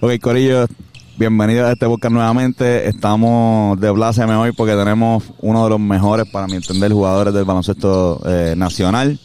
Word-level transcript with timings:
Ok, 0.00 0.12
Corillo, 0.20 0.66
bienvenidos 1.16 1.68
a 1.68 1.72
este 1.72 1.86
podcast 1.86 2.12
nuevamente. 2.12 2.88
Estamos 2.88 3.80
de 3.80 3.90
blaseme 3.90 4.36
hoy 4.36 4.52
porque 4.52 4.74
tenemos 4.74 5.24
uno 5.40 5.64
de 5.64 5.70
los 5.70 5.80
mejores, 5.80 6.26
para 6.30 6.46
mi 6.46 6.54
entender, 6.54 6.92
jugadores 6.92 7.34
del 7.34 7.44
baloncesto 7.44 8.20
eh, 8.24 8.54
nacional. 8.56 9.18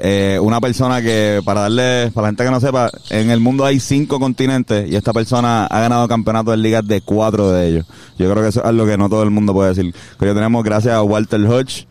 Eh, 0.00 0.40
una 0.42 0.60
persona 0.60 1.00
que, 1.00 1.40
para 1.44 1.60
darle, 1.60 2.10
para 2.12 2.24
la 2.24 2.28
gente 2.30 2.44
que 2.44 2.50
no 2.50 2.58
sepa, 2.58 2.90
en 3.10 3.30
el 3.30 3.38
mundo 3.38 3.64
hay 3.64 3.78
cinco 3.78 4.18
continentes 4.18 4.90
y 4.90 4.96
esta 4.96 5.12
persona 5.12 5.66
ha 5.66 5.80
ganado 5.80 6.08
campeonatos 6.08 6.54
de 6.54 6.56
ligas 6.56 6.84
de 6.88 7.02
cuatro 7.02 7.52
de 7.52 7.68
ellos. 7.68 7.86
Yo 8.18 8.28
creo 8.28 8.42
que 8.42 8.48
eso 8.48 8.60
es 8.60 8.66
algo 8.66 8.84
que 8.84 8.98
no 8.98 9.08
todo 9.08 9.22
el 9.22 9.30
mundo 9.30 9.52
puede 9.52 9.74
decir. 9.74 9.94
Pero 10.18 10.34
tenemos 10.34 10.64
gracias 10.64 10.94
a 10.94 11.04
Walter 11.04 11.40
Hodge, 11.46 11.86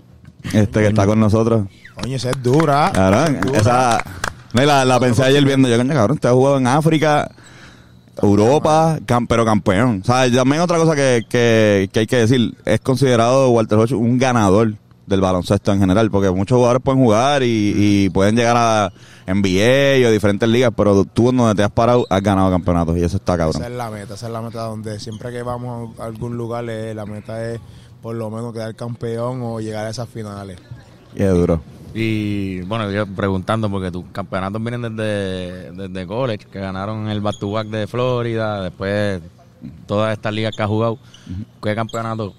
este 0.51 0.81
que 0.81 0.87
está 0.87 1.05
con 1.05 1.21
nosotros. 1.21 1.67
Coño, 2.01 2.17
esa 2.17 2.31
es 2.31 2.43
dura. 2.43 2.91
Cabrón, 2.93 3.39
Dura. 3.39 3.59
esa, 3.59 4.03
no, 4.51 4.61
y 4.61 4.65
la, 4.65 4.83
la 4.83 4.99
pensé 4.99 5.23
ayer 5.23 5.45
viendo, 5.45 5.69
yo, 5.69 5.77
coño, 5.77 5.93
cabrón, 5.93 6.15
usted 6.15 6.27
ha 6.27 6.33
jugado 6.33 6.57
en 6.57 6.67
África, 6.67 7.31
Europa, 8.21 8.99
cam- 9.05 9.25
pero 9.27 9.45
campeón. 9.45 10.01
O 10.03 10.05
sea, 10.05 10.31
también 10.31 10.61
otra 10.61 10.77
cosa 10.77 10.95
que, 10.95 11.25
que, 11.29 11.89
que 11.91 11.99
hay 12.01 12.07
que 12.07 12.17
decir, 12.17 12.55
es 12.65 12.79
considerado 12.79 13.49
Walter 13.51 13.77
Hodge 13.77 13.93
un 13.93 14.17
ganador 14.17 14.73
del 15.05 15.21
baloncesto 15.21 15.71
en 15.71 15.79
general, 15.79 16.09
porque 16.09 16.31
muchos 16.31 16.55
jugadores 16.55 16.81
pueden 16.83 16.99
jugar 17.03 17.43
y, 17.43 17.73
y 17.75 18.09
pueden 18.09 18.35
llegar 18.35 18.55
a 18.57 18.91
NBA 19.27 20.07
o 20.07 20.11
diferentes 20.11 20.49
ligas, 20.49 20.71
pero 20.75 21.05
tú 21.05 21.31
donde 21.31 21.53
te 21.55 21.63
has 21.63 21.71
parado 21.71 22.05
has 22.09 22.21
ganado 22.23 22.49
campeonatos 22.49 22.97
y 22.97 23.03
eso 23.03 23.17
está 23.17 23.37
cabrón. 23.37 23.61
Esa 23.61 23.71
es 23.71 23.77
la 23.77 23.91
meta, 23.91 24.13
esa 24.15 24.25
es 24.27 24.31
la 24.33 24.41
meta 24.41 24.61
donde 24.63 24.99
siempre 24.99 25.31
que 25.31 25.43
vamos 25.43 25.97
a 25.99 26.05
algún 26.05 26.37
lugar, 26.37 26.65
eh, 26.69 26.93
la 26.95 27.05
meta 27.05 27.43
es 27.51 27.59
por 28.01 28.15
lo 28.15 28.29
menos 28.31 28.51
quedar 28.53 28.73
campeón 28.75 29.41
o 29.43 29.59
llegar 29.59 29.85
a 29.85 29.89
esas 29.89 30.09
finales. 30.09 30.57
Y 31.15 31.21
es 31.23 31.31
duro. 31.33 31.61
Y 31.97 32.59
bueno, 32.63 32.91
yo 32.91 33.07
preguntando, 33.07 33.69
porque 33.69 33.89
tus 33.89 34.03
campeonatos 34.11 34.61
vienen 34.61 34.81
desde, 34.81 35.71
desde 35.71 36.05
college, 36.05 36.45
que 36.51 36.59
ganaron 36.59 37.07
el 37.07 37.21
back 37.21 37.39
to 37.39 37.49
back 37.49 37.67
de 37.67 37.87
Florida, 37.87 38.63
después 38.63 39.21
todas 39.87 40.11
estas 40.11 40.33
ligas 40.33 40.53
que 40.53 40.61
has 40.61 40.67
jugado. 40.67 40.99
¿Qué 41.63 41.73
campeonato 41.73 42.33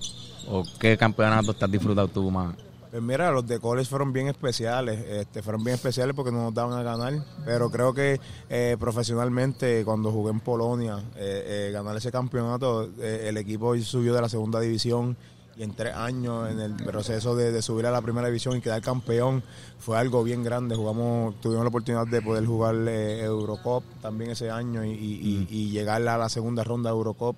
o 0.47 0.62
qué 0.78 0.98
campeonato 0.98 1.55
te 1.55 1.64
has 1.64 1.70
disfrutado 1.70 2.06
tú 2.06 2.31
más? 2.31 2.55
Pues 2.91 3.03
mira, 3.03 3.31
los 3.31 3.47
de 3.47 3.58
college 3.58 3.89
fueron 3.89 4.12
bien 4.12 4.28
especiales, 4.28 5.03
este, 5.08 5.42
fueron 5.42 5.64
bien 5.64 5.77
especiales 5.77 6.14
porque 6.14 6.33
no 6.33 6.44
nos 6.44 6.55
daban 6.55 6.78
a 6.78 6.83
ganar, 6.83 7.14
pero 7.47 7.70
creo 7.70 7.94
que 7.94 8.20
eh, 8.50 8.77
profesionalmente 8.78 9.84
cuando 9.86 10.12
jugué 10.12 10.33
en 10.33 10.41
Polonia, 10.41 10.98
eh, 11.16 11.69
eh, 11.69 11.70
ganar 11.72 11.97
ese 11.97 12.12
campeonato, 12.12 12.91
eh, 13.00 13.27
el 13.28 13.38
equipo 13.38 13.75
subió 13.78 14.12
de 14.12 14.20
la 14.20 14.28
segunda 14.28 14.61
división 14.61 15.16
y 15.57 15.62
en 15.62 15.75
tres 15.75 15.95
años 15.95 16.51
en 16.51 16.61
el 16.61 16.75
proceso 16.75 17.35
de, 17.35 17.51
de 17.51 17.62
subir 17.62 17.87
a 17.87 17.91
la 17.91 18.03
primera 18.03 18.27
división 18.27 18.57
y 18.57 18.61
quedar 18.61 18.83
campeón 18.83 19.43
fue 19.79 19.97
algo 19.99 20.23
bien 20.23 20.43
grande. 20.45 20.77
Jugamos, 20.77 21.41
tuvimos 21.41 21.65
la 21.65 21.69
oportunidad 21.71 22.07
de 22.07 22.21
poder 22.21 22.45
jugar 22.45 22.75
eh, 22.89 23.25
Eurocup 23.25 23.83
también 24.03 24.31
ese 24.33 24.51
año 24.51 24.84
y, 24.84 24.91
y- 24.91 25.47
y- 25.51 25.57
y 25.57 25.71
llegar 25.71 26.07
a 26.07 26.19
la 26.19 26.29
segunda 26.29 26.62
ronda 26.62 26.91
de 26.91 26.97
Eurocup. 26.97 27.37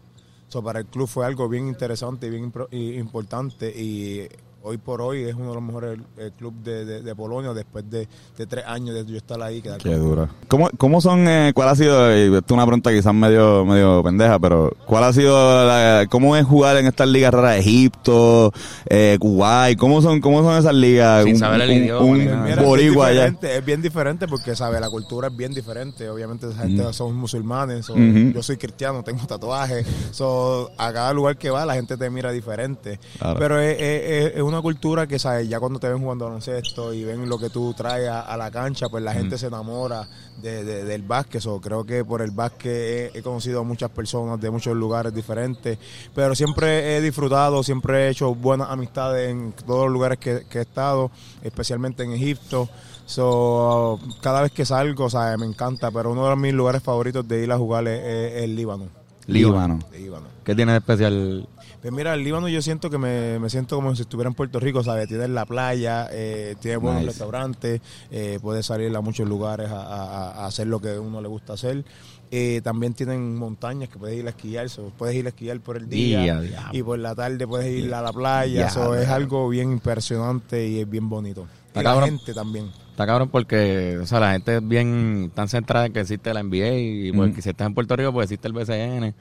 So, 0.48 0.62
para 0.62 0.80
el 0.80 0.86
club 0.86 1.06
fue 1.06 1.26
algo 1.26 1.48
bien 1.48 1.68
interesante 1.68 2.26
y 2.26 2.30
bien 2.30 2.52
importante 2.72 3.68
y 3.68 4.26
hoy 4.68 4.78
por 4.78 5.00
hoy 5.02 5.22
es 5.22 5.34
uno 5.34 5.48
de 5.48 5.54
los 5.54 5.62
mejores 5.62 5.98
eh, 6.18 6.30
clubes 6.38 6.62
de, 6.64 6.84
de- 6.84 7.02
de 7.02 7.14
Polonia 7.14 7.52
después 7.52 7.88
de, 7.90 8.06
de 8.36 8.46
tres 8.46 8.64
años 8.66 8.94
de 8.94 9.04
yo 9.06 9.16
estar 9.16 9.40
ahí. 9.42 9.60
quedar 9.62 9.78
Qué 9.78 9.94
duro. 9.94 10.28
¿Cómo, 10.48 10.70
cómo 10.76 11.00
son, 11.00 11.26
eh, 11.28 11.52
cuál 11.54 11.68
ha 11.70 11.74
sido, 11.74 12.10
y 12.16 12.24
esto 12.36 12.38
es 12.46 12.50
una 12.52 12.66
pregunta 12.66 12.90
quizás 12.92 13.14
medio, 13.14 13.64
medio 13.64 14.02
pendeja, 14.02 14.38
pero 14.38 14.72
cuál 14.86 15.04
ha 15.04 15.12
sido, 15.12 15.66
la- 15.66 16.06
cómo 16.10 16.36
es 16.36 16.44
jugar 16.46 16.76
en 16.76 16.86
estas 16.86 17.08
ligas 17.08 17.32
raras, 17.32 17.56
Egipto, 17.58 18.52
eh, 18.88 19.16
Kuwait, 19.20 19.78
cómo 19.78 20.02
son, 20.02 20.20
cómo 20.20 20.42
son 20.42 20.56
esas 20.58 20.74
ligas? 20.74 21.24
Sin 21.24 21.38
saber 21.38 21.62
el 21.62 21.70
idioma 21.72 22.16
nada. 22.18 22.44
mira, 22.44 22.54
es 22.54 22.58
bien 22.58 22.94
diferente, 23.14 23.56
es 23.58 23.64
bien 23.64 23.82
diferente 23.82 24.28
porque 24.28 24.54
sabe 24.56 24.80
la 24.80 24.90
cultura 24.90 25.28
es 25.28 25.36
bien 25.36 25.52
diferente 25.54 26.08
obviamente 26.10 26.46
esa 26.48 26.62
gente 26.62 26.92
son 26.92 27.14
musulmanes 27.16 27.86
so, 27.86 27.94
Ujú. 27.94 28.32
yo 28.34 28.42
soy 28.42 28.56
cristiano 28.56 29.02
tengo 29.02 29.26
tatuajes 29.26 29.86
so, 30.10 30.70
a 30.76 30.92
cada 30.92 31.12
lugar 31.12 31.36
que 31.36 31.50
va 31.50 31.64
la 31.64 31.74
gente 31.74 31.96
te 31.96 32.10
mira 32.10 32.30
diferente 32.32 32.98
Claro. 33.18 33.38
pero 33.38 33.60
es, 33.60 33.76
es- 33.80 34.34
es 34.36 34.42
una 34.42 34.57
cultura 34.60 35.06
que 35.06 35.18
sabes 35.18 35.48
ya 35.48 35.58
cuando 35.60 35.78
te 35.78 35.88
ven 35.88 35.98
jugando 36.00 36.24
baloncesto 36.26 36.92
y 36.92 37.04
ven 37.04 37.28
lo 37.28 37.38
que 37.38 37.50
tú 37.50 37.74
traes 37.74 38.08
a, 38.08 38.20
a 38.22 38.36
la 38.36 38.50
cancha 38.50 38.88
pues 38.88 39.02
la 39.02 39.12
gente 39.12 39.38
se 39.38 39.46
enamora 39.48 40.06
de- 40.42 40.64
de- 40.64 40.84
del 40.84 41.02
básquet 41.02 41.40
so, 41.40 41.60
creo 41.60 41.84
que 41.84 42.04
por 42.04 42.22
el 42.22 42.30
básquet 42.30 43.12
he, 43.14 43.18
he 43.18 43.22
conocido 43.22 43.60
a 43.60 43.64
muchas 43.64 43.90
personas 43.90 44.40
de 44.40 44.50
muchos 44.50 44.76
lugares 44.76 45.14
diferentes 45.14 45.78
pero 46.14 46.34
siempre 46.34 46.96
he 46.96 47.00
disfrutado 47.00 47.62
siempre 47.62 48.06
he 48.06 48.10
hecho 48.10 48.34
buenas 48.34 48.70
amistades 48.70 49.30
en 49.30 49.52
todos 49.66 49.84
los 49.84 49.92
lugares 49.92 50.18
que, 50.18 50.44
que 50.48 50.58
he 50.58 50.62
estado 50.62 51.10
especialmente 51.42 52.02
en 52.02 52.12
Egipto 52.12 52.68
So, 53.06 53.98
cada 54.20 54.42
vez 54.42 54.52
que 54.52 54.66
salgo, 54.66 55.08
sea, 55.08 55.34
me 55.38 55.46
encanta, 55.46 55.90
pero 55.90 56.12
uno 56.12 56.28
de 56.28 56.36
mis 56.36 56.52
lugares 56.52 56.82
favoritos 56.82 57.26
de 57.26 57.42
ir 57.42 57.50
a 57.50 57.56
jugar 57.56 57.88
es, 57.88 58.00
es 58.04 58.42
el 58.44 58.54
Líbano. 58.54 58.84
Líbano. 59.26 59.78
Líbano. 59.92 60.26
¿Qué 60.44 60.54
tiene 60.54 60.72
de 60.72 60.78
especial? 60.78 61.48
Pues 61.80 61.92
mira, 61.92 62.12
el 62.14 62.24
Líbano 62.24 62.48
yo 62.48 62.60
siento 62.60 62.90
que 62.90 62.98
me, 62.98 63.38
me 63.38 63.48
siento 63.48 63.76
como 63.76 63.94
si 63.94 64.02
estuviera 64.02 64.28
en 64.28 64.34
Puerto 64.34 64.58
Rico, 64.58 64.82
¿sabes? 64.82 65.06
Tiene 65.06 65.28
la 65.28 65.46
playa, 65.46 66.08
eh, 66.10 66.56
tiene 66.60 66.76
buenos 66.76 67.02
Nice. 67.02 67.10
restaurantes, 67.12 67.80
eh, 68.10 68.38
puede 68.42 68.64
salir 68.64 68.94
a 68.96 69.00
muchos 69.00 69.28
lugares 69.28 69.70
a, 69.70 69.80
a- 69.82 70.30
a 70.42 70.46
hacer 70.46 70.66
lo 70.66 70.80
que 70.80 70.94
a 70.96 71.00
uno 71.00 71.20
le 71.20 71.28
gusta 71.28 71.52
hacer. 71.52 71.84
Eh, 72.32 72.60
también 72.64 72.94
tienen 72.94 73.36
montañas 73.36 73.88
que 73.88 73.98
puedes 73.98 74.18
ir 74.18 74.26
a 74.26 74.30
esquiar, 74.30 74.68
so, 74.70 74.92
puedes 74.98 75.14
ir 75.14 75.26
a 75.26 75.28
esquiar 75.28 75.60
por 75.60 75.76
el 75.76 75.88
día 75.88 76.40
y 76.72 76.82
por 76.82 76.98
la 76.98 77.14
tarde 77.14 77.46
puedes 77.46 77.70
ir 77.72 77.94
a 77.94 78.02
la 78.02 78.12
playa, 78.12 78.66
so, 78.70 78.94
es 78.96 79.08
algo 79.08 79.48
bien 79.48 79.70
impresionante 79.70 80.66
y 80.66 80.80
es 80.80 80.90
bien 80.90 81.08
bonito. 81.08 81.46
Y 81.80 81.84
la 81.84 81.94
gente 82.06 82.34
también. 82.34 82.72
Está 82.98 83.06
cabrón 83.06 83.28
porque, 83.28 83.96
o 84.02 84.06
sea, 84.06 84.18
la 84.18 84.32
gente 84.32 84.56
es 84.56 84.66
bien 84.66 85.30
tan 85.32 85.48
centrada 85.48 85.86
en 85.86 85.92
que 85.92 86.00
existe 86.00 86.34
la 86.34 86.40
NBA 86.42 86.72
y 86.78 87.12
pues, 87.12 87.32
si 87.44 87.48
estás 87.50 87.68
en 87.68 87.74
Puerto 87.74 87.94
Rico, 87.94 88.12
pues 88.12 88.24
existe 88.24 88.48
el 88.48 88.54
BCN. 88.54 89.14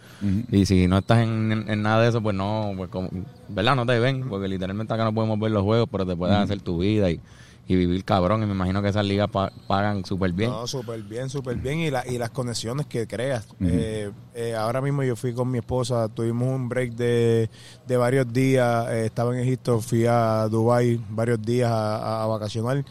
Y 0.52 0.66
si 0.66 0.88
no 0.88 0.98
estás 0.98 1.20
en, 1.20 1.52
en- 1.52 1.70
en 1.70 1.82
nada 1.84 2.02
de 2.02 2.10
eso, 2.10 2.20
pues 2.20 2.36
no, 2.36 2.74
pues 2.76 2.90
como, 2.90 3.08
¿verdad? 3.50 3.76
No 3.76 3.86
te 3.86 4.00
ven, 4.00 4.28
porque 4.30 4.48
literalmente 4.48 4.92
acá 4.92 5.04
no 5.04 5.14
podemos 5.14 5.40
ver 5.40 5.52
los 5.52 5.62
juegos, 5.62 5.88
pero 5.92 6.08
te 6.08 6.16
puedes 6.16 6.36
hacer 6.36 6.60
tu 6.60 6.80
vida 6.80 7.12
y, 7.12 7.20
y 7.68 7.76
vivir 7.76 8.04
cabrón. 8.06 8.44
Y 8.44 8.46
me 8.46 8.54
imagino 8.54 8.82
que 8.82 8.90
esas 8.90 9.06
ligas 9.06 9.30
pa- 9.30 9.52
pagan 9.68 10.06
súper 10.06 10.32
bien. 10.34 10.50
No, 10.50 10.66
súper 10.68 11.02
bien, 11.04 11.30
súper 11.30 11.58
bien. 11.58 11.80
Y, 11.80 11.92
la, 11.92 12.08
y 12.08 12.18
las 12.18 12.30
conexiones 12.30 12.86
que 12.86 13.08
creas. 13.08 13.46
Eh, 13.62 14.12
eh, 14.34 14.56
ahora 14.56 14.82
mismo 14.82 15.04
yo 15.04 15.16
fui 15.16 15.34
con 15.34 15.50
mi 15.52 15.58
esposa, 15.58 16.08
tuvimos 16.10 16.48
un 16.48 16.70
break 16.70 16.94
de, 16.94 17.50
de 17.88 17.98
varios 17.98 18.32
días. 18.32 18.88
eh, 18.90 19.06
estaba 19.08 19.34
en 19.36 19.42
Egipto, 19.44 19.80
fui 19.82 20.06
a 20.08 20.48
Dubai 20.50 21.00
varios 21.10 21.42
días 21.42 21.70
a, 21.72 21.98
a- 21.98 22.24
a 22.24 22.28
vacacionar. 22.28 22.86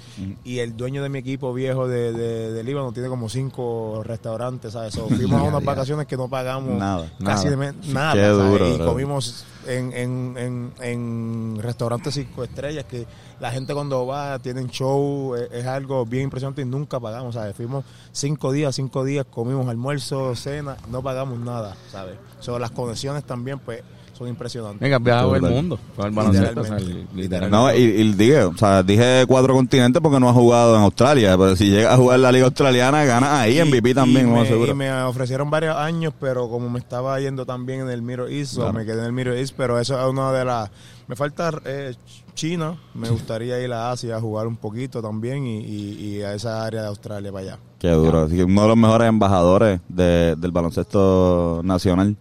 Y 0.44 0.58
el 0.58 0.76
dueño 0.76 1.02
de 1.02 1.08
mi 1.08 1.18
equipo 1.20 1.52
viejo 1.54 1.88
de, 1.88 2.12
de, 2.12 2.52
de 2.52 2.64
Líbano 2.64 2.92
tiene 2.92 3.08
como 3.08 3.28
cinco 3.28 4.02
restaurantes, 4.04 4.72
¿sabes? 4.72 4.92
So, 4.94 5.08
fuimos 5.08 5.40
a 5.40 5.44
unas 5.44 5.64
vacaciones 5.64 6.06
que 6.06 6.16
no 6.16 6.28
pagamos 6.28 6.78
Nada. 6.78 7.10
casi 7.24 7.48
Nada. 7.48 7.72
de 7.72 7.92
nada. 7.92 8.12
Qué 8.14 8.20
¿sabes? 8.20 8.50
duro, 8.50 8.68
y 8.68 8.76
bro. 8.76 8.86
comimos 8.86 9.44
en, 9.66 9.92
en, 9.92 10.34
en, 10.38 10.72
en 10.80 11.58
restaurantes 11.60 12.14
cinco 12.14 12.44
estrellas 12.44 12.84
que 12.84 13.04
la 13.40 13.50
gente 13.50 13.74
cuando 13.74 14.06
va 14.06 14.38
tienen 14.38 14.65
show, 14.68 15.34
es, 15.34 15.50
es 15.52 15.66
algo 15.66 16.04
bien 16.04 16.24
impresionante 16.24 16.62
y 16.62 16.64
nunca 16.64 17.00
pagamos, 17.00 17.34
¿sabes? 17.34 17.56
Fuimos 17.56 17.84
cinco 18.12 18.52
días, 18.52 18.74
cinco 18.74 19.04
días, 19.04 19.26
comimos 19.28 19.68
almuerzo, 19.68 20.34
cena, 20.34 20.76
no 20.90 21.02
pagamos 21.02 21.38
nada, 21.38 21.76
¿sabes? 21.90 22.16
So, 22.40 22.58
las 22.58 22.70
conexiones 22.70 23.24
también, 23.24 23.58
pues, 23.58 23.82
son 24.16 24.28
impresionantes. 24.28 24.80
Venga, 24.80 24.96
has 24.96 25.02
viajado 25.02 25.36
el 25.36 25.42
mundo 25.42 25.78
con 25.94 26.06
el 26.06 26.12
baloncesto. 26.12 26.60
o 26.60 26.64
sea, 26.64 26.76
Literalmente. 26.78 27.14
literalmente. 27.16 27.56
No, 27.56 27.74
y, 27.74 27.82
y 27.82 28.12
dije, 28.14 28.44
o 28.44 28.56
sea, 28.56 28.82
dije 28.82 29.24
cuatro 29.28 29.54
continentes 29.54 30.00
porque 30.02 30.18
no 30.18 30.28
ha 30.28 30.32
jugado 30.32 30.76
en 30.76 30.82
Australia, 30.82 31.36
pero 31.38 31.54
si 31.56 31.70
llega 31.70 31.92
a 31.92 31.96
jugar 31.96 32.16
en 32.16 32.22
la 32.22 32.32
liga 32.32 32.46
australiana, 32.46 33.04
gana 33.04 33.40
ahí, 33.40 33.60
MVP 33.62 33.94
también, 33.94 34.26
y 34.26 34.28
como 34.30 34.42
me, 34.42 34.48
seguro. 34.48 34.72
y 34.72 34.74
me 34.74 34.90
ofrecieron 35.02 35.50
varios 35.50 35.76
años, 35.76 36.12
pero 36.18 36.48
como 36.48 36.68
me 36.70 36.78
estaba 36.78 37.20
yendo 37.20 37.44
también 37.46 37.80
en 37.80 37.90
el 37.90 38.02
Miro 38.02 38.26
East, 38.28 38.58
me 38.72 38.84
quedé 38.84 39.00
en 39.00 39.04
el 39.06 39.12
Miro 39.12 39.34
East, 39.34 39.54
pero 39.56 39.78
eso 39.78 40.00
es 40.00 40.06
una 40.10 40.32
de 40.32 40.44
las... 40.44 40.70
Me 41.08 41.14
falta 41.14 41.52
eh, 41.64 41.94
China, 42.34 42.76
me 42.94 43.08
gustaría 43.10 43.62
ir 43.62 43.72
a 43.72 43.92
Asia 43.92 44.16
a 44.16 44.20
jugar 44.20 44.48
un 44.48 44.56
poquito 44.56 45.00
también 45.00 45.46
y, 45.46 45.60
y- 45.60 46.16
y 46.16 46.22
a 46.22 46.34
esa 46.34 46.64
área 46.64 46.82
de 46.82 46.88
Australia 46.88 47.30
para 47.30 47.44
allá. 47.44 47.58
Qué 47.78 47.88
duro. 47.90 48.22
Así 48.22 48.34
que 48.36 48.42
uno 48.42 48.62
de 48.62 48.68
los 48.68 48.76
mejores 48.76 49.08
embajadores 49.08 49.80
de- 49.88 50.34
del 50.36 50.50
baloncesto 50.50 51.60
nacional. 51.62 52.16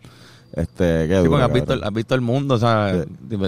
Este, 0.56 1.08
qué 1.08 1.18
Sí, 1.22 1.28
duro. 1.28 1.44
has 1.44 1.52
visto, 1.52 1.74
has 1.74 1.94
visto 1.94 2.16
el 2.16 2.22
mundo, 2.22 2.56
o 2.56 2.58
sea, 2.58 3.06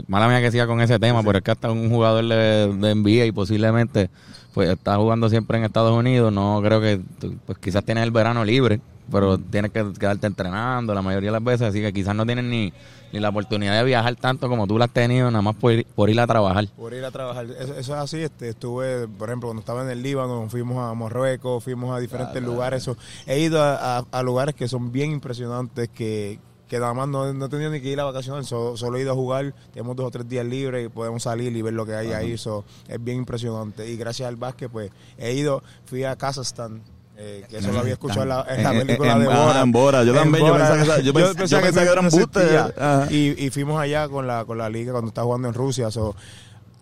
mala 0.08 0.28
mía 0.28 0.42
que 0.42 0.52
siga 0.52 0.68
con 0.68 0.82
ese 0.82 1.00
tema, 1.00 1.24
pero 1.24 1.38
es 1.38 1.44
que 1.44 1.52
hasta 1.52 1.72
un 1.72 1.90
jugador 1.90 2.26
de, 2.28 2.68
de 2.74 2.96
NBA 2.96 3.26
y 3.28 3.32
posiblemente 3.32 4.10
pues 4.54 4.70
está 4.70 4.98
jugando 4.98 5.30
siempre 5.30 5.58
en 5.58 5.64
Estados 5.64 5.94
Unidos, 5.96 6.34
no 6.34 6.60
creo 6.64 6.82
que, 6.82 7.00
pues 7.46 7.58
quizás 7.60 7.86
tienes 7.86 8.04
el 8.04 8.12
verano 8.12 8.44
libre, 8.44 8.82
pero 9.12 9.38
tienes 9.38 9.72
que 9.72 9.94
quedarte 9.98 10.28
entrenando 10.28 10.94
la 10.94 11.02
mayoría 11.02 11.28
de 11.30 11.34
las 11.34 11.44
veces, 11.44 11.70
así 11.70 11.80
que 11.80 11.94
quizás 11.94 12.16
no 12.16 12.26
tienes 12.26 12.44
ni, 12.44 12.74
ni 13.14 13.20
la 13.20 13.30
oportunidad 13.30 13.78
de 13.78 13.84
viajar 13.86 14.16
tanto 14.16 14.50
como 14.50 14.66
tú 14.68 14.78
la 14.80 14.86
has 14.86 14.92
tenido, 14.92 15.30
nada 15.32 15.44
más 15.44 15.56
por 15.56 15.74
ir, 15.74 15.86
por 15.96 16.10
ir 16.10 16.20
a 16.20 16.26
trabajar. 16.28 16.68
Por 16.76 16.94
ir 16.94 17.06
a 17.06 17.12
trabajar. 17.12 17.46
Eso, 17.46 17.74
eso 17.76 17.78
es 17.78 17.90
así. 18.02 18.18
Este, 18.18 18.50
estuve, 18.50 19.08
por 19.08 19.30
ejemplo, 19.30 19.48
cuando 19.50 19.60
estaba 19.62 19.84
en 19.84 19.92
el 19.92 20.02
Líbano, 20.02 20.48
fuimos 20.50 20.78
a 20.84 20.94
Marruecos, 20.96 21.64
fuimos 21.64 21.96
a 21.96 22.00
diferentes 22.00 22.42
lugares. 22.42 22.82
So, 22.84 22.98
he 23.28 23.40
ido 23.40 23.62
a, 23.62 24.00
a- 24.00 24.06
a 24.12 24.24
lugares 24.24 24.56
que 24.56 24.68
son 24.68 24.92
bien 24.92 25.12
impresionantes, 25.12 25.88
que, 25.90 26.40
que 26.68 26.80
nada 26.80 26.94
más 26.94 27.08
no, 27.08 27.34
no 27.34 27.46
he 27.46 27.50
tenido 27.50 27.72
ni 27.72 27.80
que 27.82 27.90
ir 27.90 28.00
a 28.00 28.04
vacacionar, 28.04 28.44
so- 28.46 28.76
solo 28.78 28.98
he 28.98 29.02
ido 29.02 29.12
a 29.12 29.16
jugar. 29.16 29.54
Tenemos 29.74 29.96
dos 29.96 30.06
o 30.08 30.12
tres 30.12 30.28
días 30.28 30.46
libres 30.46 30.86
y 30.86 30.90
podemos 30.90 31.24
salir 31.24 31.56
y 31.56 31.62
ver 31.62 31.74
lo 31.74 31.86
que 31.86 31.96
hay 31.96 32.12
ahí. 32.12 32.38
So, 32.38 32.66
es 32.88 33.02
bien 33.04 33.18
impresionante. 33.20 33.90
Y 33.90 33.96
gracias 33.98 34.28
al 34.28 34.36
básquet, 34.36 34.70
pues 34.72 34.92
he 35.18 35.34
ido, 35.34 35.64
fui 35.86 36.04
a 36.04 36.16
Kazajstán. 36.16 36.82
Eh, 37.20 37.46
que 37.50 37.58
eso 37.58 37.72
lo 37.72 37.80
había 37.80 37.94
escuchado 37.94 38.22
en 38.22 38.30
la, 38.30 38.46
en 38.48 38.64
la 38.64 38.72
película 38.74 39.14
en- 39.14 39.20
de 39.22 39.26
Bora. 39.26 39.62
en 39.62 39.72
Bora. 39.72 40.04
Yo 40.04 40.14
también, 40.14 40.46
yo 40.46 40.54
pensaba 40.54 40.96
que 40.98 41.02
yo 41.04 41.14
yo 41.14 41.34
pensaba 41.34 41.64
que 41.64 41.92
era 41.92 42.00
un 42.00 42.06
existía. 42.06 42.64
buste. 42.66 42.80
Ajá. 42.80 43.08
Y, 43.12 43.44
y 43.46 43.50
fuimos 43.50 43.80
allá 43.82 44.08
con 44.08 44.28
la, 44.28 44.46
con 44.46 44.60
la 44.60 44.70
liga 44.70 44.92
cuando 44.92 45.08
estaba 45.08 45.26
jugando 45.26 45.48
en 45.48 45.54
Rusia. 45.56 45.90
so, 45.90 46.16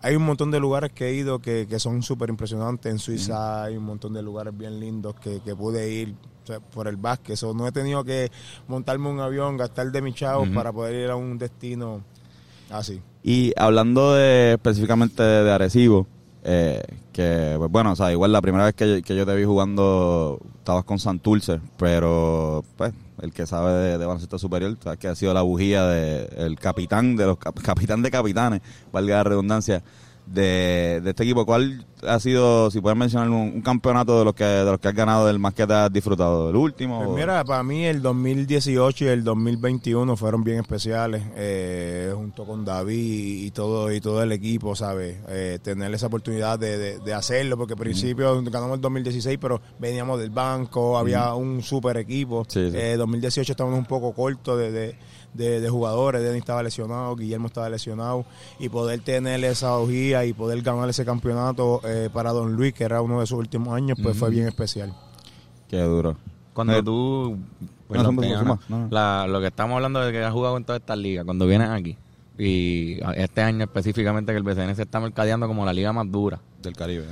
hay 0.02 0.14
un 0.14 0.24
montón 0.24 0.50
de 0.50 0.60
lugares 0.60 0.92
que 0.92 1.08
he 1.08 1.14
ido 1.14 1.38
que, 1.40 1.66
que 1.68 1.80
son 1.80 2.02
súper 2.02 2.28
impresionantes. 2.28 2.92
En 2.92 2.98
Suiza 2.98 3.64
hay 3.64 3.76
un 3.78 3.84
montón 3.84 4.12
de 4.12 4.22
lugares 4.22 4.56
bien 4.56 4.78
lindos 4.78 5.14
que, 5.22 5.40
que 5.40 5.56
pude 5.56 5.90
ir 5.90 6.14
o 6.46 6.52
sea, 6.52 6.60
por 6.60 6.86
el 6.86 6.96
básquet. 6.96 7.36
So, 7.36 7.52
no 7.52 7.66
he 7.66 7.72
tenido 7.72 8.04
que 8.04 8.30
montarme 8.68 9.08
un 9.10 9.18
avión, 9.18 9.56
gastar 9.56 9.90
de 9.90 10.00
mi 10.00 10.12
chavo 10.14 10.46
para 10.54 10.72
poder 10.72 10.94
ir 10.94 11.10
a 11.10 11.16
un 11.16 11.36
destino 11.38 12.02
así. 12.70 13.02
Y 13.24 13.52
hablando 13.56 14.14
de 14.14 14.52
específicamente 14.52 15.22
de 15.22 15.50
Arecibo, 15.50 16.06
eh, 16.44 16.80
que 17.12 17.56
pues, 17.58 17.68
bueno, 17.70 17.90
o 17.92 17.96
sea, 17.96 18.12
igual 18.12 18.30
la 18.30 18.40
primera 18.40 18.64
vez 18.66 18.74
que, 18.74 19.02
que 19.02 19.16
yo 19.16 19.26
te 19.26 19.34
vi 19.34 19.44
jugando 19.44 20.38
estabas 20.58 20.84
con 20.84 21.00
Santurce, 21.00 21.60
pero 21.76 22.64
pues 22.76 22.92
el 23.20 23.32
que 23.32 23.46
sabe 23.46 23.72
de, 23.72 23.98
de 23.98 24.06
baloncesto 24.06 24.38
superior, 24.38 24.76
sabes 24.80 24.98
que 25.00 25.08
ha 25.08 25.14
sido 25.16 25.34
la 25.34 25.42
bujía 25.42 25.86
de 25.86 26.28
el 26.36 26.56
capitán 26.60 27.16
de 27.16 27.26
los 27.26 27.38
cap- 27.38 27.58
capitán 27.60 28.02
de 28.02 28.10
capitanes, 28.12 28.60
valga 28.92 29.16
la 29.16 29.24
redundancia, 29.24 29.82
de, 30.26 31.00
de 31.02 31.10
este 31.10 31.22
equipo. 31.22 31.46
¿Cuál 31.46 31.86
ha 32.06 32.18
sido, 32.20 32.70
si 32.70 32.80
puedes 32.80 32.98
mencionar 32.98 33.28
un, 33.30 33.36
un 33.54 33.62
campeonato 33.62 34.18
de 34.18 34.24
los 34.24 34.34
que 34.34 34.44
de 34.44 34.64
los 34.64 34.78
que 34.78 34.88
has 34.88 34.94
ganado, 34.94 35.26
del 35.26 35.38
más 35.38 35.54
que 35.54 35.66
te 35.66 35.72
has 35.72 35.92
disfrutado, 35.92 36.50
el 36.50 36.56
último? 36.56 36.98
Pues 37.04 37.16
mira, 37.18 37.44
para 37.44 37.62
mí 37.62 37.84
el 37.84 38.02
2018 38.02 39.04
y 39.04 39.08
el 39.08 39.24
2021 39.24 40.16
fueron 40.16 40.44
bien 40.44 40.58
especiales, 40.60 41.22
eh, 41.36 42.12
junto 42.14 42.44
con 42.44 42.64
David 42.64 43.44
y 43.46 43.50
todo 43.50 43.92
y 43.92 44.00
todo 44.00 44.22
el 44.22 44.32
equipo, 44.32 44.74
¿sabes? 44.76 45.16
Eh, 45.28 45.58
tener 45.62 45.92
esa 45.94 46.06
oportunidad 46.08 46.58
de, 46.58 46.76
de- 46.78 46.98
de 46.98 47.14
hacerlo, 47.14 47.56
porque 47.56 47.74
al 47.74 47.78
principio 47.78 48.42
ganamos 48.42 48.76
el 48.76 48.80
2016, 48.80 49.38
pero 49.40 49.60
veníamos 49.78 50.18
del 50.20 50.30
banco, 50.30 50.98
había 50.98 51.32
un 51.34 51.62
super 51.62 51.96
equipo. 51.96 52.44
Sí, 52.48 52.70
sí. 52.70 52.76
Eh, 52.76 52.96
2018 52.96 53.52
estábamos 53.52 53.78
un 53.78 53.86
poco 53.86 54.12
cortos 54.12 54.58
de, 54.58 54.70
de, 54.72 54.98
de- 55.36 55.60
de 55.60 55.68
jugadores, 55.68 56.22
Denis 56.22 56.38
estaba 56.40 56.62
lesionado, 56.62 57.14
Guillermo 57.16 57.46
estaba 57.48 57.68
lesionado, 57.68 58.24
y 58.58 58.68
poder 58.68 59.00
tener 59.00 59.44
esa 59.44 59.76
ojía 59.76 60.24
y 60.24 60.32
poder 60.32 60.62
ganar 60.62 60.88
ese 60.88 61.04
campeonato 61.04 61.80
eh, 61.84 62.08
para 62.12 62.32
Don 62.32 62.54
Luis, 62.54 62.72
que 62.74 62.84
era 62.84 63.02
uno 63.02 63.20
de 63.20 63.26
sus 63.26 63.38
últimos 63.38 63.74
años, 63.74 63.98
pues 64.02 64.16
fue 64.16 64.30
bien 64.30 64.46
especial. 64.48 64.92
Qué 65.68 65.80
duro. 65.82 66.16
Cuando 66.54 66.72
Eh, 66.74 66.82
tú... 66.82 67.36
no, 68.44 68.58
no. 68.68 68.88
La- 68.90 69.26
lo 69.28 69.40
que 69.40 69.46
estamos 69.48 69.76
hablando 69.76 70.00
de 70.00 70.10
que 70.12 70.24
has 70.24 70.32
jugado 70.32 70.56
en 70.56 70.64
todas 70.64 70.80
estas 70.80 70.98
ligas, 70.98 71.24
cuando 71.24 71.46
vienes 71.46 71.68
aquí, 71.70 71.96
y 72.38 72.98
este 73.16 73.40
año 73.42 73.64
específicamente 73.64 74.32
que 74.32 74.38
el 74.38 74.42
BCN 74.44 74.74
se 74.76 74.82
está 74.82 75.00
mercadeando 75.00 75.46
como 75.48 75.64
la 75.64 75.72
liga 75.72 75.92
más 75.92 76.10
dura, 76.10 76.40
Del 76.62 76.74
Caribe. 76.76 77.04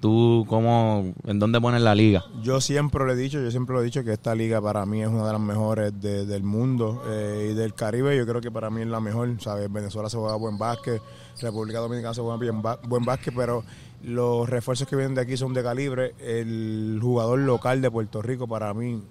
¿tú 0.00 0.44
cómo, 0.48 1.12
en 1.26 1.38
dónde 1.40 1.60
pones 1.60 1.82
la 1.82 1.94
liga? 1.94 2.24
Yo 2.42 2.60
siempre 2.60 3.04
lo 3.04 3.12
he 3.12 3.16
dicho, 3.16 3.40
yo 3.42 3.50
siempre 3.50 3.74
lo 3.74 3.80
he 3.80 3.84
dicho 3.84 4.04
que 4.04 4.12
esta 4.12 4.34
liga 4.36 4.60
para 4.62 4.86
mí 4.86 5.02
es 5.02 5.08
una 5.08 5.26
de 5.26 5.32
las 5.32 5.40
mejores 5.40 6.00
de- 6.00 6.24
del 6.26 6.42
mundo 6.44 7.02
eh, 7.08 7.48
y 7.50 7.54
del 7.54 7.74
Caribe. 7.74 8.16
Yo 8.16 8.24
creo 8.26 8.40
que 8.40 8.50
para 8.52 8.70
mí 8.70 8.82
es 8.82 8.86
la 8.88 9.00
mejor. 9.00 9.28
¿sabes? 9.40 9.72
Venezuela 9.72 10.08
se 10.08 10.16
juega 10.16 10.36
buen 10.36 10.56
básquet, 10.58 11.02
República 11.40 11.80
Dominicana 11.80 12.14
se 12.14 12.20
juega 12.20 12.36
bien 12.36 12.62
buen 12.62 13.04
básquet, 13.04 13.34
pero 13.34 13.64
los 14.04 14.48
refuerzos 14.48 14.86
que 14.86 14.94
vienen 14.94 15.16
de 15.16 15.22
aquí 15.22 15.36
son 15.36 15.52
de 15.54 15.62
calibre. 15.64 16.14
El 16.20 17.00
jugador 17.02 17.40
local 17.40 17.82
de 17.82 17.90
Puerto 17.90 18.22
Rico 18.22 18.46
para 18.46 18.72
mí 18.74 19.02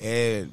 eh, 0.00 0.48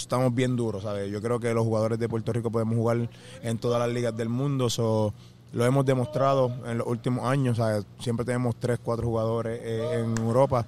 estamos 0.00 0.34
bien 0.34 0.56
duros. 0.56 0.82
¿sabes? 0.82 1.10
Yo 1.10 1.20
creo 1.22 1.38
que 1.40 1.52
los 1.54 1.64
jugadores 1.64 1.98
de 1.98 2.08
Puerto 2.08 2.32
Rico 2.32 2.50
podemos 2.50 2.74
jugar 2.76 3.08
en 3.42 3.58
todas 3.58 3.78
las 3.80 3.88
ligas 3.90 4.16
del 4.16 4.28
mundo. 4.28 4.70
so, 4.70 5.12
lo 5.52 5.64
hemos 5.64 5.86
demostrado 5.86 6.52
en 6.66 6.78
los 6.78 6.86
últimos 6.86 7.24
años. 7.26 7.56
¿sabes? 7.56 7.84
Siempre 8.00 8.24
tenemos 8.26 8.56
tres, 8.58 8.78
cuatro 8.82 9.06
jugadores 9.06 9.60
eh, 9.62 10.02
en 10.04 10.18
Europa. 10.18 10.66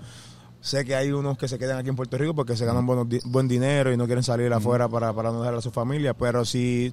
Sé 0.60 0.84
que 0.84 0.94
hay 0.96 1.12
unos 1.12 1.38
que 1.38 1.46
se 1.46 1.56
quedan 1.58 1.78
aquí 1.78 1.88
en 1.88 1.96
Puerto 1.96 2.18
Rico 2.18 2.34
porque 2.34 2.56
se 2.56 2.64
ganan 2.66 2.84
buenos 2.86 3.08
di- 3.08 3.20
buen 3.24 3.46
dinero 3.46 3.92
y 3.92 3.96
no 3.96 4.06
quieren 4.06 4.24
salir 4.24 4.52
afuera 4.52 4.88
para, 4.88 5.12
para 5.12 5.30
no 5.30 5.40
dejar 5.40 5.54
a 5.54 5.60
su 5.60 5.70
familia, 5.70 6.14
pero 6.14 6.44
si 6.44 6.92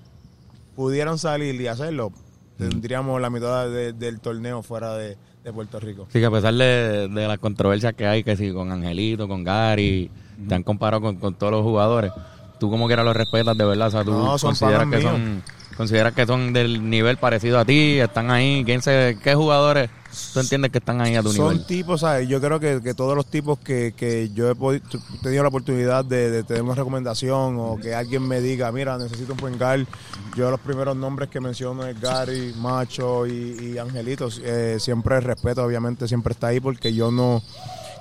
pudieran 0.76 1.18
salir 1.18 1.60
y 1.60 1.68
hacerlo, 1.68 2.12
tendríamos 2.58 3.20
la 3.20 3.30
mitad 3.30 3.68
de- 3.70 3.94
del 3.94 4.20
torneo 4.20 4.62
fuera 4.62 4.94
de, 4.96 5.18
de 5.44 5.54
Puerto 5.54 5.80
Rico. 5.80 6.08
Sí, 6.12 6.20
que 6.20 6.26
a 6.26 6.32
pesar 6.32 6.54
de, 6.54 7.08
de 7.08 7.28
las 7.28 7.40
controversias 7.40 7.94
que 7.96 8.06
hay, 8.06 8.24
que 8.24 8.36
si 8.38 8.52
con 8.54 8.72
Angelito, 8.72 9.28
con 9.28 9.44
Gary, 9.44 10.12
te 10.48 10.56
han 10.56 10.64
comparado 10.64 11.02
con, 11.02 11.16
con 11.18 11.34
todos 11.36 11.52
los 11.52 11.64
jugadores, 11.64 12.12
tú 12.60 12.70
como 12.70 12.88
quiera 12.88 13.04
los 13.04 13.16
respetas 13.16 13.58
de 13.58 13.66
verdad, 13.66 13.88
o 13.88 13.92
sea, 13.92 14.04
tú 14.04 14.12
No, 14.12 14.38
son 14.38 14.50
consideras 14.50 14.88
que 14.90 15.02
son 15.02 15.44
consideras 15.78 16.14
que 16.14 16.26
son 16.26 16.54
del 16.54 16.90
nivel 16.90 17.18
parecido 17.18 17.60
a 17.60 17.66
ti, 17.66 18.00
están 18.00 18.32
ahí, 18.32 18.64
quién 18.66 18.82
se, 18.82 19.18
qué 19.22 19.36
jugadores 19.36 19.90
tú 20.34 20.40
entiendes 20.40 20.72
que 20.72 20.78
están 20.78 21.02
ahí 21.02 21.16
a 21.18 21.22
tu 21.22 21.34
Son 21.34 21.50
nivel. 21.50 21.66
tipos, 21.66 22.00
¿sabes? 22.00 22.30
Yo 22.30 22.40
creo 22.40 22.58
que, 22.58 22.80
que 22.82 22.94
todos 22.94 23.18
los 23.18 23.26
tipos 23.26 23.60
que, 23.60 23.94
que 23.98 24.30
yo 24.34 24.50
he 24.50 24.80
tenido 25.22 25.44
la 25.44 25.50
oportunidad 25.50 26.06
de, 26.06 26.32
de 26.32 26.44
tener 26.46 26.64
una 26.64 26.76
recomendación 26.76 27.58
o 27.60 27.78
que 27.78 27.94
alguien 27.94 28.26
me 28.26 28.40
diga, 28.40 28.72
mira, 28.72 28.98
necesito 28.98 29.34
un 29.34 29.40
buen 29.40 29.58
guard, 29.58 29.86
yo 30.38 30.50
los 30.50 30.62
primeros 30.62 30.96
nombres 30.96 31.28
que 31.28 31.42
menciono 31.42 31.86
es 31.86 32.00
Gary, 32.00 32.54
Macho 32.58 33.28
y, 33.28 33.74
y 33.74 33.78
Angelito. 33.78 34.30
Eh, 34.42 34.78
siempre 34.80 35.18
el 35.18 35.24
respeto, 35.24 35.62
obviamente, 35.62 36.08
siempre 36.08 36.32
está 36.32 36.48
ahí 36.48 36.62
porque 36.62 36.94
yo 36.94 37.12
no, 37.12 37.44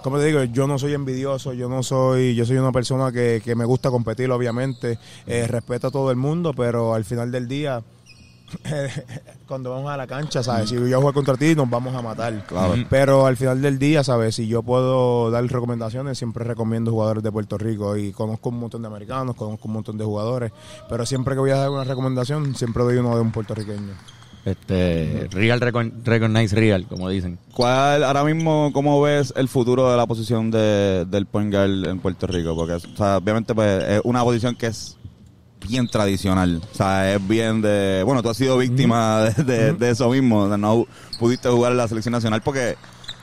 como 0.05 0.19
te 0.19 0.27
digo, 0.27 0.45
yo 0.45 0.67
no 0.67 0.79
soy 0.79 0.93
envidioso, 0.93 1.55
yo 1.55 1.67
no 1.67 1.83
soy, 1.83 2.35
yo 2.35 2.45
soy 2.45 2.59
una 2.59 2.73
persona 2.73 3.11
que, 3.11 3.41
que 3.43 3.55
me 3.55 3.65
gusta 3.65 3.91
competir, 3.91 4.31
obviamente, 4.31 4.99
eh, 5.27 5.47
respeto 5.47 5.87
a 5.87 5.91
todo 5.91 6.11
el 6.11 6.19
mundo, 6.19 6.53
pero 6.53 6.93
al 6.93 7.07
final 7.07 7.33
del 7.33 7.49
día 7.49 7.83
cuando 9.49 9.71
vamos 9.71 9.91
a 9.91 9.97
la 9.97 10.07
cancha, 10.07 10.43
¿sabes? 10.43 10.69
Si 10.69 10.75
yo 10.75 11.01
juego 11.01 11.15
contra 11.15 11.39
ti, 11.39 11.55
nos 11.55 11.71
vamos 11.71 11.95
a 11.95 12.03
matar. 12.03 12.45
Claro. 12.47 12.75
Pero 12.91 13.25
al 13.25 13.39
final 13.39 13.63
del 13.63 13.79
día, 13.79 14.05
¿sabes? 14.05 14.35
Si 14.35 14.47
yo 14.47 14.63
puedo 14.63 15.31
dar 15.31 15.43
recomendaciones, 15.47 16.19
siempre 16.19 16.45
recomiendo 16.45 16.91
jugadores 16.91 17.23
de 17.23 17.33
Puerto 17.33 17.57
Rico 17.57 17.97
y 17.97 18.13
conozco 18.13 18.51
un 18.51 18.61
montón 18.61 18.83
de 18.83 18.89
americanos, 18.89 19.35
conozco 19.37 19.69
un 19.69 19.73
montón 19.73 19.97
de 19.97 20.05
jugadores, 20.05 20.53
pero 20.87 21.07
siempre 21.07 21.35
que 21.35 21.41
voy 21.41 21.53
a 21.53 21.57
dar 21.57 21.71
una 21.71 21.85
recomendación, 21.85 22.55
siempre 22.55 22.85
doy 22.85 22.99
uno 22.99 23.15
de 23.15 23.23
un 23.23 23.33
puertorriqueño. 23.33 23.95
Este, 24.45 25.27
real 25.31 25.61
recon- 25.61 25.93
recognize 26.05 26.55
real, 26.55 26.87
como 26.87 27.09
dicen. 27.09 27.39
¿Cuál, 27.55 28.05
ahora 28.05 28.25
mismo, 28.25 28.71
cómo 28.75 29.01
ves 29.01 29.33
el 29.37 29.49
futuro 29.49 29.91
de 29.91 29.97
la 29.97 30.07
posición 30.07 30.51
de, 30.51 31.07
del 31.09 31.27
point 31.27 31.53
guard 31.53 31.87
en 31.89 31.99
Puerto 31.99 32.27
Rico? 32.27 32.55
Porque, 32.55 32.75
o 32.75 32.81
sea, 32.81 33.17
obviamente, 33.19 33.55
pues, 33.55 33.83
es 33.85 34.01
una 34.05 34.23
posición 34.23 34.55
que 34.55 34.67
es 34.67 34.99
bien 35.67 35.89
tradicional. 35.89 36.61
O 36.73 36.75
sea, 36.77 37.15
es 37.15 37.27
bien 37.27 37.63
de... 37.63 38.03
Bueno, 38.05 38.23
tú 38.23 38.29
has 38.29 38.37
sido 38.37 38.59
víctima 38.59 39.23
de, 39.23 39.45
de- 39.45 39.73
de 39.73 39.91
eso 39.91 40.11
mismo. 40.11 40.41
O 40.43 40.49
sea, 40.49 40.59
no 40.59 40.85
pudiste 41.19 41.49
jugar 41.49 41.73
en 41.73 41.79
la 41.79 41.89
selección 41.89 42.13
nacional 42.13 42.43
porque 42.43 42.77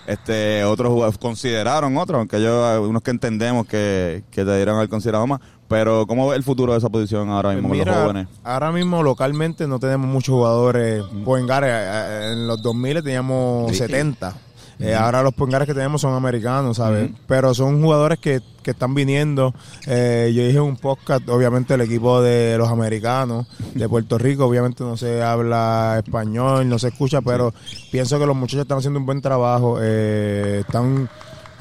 este 0.08 0.64
otros 0.64 0.90
jugadores 0.90 1.20
consideraron 1.20 1.96
otros, 1.98 2.18
aunque 2.18 2.42
yo, 2.42 2.82
unos 2.82 3.04
que 3.04 3.12
entendemos 3.12 3.68
que, 3.68 4.24
que 4.32 4.44
te 4.44 4.56
dieron 4.56 4.76
haber 4.78 4.90
considerado 4.90 5.28
más. 5.28 5.40
Pero, 5.72 6.06
¿cómo 6.06 6.28
ves 6.28 6.38
el 6.38 6.44
futuro 6.44 6.74
de 6.74 6.78
esa 6.78 6.90
posición 6.90 7.30
ahora 7.30 7.54
mismo 7.54 7.70
Pues 7.70 7.80
con 7.80 7.88
los 7.88 7.98
jóvenes? 8.04 8.28
ahora 8.44 8.72
mismo 8.72 9.02
localmente 9.02 9.66
no 9.68 9.80
tenemos 9.80 10.06
muchos 10.08 10.34
jugadores 10.36 11.04
poengares. 11.26 11.72
Eh, 11.74 12.34
En 12.34 12.48
los 12.48 12.62
2000 12.62 13.02
teníamos 13.04 13.72
Sí. 13.72 13.78
70. 13.78 14.36
Eh, 14.80 14.96
ahora 14.96 15.22
los 15.22 15.34
poengares 15.36 15.68
que 15.68 15.76
tenemos 15.76 16.02
son 16.02 16.14
americanos, 16.16 16.78
¿sabes? 16.78 17.12
Pero 17.28 17.54
son 17.54 17.82
jugadores 17.84 18.18
que, 18.18 18.42
que 18.64 18.72
están 18.72 18.96
viniendo. 18.96 19.54
Eh, 19.86 20.32
yo 20.36 20.44
dije 20.44 20.60
un 20.60 20.76
podcast, 20.76 21.30
obviamente 21.30 21.76
el 21.76 21.82
equipo 21.82 22.20
de 22.22 22.58
los 22.58 22.68
americanos 22.68 23.46
de 23.76 23.88
Puerto 23.88 24.18
Rico, 24.18 24.46
obviamente 24.46 24.84
no 24.84 24.98
se 24.98 25.22
habla 25.22 26.02
español, 26.04 26.68
no 26.68 26.80
se 26.80 26.88
escucha, 26.88 27.22
pero 27.22 27.54
pienso 27.92 28.18
que 28.20 28.26
los 28.26 28.36
muchachos 28.36 28.64
están 28.64 28.80
haciendo 28.80 29.00
un 29.00 29.06
buen 29.06 29.22
trabajo. 29.22 29.78
Eh, 29.80 30.64
están 30.66 31.08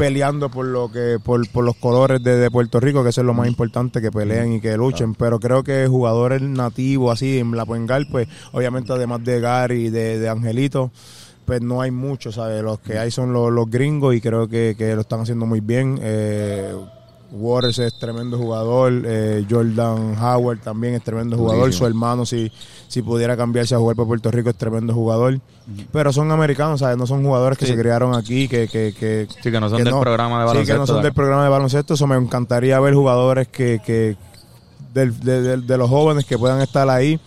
peleando 0.00 0.50
por 0.50 0.64
lo 0.64 0.90
que 0.90 1.19
por, 1.23 1.47
por 1.50 1.62
los 1.62 1.76
colores 1.76 2.23
de, 2.23 2.37
de 2.37 2.50
Puerto 2.50 2.80
Rico, 2.80 3.02
que 3.02 3.11
eso 3.11 3.21
es 3.21 3.26
lo 3.26 3.35
más 3.35 3.47
importante, 3.49 4.00
que 4.00 4.11
peleen 4.11 4.54
y 4.54 4.61
que 4.61 4.75
luchen. 4.75 5.14
Pero 5.14 5.38
creo 5.38 5.62
que 5.62 5.87
jugadores 5.87 6.40
nativos 6.40 7.12
así 7.12 7.38
en 7.38 7.54
la 7.54 7.66
Puengal, 7.66 8.09
pues 8.11 8.26
obviamente 8.52 8.95
además 8.95 9.23
de 9.25 9.40
Gary 9.40 9.87
y 9.87 9.90
de, 9.90 10.19
de 10.19 10.28
Angelito, 10.30 10.90
pues 11.45 11.61
no 11.61 11.83
hay 11.83 11.90
muchos, 11.90 12.37
¿sabes? 12.37 12.62
Los 12.62 12.80
que 12.80 12.99
hay 12.99 13.11
son 13.11 13.35
los, 13.35 13.52
los 13.52 13.69
gringos 13.69 14.14
y 14.14 14.23
creo 14.23 14.49
que, 14.49 14.75
que 14.78 14.95
lo 14.95 15.02
están 15.02 15.21
haciendo 15.21 15.45
muy 15.45 15.61
bien. 15.61 15.99
Eh, 16.00 16.75
Waters 17.32 17.78
es 17.78 17.99
tremendo 17.99 18.37
jugador, 18.38 19.02
eh, 19.06 19.46
Jordan 19.49 20.16
Howard 20.20 20.58
también 20.60 20.94
es 20.94 21.02
tremendo 21.04 21.37
jugador, 21.37 21.72
su 21.72 21.87
hermano 21.87 22.26
si, 22.26 22.50
si 22.88 23.02
pudiera 23.02 23.37
cambiarse 23.37 23.75
a 23.75 23.78
jugar 23.78 23.94
por 23.94 24.06
Puerto 24.08 24.30
Rico 24.32 24.50
es 24.50 24.56
tremendo 24.56 24.92
jugador, 24.92 25.38
pero 25.92 26.12
son 26.12 26.32
americanos, 26.32 26.80
¿sabes? 26.80 26.96
No 26.96 27.06
son 27.06 27.22
jugadores 27.25 27.56
que 27.56 27.66
Sí. 27.66 27.72
se 27.72 27.78
criaron 27.78 28.16
aquí, 28.16 28.49
que, 28.49 28.66
que, 28.66 28.92
que, 28.99 29.28
Sí, 29.42 29.50
que 29.52 29.60
no 29.60 29.68
son 29.70 29.84
del 29.84 29.94
programa 29.99 30.42
de 30.44 30.50
Sí, 30.60 30.66
que 30.66 30.72
no 30.72 30.78
baloncesto, 30.80 30.87
son 30.94 31.02
del 31.04 31.12
programa 31.12 31.44
de 31.44 31.50
baloncesto. 31.50 31.94
Eso 31.94 32.06
me 32.08 32.16
encantaría 32.16 32.80
ver 32.80 32.94
jugadores 32.94 33.46
que, 33.46 33.80
que 33.87 34.16
del- 34.92 35.18
de, 35.20 35.40
de- 35.42 35.56
de 35.58 35.78
los 35.78 35.88
jóvenes 35.88 36.25
que 36.26 36.37
puedan 36.37 36.60
estar 36.60 36.88
ahí 36.90 37.20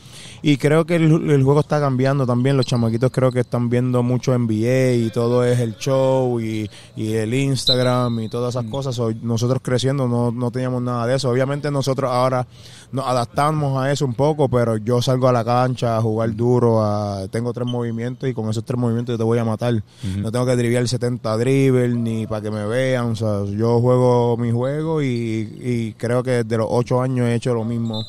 y 0.45 0.57
creo 0.57 0.85
que 0.85 0.97
el, 0.97 1.31
el 1.31 1.41
juego 1.41 1.61
está 1.61 1.79
cambiando 1.79 2.27
también. 2.27 2.57
Los 2.57 2.65
chamaquitos 2.65 3.09
creo 3.11 3.31
que 3.31 3.39
están 3.39 3.69
viendo 3.69 4.03
mucho 4.03 4.37
NBA 4.37 4.91
y 4.95 5.09
todo 5.09 5.45
es 5.45 5.57
el 5.59 5.77
show 5.77 6.37
y, 6.41 6.69
y 6.97 7.13
el 7.13 7.33
Instagram 7.33 8.19
y 8.19 8.27
todas 8.27 8.53
esas 8.53 8.69
cosas. 8.69 8.93
So, 8.93 9.13
nosotros 9.21 9.61
creciendo 9.63 10.05
no, 10.05 10.31
no 10.31 10.51
teníamos 10.51 10.81
nada 10.81 11.07
de 11.07 11.15
eso. 11.15 11.29
Obviamente 11.29 11.71
nosotros 11.71 12.11
ahora 12.11 12.45
nos 12.91 13.07
adaptamos 13.07 13.81
a 13.81 13.89
eso 13.89 14.03
un 14.03 14.15
poco, 14.15 14.49
pero 14.49 14.75
yo 14.75 15.01
salgo 15.01 15.29
a 15.29 15.31
la 15.31 15.45
cancha 15.45 15.95
a 15.95 16.01
jugar 16.01 16.35
duro, 16.35 16.83
a, 16.83 17.25
tengo 17.29 17.53
tres 17.53 17.65
movimientos 17.65 18.27
y 18.27 18.33
con 18.33 18.49
esos 18.49 18.65
tres 18.65 18.77
movimientos 18.77 19.13
yo 19.13 19.17
te 19.17 19.23
voy 19.23 19.39
a 19.39 19.45
matar. 19.45 19.81
No 20.17 20.29
tengo 20.29 20.45
que 20.45 20.57
driviar 20.57 20.85
70 20.85 21.37
dribbles 21.37 21.95
ni 21.95 22.27
para 22.27 22.41
que 22.41 22.51
me 22.51 22.65
vean. 22.67 23.11
O 23.11 23.15
sea, 23.15 23.45
yo 23.45 23.79
juego 23.79 24.35
mi 24.35 24.51
juego 24.51 25.01
y, 25.01 25.07
y 25.07 25.93
creo 25.93 26.21
que 26.21 26.43
desde 26.43 26.57
los 26.57 26.67
ocho 26.69 27.01
años 27.01 27.27
he 27.27 27.35
hecho 27.35 27.53
lo 27.53 27.63
mismo 27.63 28.03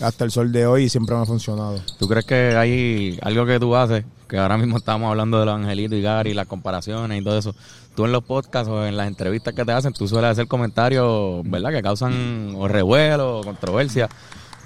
hasta 0.00 0.24
el 0.24 0.30
sol 0.30 0.52
de 0.52 0.66
hoy 0.66 0.84
y 0.84 0.88
siempre 0.88 1.14
me 1.16 1.22
ha 1.22 1.26
funcionado. 1.26 1.80
¿Tú 1.98 2.08
crees 2.08 2.24
que 2.24 2.56
hay 2.56 3.18
algo 3.22 3.46
que 3.46 3.58
tú 3.60 3.74
haces, 3.76 4.04
que 4.28 4.38
ahora 4.38 4.56
mismo 4.58 4.76
estamos 4.76 5.08
hablando 5.10 5.38
de 5.40 5.46
los 5.46 5.54
angelitos 5.54 5.98
y 5.98 6.02
Gary, 6.02 6.34
las 6.34 6.46
comparaciones 6.46 7.20
y 7.20 7.24
todo 7.24 7.38
eso? 7.38 7.54
Tú 7.94 8.04
en 8.04 8.12
los 8.12 8.24
podcasts 8.24 8.68
o 8.68 8.84
en 8.84 8.96
las 8.96 9.06
entrevistas 9.06 9.54
que 9.54 9.64
te 9.64 9.72
hacen, 9.72 9.92
tú 9.92 10.08
sueles 10.08 10.30
hacer 10.30 10.48
comentarios, 10.48 11.42
¿verdad? 11.48 11.70
Que 11.70 11.82
causan 11.82 12.54
o 12.56 12.66
revuelo 12.66 13.38
o 13.38 13.44
controversia. 13.44 14.08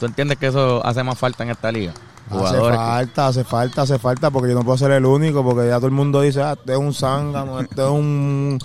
¿Tú 0.01 0.07
entiendes 0.07 0.39
que 0.39 0.47
eso 0.47 0.85
hace 0.87 1.03
más 1.03 1.19
falta 1.19 1.43
en 1.45 1.51
esta 1.51 1.71
liga? 1.71 1.93
Hace 2.31 2.57
que- 2.59 2.63
falta, 2.75 3.27
hace 3.27 3.45
falta, 3.45 3.83
hace 3.83 3.99
falta, 3.99 4.31
porque 4.31 4.51
yo 4.51 4.55
no 4.55 4.63
puedo 4.63 4.79
ser 4.79 4.91
el 4.93 5.05
único, 5.05 5.43
porque 5.45 5.67
ya 5.69 5.77
todo 5.77 5.87
el 5.87 5.93
mundo 5.93 6.21
dice, 6.21 6.43
ah, 6.43 6.55
este 6.59 6.73
es 6.73 6.79
un 6.79 6.93
zángano, 6.95 7.59
este 7.61 7.83
es 7.83 7.89
un... 7.89 8.59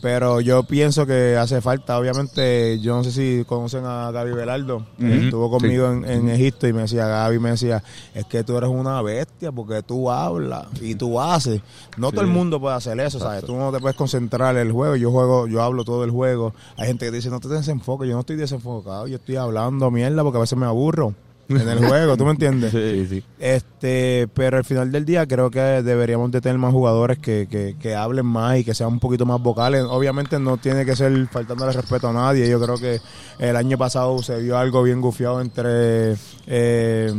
Pero 0.00 0.40
yo 0.40 0.62
pienso 0.62 1.04
que 1.06 1.36
hace 1.36 1.60
falta, 1.60 1.98
obviamente, 1.98 2.80
yo 2.80 2.96
no 2.96 3.04
sé 3.04 3.12
si 3.12 3.44
conocen 3.44 3.84
a 3.84 4.10
Gaby 4.10 4.32
Velardo, 4.32 4.86
que 4.98 5.24
estuvo 5.24 5.50
conmigo 5.50 5.90
en, 5.90 6.04
en 6.04 6.28
Egipto 6.30 6.66
y 6.66 6.72
me 6.72 6.82
decía, 6.82 7.06
Gaby 7.06 7.38
me 7.38 7.50
decía, 7.50 7.82
es 8.14 8.24
que 8.24 8.42
tú 8.42 8.56
eres 8.56 8.70
una 8.70 9.02
bestia 9.02 9.52
porque 9.52 9.82
tú 9.82 10.10
hablas 10.10 10.68
y 10.80 10.94
tú 10.94 11.20
haces. 11.20 11.60
No 11.98 12.12
todo 12.12 12.22
el 12.22 12.28
mundo 12.28 12.58
puede 12.58 12.76
hacer 12.76 12.98
eso, 13.00 13.18
¿sabes? 13.18 13.44
Tú 13.44 13.56
no 13.56 13.70
te 13.72 13.78
puedes 13.78 13.96
concentrar 13.96 14.56
en 14.56 14.62
el 14.62 14.72
juego, 14.72 14.96
yo 14.96 15.10
juego, 15.10 15.46
yo 15.46 15.62
hablo 15.62 15.84
todo 15.84 16.04
el 16.04 16.10
juego. 16.10 16.54
Hay 16.76 16.86
gente 16.86 17.06
que 17.06 17.12
dice, 17.12 17.28
no 17.28 17.40
te 17.40 17.48
desenfoques, 17.48 18.08
yo 18.08 18.14
no 18.14 18.20
estoy 18.20 18.36
desenfocado, 18.36 19.06
yo 19.06 19.16
estoy 19.16 19.36
hablando 19.36 19.90
mierda 19.90 20.22
porque 20.22 20.38
a 20.38 20.40
veces 20.40 20.58
me 20.58 20.66
aburro 20.66 21.14
en 21.50 21.68
el 21.68 21.86
juego, 21.86 22.16
¿tú 22.16 22.24
me 22.24 22.30
entiendes? 22.32 22.72
Sí, 22.80 23.06
sí. 23.08 23.22
Este, 23.38 24.28
pero 24.34 24.58
al 24.58 24.64
final 24.64 24.90
del 24.92 25.04
día 25.04 25.26
creo 25.26 25.50
que 25.50 25.60
deberíamos 25.60 26.30
de 26.30 26.40
tener 26.40 26.58
más 26.58 26.72
jugadores 26.72 27.18
que, 27.18 27.46
que, 27.50 27.76
que 27.80 27.94
hablen 27.94 28.26
más 28.26 28.58
y 28.58 28.64
que 28.64 28.74
sean 28.74 28.90
un 28.92 29.00
poquito 29.00 29.26
más 29.26 29.40
vocales. 29.42 29.84
Obviamente 29.88 30.38
no 30.38 30.56
tiene 30.56 30.84
que 30.84 30.94
ser 30.96 31.26
faltándole 31.28 31.72
respeto 31.72 32.08
a 32.08 32.12
nadie. 32.12 32.48
Yo 32.48 32.60
creo 32.60 32.76
que 32.78 33.00
el 33.38 33.56
año 33.56 33.76
pasado 33.78 34.22
se 34.22 34.38
vio 34.40 34.56
algo 34.58 34.82
bien 34.82 35.00
gufiado 35.00 35.40
entre 35.40 36.14
eh, 36.46 37.12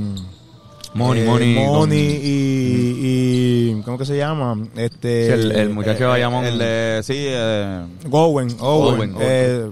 Money, 0.94 1.24
eh, 1.24 1.26
Money 1.26 1.56
con- 1.56 1.66
Money 1.74 2.20
y, 2.24 3.72
y 3.78 3.82
¿cómo 3.84 3.98
que 3.98 4.06
se 4.06 4.18
llama? 4.18 4.58
Este 4.76 5.26
Sí, 5.28 5.32
el, 5.34 5.52
el 5.54 5.70
muchacho 5.70 6.00
de 6.04 6.10
Bayamón. 6.10 6.46
El 6.46 6.58
de, 6.58 7.00
sí, 7.04 7.16
eh, 7.18 7.86
Gowen, 8.08 8.50
Owen. 8.60 8.98
Owen, 9.00 9.16
Eh, 9.20 9.72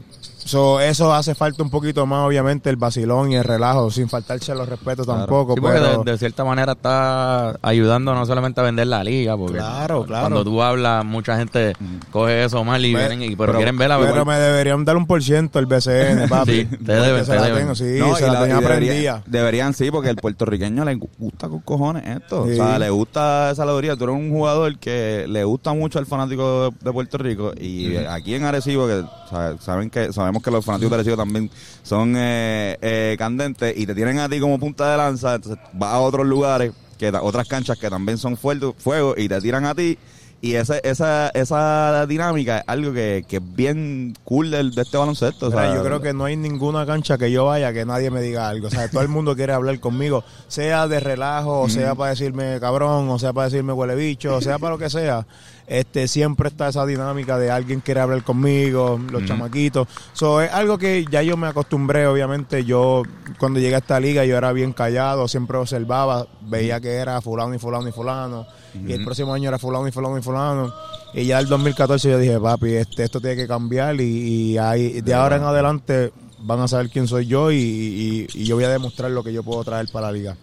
so, 0.50 0.80
eso 0.80 1.14
hace 1.14 1.36
falta 1.36 1.62
un 1.64 1.70
poquito 1.70 2.06
más, 2.06 2.26
obviamente, 2.28 2.70
el 2.70 2.76
vacilón 2.76 3.32
y 3.32 3.36
el 3.36 3.44
relajo, 3.44 3.90
sin 3.92 4.10
faltarse 4.10 4.54
los 4.56 4.68
respetos 4.68 5.06
tampoco. 5.06 5.54
Sí, 5.56 5.62
porque 5.62 5.80
pero- 5.80 6.04
de, 6.04 6.12
de 6.12 6.18
cierta 6.18 6.44
manera 6.44 6.74
está 6.74 7.56
ayudando 7.62 8.14
no 8.14 8.26
solamente 8.26 8.60
a 8.60 8.64
vender 8.64 8.88
la 8.88 9.04
liga, 9.04 9.38
porque 9.38 9.58
Claro, 9.58 10.04
claro. 10.06 10.24
cuando 10.24 10.44
tú 10.44 10.62
hablas, 10.62 11.06
mucha 11.06 11.38
gente 11.38 11.74
coge 12.12 12.44
eso 12.46 12.64
mal 12.64 12.84
y 12.86 12.94
Me- 12.94 13.00
vienen 13.00 13.22
y 13.24 13.28
pero, 13.36 13.48
pero- 13.48 13.58
quieren 13.60 13.78
ver 13.78 13.90
la 13.90 14.00
Pero 14.00 14.26
me 14.26 14.38
deberían 14.40 14.84
dar 14.86 14.98
un 14.98 15.06
por 15.06 15.22
ciento 15.24 15.60
el 15.60 15.66
BCN, 15.66 16.28
papi. 16.30 16.52
Sí, 16.52 16.78
te 16.86 16.94
deben, 16.94 17.26
se 17.26 17.32
te 17.32 17.38
la 17.38 17.44
deben. 17.46 17.60
tengo, 17.60 17.76
sí, 17.76 17.96
No, 18.00 18.16
se 18.16 18.24
y 18.24 18.28
la, 18.28 18.34
la- 18.34 18.40
tenía 18.42 18.58
y 18.58 18.62
debería-. 18.62 19.24
Deberían 19.26 19.74
sí, 19.74 19.92
porque 19.92 20.10
el 20.10 20.16
puertorriqueño 20.16 20.84
le 20.86 20.96
gusta 20.96 21.48
con 21.50 21.60
cojones 21.60 22.06
esto. 22.08 22.46
Sí. 22.46 22.54
O 22.54 22.56
sea, 22.56 22.80
le 22.80 22.90
gusta 22.90 23.52
esa 23.52 23.64
alegría. 23.64 23.96
Tú 23.96 24.06
eres 24.06 24.16
un 24.16 24.30
jugador 24.32 24.78
que 24.80 25.26
le 25.28 25.44
gusta 25.44 25.74
mucho 25.74 26.00
al 26.00 26.06
fanático 26.06 26.72
de, 26.72 26.78
de 26.82 26.92
Puerto 26.92 27.18
Rico 27.18 27.52
y 27.60 27.96
aquí 27.98 28.34
en 28.36 28.46
Arecibo, 28.46 28.88
que 28.88 28.94
o 29.00 29.28
sea, 29.30 29.56
saben 29.60 29.90
que 29.90 30.12
sabemos 30.12 30.39
que 30.42 30.52
los 30.52 30.64
fanáticos 30.66 30.92
de 30.92 30.96
Arecibo 30.96 31.18
también 31.18 31.50
son 31.84 32.14
eh, 32.18 32.78
eh, 32.82 33.16
candentes 33.18 33.78
y 33.78 33.86
te 33.86 33.96
tienen 33.96 34.20
a 34.20 34.30
ti 34.30 34.40
como 34.40 34.60
punta 34.60 34.92
de 34.92 34.98
lanza, 34.98 35.36
entonces 35.36 35.64
vas 35.74 35.94
a 35.94 36.00
otros 36.00 36.26
lugares, 36.26 36.72
que 36.98 37.10
otras 37.10 37.48
canchas 37.48 37.78
que 37.78 37.90
también 37.90 38.18
son 38.18 38.36
fuerte, 38.38 38.74
fuego 38.78 39.14
y 39.18 39.28
te 39.30 39.40
tiran 39.42 39.66
a 39.66 39.76
ti. 39.76 39.98
Y 40.42 40.56
esa, 40.56 40.78
esa, 40.78 41.28
esa 41.34 42.06
dinámica 42.08 42.60
es 42.60 42.64
algo 42.68 42.94
que, 42.94 43.26
que 43.28 43.38
es 43.38 43.42
bien 43.56 44.16
cool 44.24 44.50
del- 44.52 44.72
de, 44.74 44.84
este 44.84 44.96
baloncesto. 44.98 45.48
o 45.48 45.52
sea, 45.52 45.76
yo 45.76 45.84
creo 45.84 46.00
que 46.00 46.14
no 46.14 46.24
hay 46.24 46.38
ninguna 46.38 46.86
cancha 46.86 47.18
que 47.18 47.30
yo 47.30 47.44
vaya 47.48 47.74
que 47.74 47.86
nadie 47.86 48.10
me 48.10 48.22
diga 48.22 48.48
algo. 48.48 48.68
O 48.68 48.70
sea, 48.70 48.90
todo 48.90 49.02
el 49.02 49.10
mundo 49.10 49.36
quiere 49.36 49.52
hablar 49.52 49.78
conmigo, 49.82 50.24
sea 50.48 50.88
de 50.88 51.02
relajo, 51.02 51.60
o 51.60 51.68
sea 51.68 51.94
para 51.94 52.12
decirme 52.12 52.58
cabrón, 52.62 53.10
o 53.10 53.20
sea 53.20 53.34
para 53.34 53.50
decirme 53.50 53.74
huele 53.74 53.96
bicho, 53.96 54.34
o 54.34 54.40
sea 54.40 54.58
para 54.60 54.72
lo 54.76 54.78
que 54.80 54.90
sea. 54.90 55.28
Este, 55.70 56.08
siempre 56.08 56.50
está 56.50 56.68
esa 56.70 56.84
dinámica 56.86 57.38
de 57.38 57.52
alguien 57.52 57.80
quiere 57.80 58.00
hablar 58.00 58.24
conmigo, 58.24 59.00
los 59.12 59.22
chamaquitos. 59.28 59.88
So, 60.14 60.42
es 60.42 60.52
algo 60.52 60.80
que 60.80 61.06
ya 61.12 61.22
yo 61.22 61.38
me 61.38 61.46
acostumbré, 61.48 62.08
obviamente. 62.08 62.66
Yo, 62.66 63.04
cuando 63.38 63.60
llegué 63.60 63.76
a 63.76 63.78
esta 63.78 64.00
liga, 64.00 64.26
yo 64.26 64.36
era 64.36 64.52
bien 64.52 64.74
callado, 64.74 65.28
siempre 65.28 65.58
observaba, 65.58 66.26
veía 66.42 66.80
que 66.82 66.94
era 66.96 67.22
fulano 67.22 67.54
y 67.54 67.60
fulano 67.60 67.88
y 67.88 67.92
fulano. 67.92 68.48
Y 68.74 68.94
el 68.94 69.04
próximo 69.06 69.32
año 69.34 69.48
era 69.48 69.60
fulano 69.60 69.88
y 69.88 69.92
fulano 69.92 70.18
y 70.18 70.22
fulano. 70.24 70.74
Y 71.14 71.26
ya 71.26 71.38
el 71.40 71.48
2014 71.48 72.10
yo 72.10 72.18
dije, 72.18 72.40
papi, 72.40 72.74
este, 72.74 73.04
esto 73.04 73.22
tiene 73.22 73.36
que 73.36 73.48
cambiar 73.48 74.02
y, 74.02 74.04
y 74.54 74.58
ahí, 74.58 75.02
de 75.02 75.14
ahora 75.14 75.36
en 75.38 75.44
adelante 75.44 76.12
van 76.40 76.62
a 76.62 76.68
saber 76.68 76.90
quién 76.90 77.08
soy 77.08 77.28
yo 77.28 77.52
y, 77.52 77.58
y- 77.58 78.28
y 78.34 78.46
yo 78.46 78.56
voy 78.56 78.64
a 78.64 78.70
demostrar 78.70 79.12
lo 79.12 79.24
que 79.24 79.34
yo 79.34 79.44
puedo 79.44 79.64
traer 79.64 79.88
para 79.92 80.08
la 80.08 80.14
liga. 80.14 80.36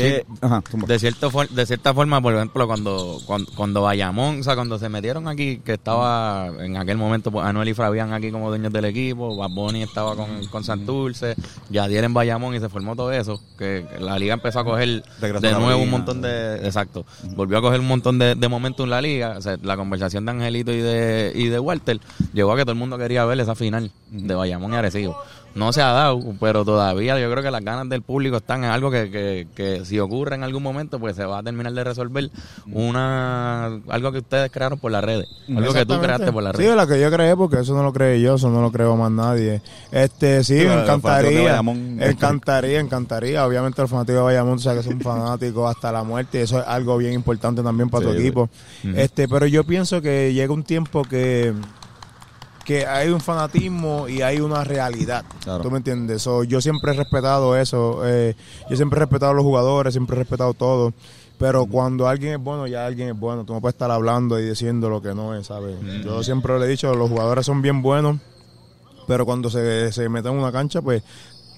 Que... 0.00 0.26
Ajá. 0.40 0.62
De, 0.86 0.98
cierto 0.98 1.30
for- 1.30 1.48
de 1.48 1.66
cierta 1.66 1.94
forma, 1.94 2.20
por 2.20 2.34
ejemplo, 2.34 2.66
cuando, 2.66 3.20
cuando, 3.26 3.50
cuando 3.54 3.82
Bayamón, 3.82 4.40
o 4.40 4.42
sea, 4.42 4.54
cuando 4.54 4.78
se 4.78 4.88
metieron 4.88 5.28
aquí, 5.28 5.58
que 5.64 5.74
estaba 5.74 6.48
en 6.60 6.76
aquel 6.76 6.96
momento 6.98 7.30
pues, 7.30 7.46
Anuel 7.46 7.68
y 7.68 7.74
Fabián 7.74 8.12
aquí 8.12 8.30
como 8.30 8.48
dueños 8.48 8.72
del 8.72 8.84
equipo, 8.86 9.36
Bad 9.36 9.50
Bunny 9.50 9.82
estaba 9.82 10.14
con, 10.16 10.46
con 10.46 10.64
Santurce, 10.64 11.34
Yadiel 11.70 12.04
en 12.04 12.14
Bayamón 12.14 12.54
y 12.54 12.60
se 12.60 12.68
formó 12.68 12.94
todo 12.96 13.12
eso, 13.12 13.40
que 13.58 13.86
la 14.00 14.18
liga 14.18 14.34
empezó 14.34 14.60
a 14.60 14.64
coger 14.64 15.02
Regresó 15.20 15.46
de 15.46 15.52
nuevo 15.54 15.82
un 15.82 15.90
montón 15.90 16.20
de... 16.22 16.56
Exacto. 16.64 17.04
Volvió 17.36 17.58
a 17.58 17.60
coger 17.62 17.80
un 17.80 17.88
montón 17.88 18.18
de, 18.18 18.34
de 18.34 18.48
momentos 18.48 18.84
en 18.84 18.90
la 18.90 19.00
liga. 19.00 19.34
O 19.38 19.42
sea, 19.42 19.56
la 19.62 19.76
conversación 19.76 20.24
de 20.24 20.32
Angelito 20.32 20.72
y 20.72 20.78
de, 20.80 21.32
y 21.34 21.48
de 21.48 21.58
Walter 21.58 22.00
llegó 22.32 22.52
a 22.52 22.56
que 22.56 22.62
todo 22.62 22.72
el 22.72 22.78
mundo 22.78 22.98
quería 22.98 23.24
ver 23.24 23.38
esa 23.40 23.54
final 23.54 23.90
de 24.10 24.34
Bayamón 24.34 24.72
y 24.72 24.76
Arecibo. 24.76 25.16
No 25.54 25.72
se 25.72 25.80
ha 25.82 25.92
dado, 25.92 26.20
pero 26.40 26.64
todavía 26.64 27.18
yo 27.20 27.30
creo 27.30 27.42
que 27.42 27.50
las 27.50 27.62
ganas 27.64 27.88
del 27.88 28.02
público 28.02 28.38
están 28.38 28.64
en 28.64 28.70
algo 28.70 28.90
que, 28.90 29.10
que, 29.10 29.46
que 29.54 29.84
si 29.84 29.98
ocurre 30.00 30.34
en 30.34 30.42
algún 30.42 30.62
momento, 30.62 30.98
pues 30.98 31.14
se 31.16 31.24
va 31.24 31.38
a 31.38 31.42
terminar 31.44 31.72
de 31.72 31.84
resolver 31.84 32.28
una 32.66 33.66
algo 33.88 34.12
que 34.12 34.18
ustedes 34.18 34.50
crearon 34.50 34.78
por 34.78 34.90
las 34.92 35.04
redes. 35.04 35.28
Algo 35.48 35.72
que 35.72 35.86
tú 35.86 36.00
creaste 36.00 36.32
por 36.32 36.42
las 36.42 36.56
Sí, 36.56 36.62
redes. 36.62 36.76
lo 36.76 36.86
que 36.86 37.00
yo 37.00 37.10
creé, 37.10 37.36
porque 37.36 37.60
eso 37.60 37.74
no 37.74 37.82
lo 37.82 37.92
creé 37.92 38.20
yo, 38.20 38.34
eso 38.34 38.50
no 38.50 38.60
lo 38.62 38.70
creo 38.72 38.96
más 38.96 39.10
nadie. 39.10 39.62
Este, 39.92 40.42
sí, 40.44 40.58
Sí, 40.58 40.66
me 40.66 40.74
encantaría, 40.82 41.60
encantaría, 42.00 42.80
encantaría. 42.80 43.46
Obviamente 43.46 43.80
los 43.82 43.90
fanáticos 43.90 44.16
de 44.20 44.22
Bayamón, 44.24 44.56
tú 44.56 44.62
sabes 44.62 44.84
que 44.84 44.90
son 44.92 45.00
fanáticos 45.00 45.70
hasta 45.74 45.92
la 45.92 46.02
muerte, 46.02 46.38
y 46.38 46.42
eso 46.42 46.58
es 46.60 46.66
algo 46.66 46.96
bien 46.98 47.12
importante 47.12 47.62
también 47.62 47.88
para 47.90 48.06
tu 48.06 48.12
Sí, 48.12 48.18
equipo. 48.18 48.48
Este, 48.96 49.28
pero 49.28 49.46
yo 49.46 49.64
pienso 49.64 50.00
que 50.02 50.32
llega 50.32 50.52
un 50.52 50.62
tiempo 50.64 51.02
que 51.04 51.52
que 52.64 52.86
hay 52.86 53.08
un 53.10 53.20
fanatismo 53.20 54.08
y 54.08 54.22
hay 54.22 54.40
una 54.40 54.64
realidad. 54.64 55.24
Claro. 55.42 55.62
¿Tú 55.62 55.70
me 55.70 55.78
entiendes? 55.78 56.22
So, 56.22 56.44
yo 56.44 56.60
siempre 56.60 56.92
he 56.92 56.94
respetado 56.94 57.56
eso. 57.56 58.00
eh, 58.04 58.34
yo 58.70 58.76
siempre 58.76 58.98
he 58.98 59.00
respetado 59.00 59.32
a 59.32 59.34
los 59.34 59.44
jugadores, 59.44 59.94
siempre 59.94 60.16
he 60.16 60.18
respetado 60.18 60.54
todo. 60.54 60.92
Pero 61.38 61.66
cuando 61.66 62.06
alguien 62.08 62.34
es 62.34 62.40
bueno, 62.40 62.66
ya 62.66 62.86
alguien 62.86 63.08
es 63.08 63.18
bueno. 63.18 63.44
Tú 63.44 63.52
no 63.52 63.60
puedes 63.60 63.74
estar 63.74 63.90
hablando 63.90 64.38
y 64.38 64.48
diciendo 64.48 64.88
lo 64.88 65.02
que 65.02 65.14
no 65.14 65.34
es, 65.34 65.48
¿sabes? 65.48 65.76
Yo 66.04 66.22
siempre 66.22 66.58
le 66.58 66.66
he 66.66 66.68
dicho, 66.68 66.94
los 66.94 67.10
jugadores 67.10 67.44
son 67.44 67.60
bien 67.60 67.82
buenos, 67.82 68.18
pero 69.06 69.26
cuando 69.26 69.50
se, 69.50 69.92
se 69.92 70.08
meten 70.08 70.32
en 70.32 70.38
una 70.38 70.52
cancha, 70.52 70.80
pues 70.80 71.02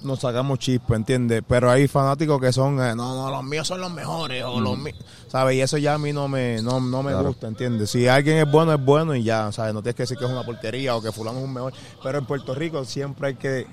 nos 0.07 0.21
sacamos 0.21 0.59
chispa, 0.59 0.97
¿entiendes? 0.97 1.43
Pero 1.47 1.71
hay 1.71 1.89
fanáticos 1.89 2.41
que 2.41 2.53
son, 2.53 2.75
eh, 2.81 2.95
no, 2.95 3.15
no, 3.17 3.31
los 3.31 3.45
míos 3.45 3.67
son 3.67 3.81
los 3.81 3.91
mejores, 3.93 4.43
o 4.45 4.61
los 4.61 4.79
míos, 4.79 4.97
¿sabes? 5.29 5.57
Y 5.57 5.61
eso 5.61 5.77
ya 5.79 5.95
a 5.95 5.99
mí 5.99 6.13
no 6.13 6.29
me, 6.29 6.63
no, 6.63 6.81
no 6.81 7.03
me 7.03 7.11
Claro. 7.13 7.29
gusta, 7.29 7.49
¿entiendes? 7.49 7.91
Si 7.91 8.07
alguien 8.09 8.39
es 8.39 8.51
bueno, 8.51 8.73
es 8.73 8.85
bueno 8.85 9.15
y 9.15 9.23
ya, 9.23 9.51
¿sabes? 9.53 9.75
No 9.75 9.83
tienes 9.83 9.97
que 9.97 10.03
decir 10.05 10.17
que 10.17 10.25
es 10.25 10.31
una 10.31 10.45
porquería 10.45 10.97
o 10.97 11.03
que 11.03 11.13
fulano 11.13 11.39
es 11.41 11.45
un 11.45 11.53
mejor. 11.53 11.73
Pero 12.03 12.19
en 12.19 12.25
Puerto 12.27 12.55
Rico 12.55 12.85
siempre 12.85 13.29
hay 13.29 13.35
que 13.35 13.67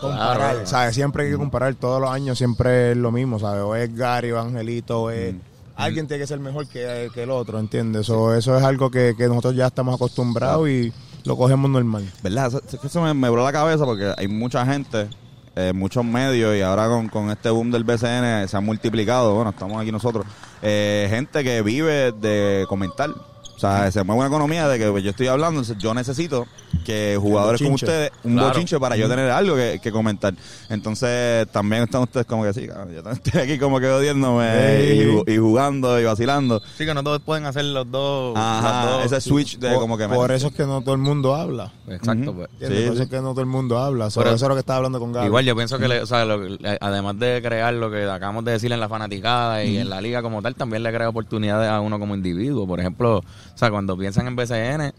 comparar, 0.00 0.36
Claro. 0.54 0.66
¿sabes? 0.66 0.94
Siempre 0.94 1.24
hay 1.24 1.30
que 1.30 1.36
comparar, 1.36 1.74
todos 1.76 2.00
los 2.00 2.10
años 2.10 2.36
siempre 2.38 2.92
es 2.92 2.96
lo 2.96 3.12
mismo, 3.12 3.38
¿sabes? 3.38 3.62
O 3.62 3.76
es 3.76 3.94
Gary 3.94 4.32
o 4.32 4.40
Angelito, 4.40 5.02
o 5.02 5.10
es... 5.10 5.34
Alguien 5.76 6.06
tiene 6.06 6.22
que 6.22 6.26
ser 6.28 6.38
mejor 6.38 6.68
que, 6.68 7.10
que 7.12 7.24
el 7.24 7.30
otro, 7.30 7.58
¿entiendes? 7.58 8.08
O 8.08 8.32
eso 8.32 8.56
es 8.56 8.62
algo 8.62 8.90
que, 8.92 9.14
que 9.18 9.26
nosotros 9.26 9.56
ya 9.56 9.66
estamos 9.66 9.96
acostumbrados 9.96 10.68
y 10.68 10.92
lo 11.24 11.36
cogemos 11.36 11.68
normal. 11.68 12.08
¿Verdad? 12.22 12.46
Eso, 12.46 12.60
eso 12.84 13.00
me, 13.02 13.12
me 13.12 13.28
voló 13.28 13.42
la 13.42 13.50
cabeza 13.52 13.84
porque 13.84 14.12
hay 14.16 14.28
mucha 14.28 14.64
gente, 14.66 15.08
eh, 15.56 15.72
muchos 15.74 16.04
medios 16.04 16.56
y 16.56 16.62
ahora 16.62 16.88
con, 16.88 17.08
con 17.08 17.30
este 17.30 17.50
boom 17.50 17.70
del 17.70 17.84
BCN 17.84 18.48
se 18.48 18.56
ha 18.56 18.60
multiplicado. 18.60 19.34
Bueno, 19.34 19.50
estamos 19.50 19.80
aquí 19.80 19.92
nosotros. 19.92 20.26
eh, 20.62 21.06
gente 21.10 21.44
que 21.44 21.62
vive 21.62 22.12
de 22.12 22.64
comentar. 22.68 23.10
O 23.56 23.58
sea, 23.58 23.90
se 23.92 24.02
mueve 24.02 24.20
una 24.20 24.28
economía 24.28 24.66
de 24.68 24.78
que 24.78 24.90
pues, 24.90 25.04
yo 25.04 25.10
estoy 25.10 25.28
hablando, 25.28 25.62
yo 25.78 25.94
necesito 25.94 26.46
que 26.84 27.16
jugadores 27.20 27.62
como 27.62 27.76
ustedes, 27.76 28.10
un 28.24 28.32
Claro. 28.32 28.48
bochinche 28.48 28.78
para 28.80 28.96
yo 28.96 29.08
tener 29.08 29.30
algo 29.30 29.54
que, 29.54 29.78
que 29.82 29.92
comentar. 29.92 30.34
Entonces, 30.68 31.46
también 31.52 31.84
están 31.84 32.02
ustedes 32.02 32.26
como 32.26 32.42
que 32.42 32.52
sí, 32.52 32.66
yo 32.66 32.74
también 32.74 33.06
estoy 33.24 33.40
aquí 33.40 33.58
como 33.58 33.78
que 33.80 33.86
odiándome 33.88 34.44
Sí. 34.80 34.92
y, 34.92 35.04
ju- 35.06 35.24
y 35.34 35.38
jugando 35.38 36.00
y 36.00 36.04
vacilando. 36.04 36.60
Sí, 36.76 36.84
que 36.84 36.94
no 36.94 37.02
todos 37.04 37.20
pueden 37.20 37.46
hacer 37.46 37.64
los 37.64 37.88
dos. 37.90 38.34
Ajá, 38.36 38.86
dos. 38.90 39.04
ese 39.06 39.20
switch 39.20 39.58
de 39.58 39.70
por, 39.70 39.80
como 39.80 39.96
que... 39.96 40.08
por 40.08 40.32
eso 40.32 40.48
es 40.48 40.54
que 40.54 40.64
no 40.64 40.80
todo 40.82 40.94
el 40.94 41.00
mundo 41.00 41.34
habla. 41.34 41.72
Exacto, 41.88 42.34
pues. 42.34 42.48
Sí, 42.58 42.64
por 42.66 42.72
eso 42.72 42.96
sí. 42.96 43.02
es 43.02 43.08
que 43.08 43.16
no 43.20 43.30
todo 43.30 43.40
el 43.40 43.46
mundo 43.46 43.78
habla. 43.78 44.10
Sobre 44.10 44.24
Pero- 44.26 44.36
eso 44.36 44.44
es 44.46 44.48
lo 44.48 44.54
que 44.56 44.60
estaba 44.60 44.78
hablando 44.78 44.98
con 44.98 45.12
Gaby. 45.12 45.26
Igual 45.26 45.44
yo 45.44 45.54
pienso 45.54 45.78
que, 45.78 45.86
le- 45.88 46.02
o 46.02 46.06
sea, 46.06 46.24
lo 46.24 46.40
además 46.80 47.18
de 47.18 47.40
crear 47.42 47.72
lo 47.74 47.90
que 47.90 48.04
acabamos 48.04 48.44
de 48.44 48.52
decir 48.52 48.72
en 48.72 48.80
la 48.80 48.88
fanaticada 48.88 49.64
y 49.64 49.78
en 49.78 49.88
la 49.88 50.00
liga 50.00 50.22
como 50.22 50.42
tal, 50.42 50.54
también 50.56 50.82
le 50.82 50.92
crea 50.92 51.08
oportunidades 51.08 51.70
a 51.70 51.80
uno 51.80 51.98
como 51.98 52.14
individuo. 52.14 52.66
Por 52.66 52.80
ejemplo, 52.80 53.22
o 53.54 53.58
sea, 53.58 53.70
cuando 53.70 53.96
piensan 53.96 54.26
en 54.26 54.36
BCN, 54.36 54.92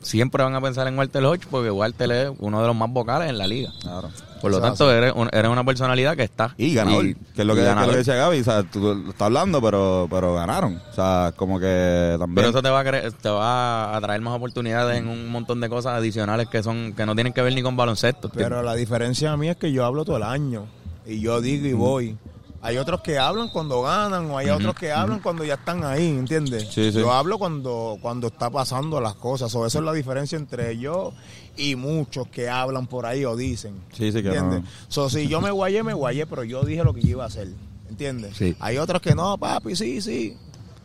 siempre 0.00 0.42
van 0.44 0.54
a 0.54 0.60
pensar 0.60 0.86
en 0.86 0.96
Walter 0.96 1.24
Hodge 1.24 1.46
porque 1.50 1.70
Walter 1.70 2.10
es 2.12 2.30
uno 2.38 2.60
de 2.60 2.66
los 2.68 2.76
más 2.76 2.90
vocales 2.92 3.28
en 3.30 3.38
la 3.38 3.46
liga. 3.46 3.70
Claro. 3.80 4.08
Por 4.40 4.52
lo 4.52 4.60
tanto, 4.60 4.90
eres, 4.92 5.12
un- 5.16 5.28
eres 5.32 5.50
una 5.50 5.64
personalidad 5.64 6.16
que 6.16 6.22
está. 6.22 6.54
Y 6.56 6.72
ganador, 6.72 7.06
Y- 7.06 7.14
que 7.34 7.40
es 7.42 7.44
lo 7.46 7.56
que, 7.56 7.62
que 7.62 7.68
es 7.68 7.74
lo 7.74 7.90
que 7.90 7.96
decía 7.96 8.14
Gaby, 8.14 8.40
o 8.40 8.44
sea, 8.44 8.62
tú 8.62 8.78
lo 8.80 8.92
estás 9.10 9.22
hablando, 9.22 9.60
pero, 9.60 10.06
pero 10.08 10.32
ganaron. 10.34 10.80
O 10.90 10.94
sea, 10.94 11.32
como 11.36 11.58
que 11.58 12.14
también... 12.20 12.36
Pero 12.36 12.48
eso 12.50 12.62
te 12.62 12.70
va 12.70 12.78
a 12.80 12.84
cre- 12.84 13.12
te 13.20 13.28
va 13.28 13.96
a 13.96 14.00
traer 14.00 14.20
más 14.20 14.34
oportunidades 14.36 14.96
en 14.96 15.08
un 15.08 15.28
montón 15.28 15.60
de 15.60 15.68
cosas 15.68 15.94
adicionales 15.94 16.46
que 16.48 16.62
son 16.62 16.92
que 16.92 17.04
no 17.04 17.16
tienen 17.16 17.32
que 17.32 17.42
ver 17.42 17.52
ni 17.52 17.62
con 17.62 17.76
baloncesto. 17.76 18.28
Pero 18.28 18.62
la 18.62 18.74
diferencia 18.76 19.32
a 19.32 19.36
mí 19.36 19.48
es 19.48 19.56
que 19.56 19.72
yo 19.72 19.84
hablo 19.84 20.04
todo 20.04 20.18
el 20.18 20.22
año. 20.22 20.66
Y 21.04 21.20
yo 21.20 21.40
digo 21.40 21.66
y 21.66 21.72
voy. 21.72 22.16
Hay 22.60 22.76
otros 22.76 23.02
que 23.02 23.18
hablan 23.18 23.48
cuando 23.48 23.82
ganan 23.82 24.30
o 24.30 24.38
hay 24.38 24.50
otros 24.50 24.74
que 24.74 24.90
hablan 24.90 25.20
cuando 25.20 25.44
ya 25.44 25.54
están 25.54 25.84
ahí, 25.84 26.08
¿entiendes? 26.08 26.64
Sí, 26.70 26.90
sí. 26.90 26.98
Yo 26.98 27.12
hablo 27.12 27.38
cuando, 27.38 27.98
cuando 28.02 28.26
está 28.26 28.50
pasando 28.50 29.00
las 29.00 29.14
cosas. 29.14 29.54
O 29.54 29.64
eso 29.64 29.78
es 29.78 29.84
la 29.84 29.92
diferencia 29.92 30.36
entre 30.36 30.76
yo 30.76 31.12
y 31.56 31.76
muchos 31.76 32.26
que 32.28 32.48
hablan 32.48 32.88
por 32.88 33.06
ahí 33.06 33.24
o 33.24 33.36
dicen. 33.36 33.74
Sí, 33.92 34.10
sí, 34.10 34.22
que 34.22 34.28
¿Entiendes? 34.28 34.62
no. 34.62 34.68
So, 34.88 35.08
si 35.08 35.28
yo 35.28 35.40
me 35.40 35.52
guayé, 35.52 35.84
me 35.84 35.94
guayé, 35.94 36.26
pero 36.26 36.42
yo 36.42 36.64
dije 36.64 36.82
lo 36.82 36.92
que 36.92 37.02
yo 37.02 37.10
iba 37.10 37.24
a 37.24 37.28
hacer. 37.28 37.48
¿Entiendes? 37.88 38.36
Sí. 38.36 38.56
Hay 38.58 38.76
otros 38.78 39.00
que 39.02 39.14
no, 39.14 39.38
papi, 39.38 39.76
sí, 39.76 40.00
sí. 40.00 40.36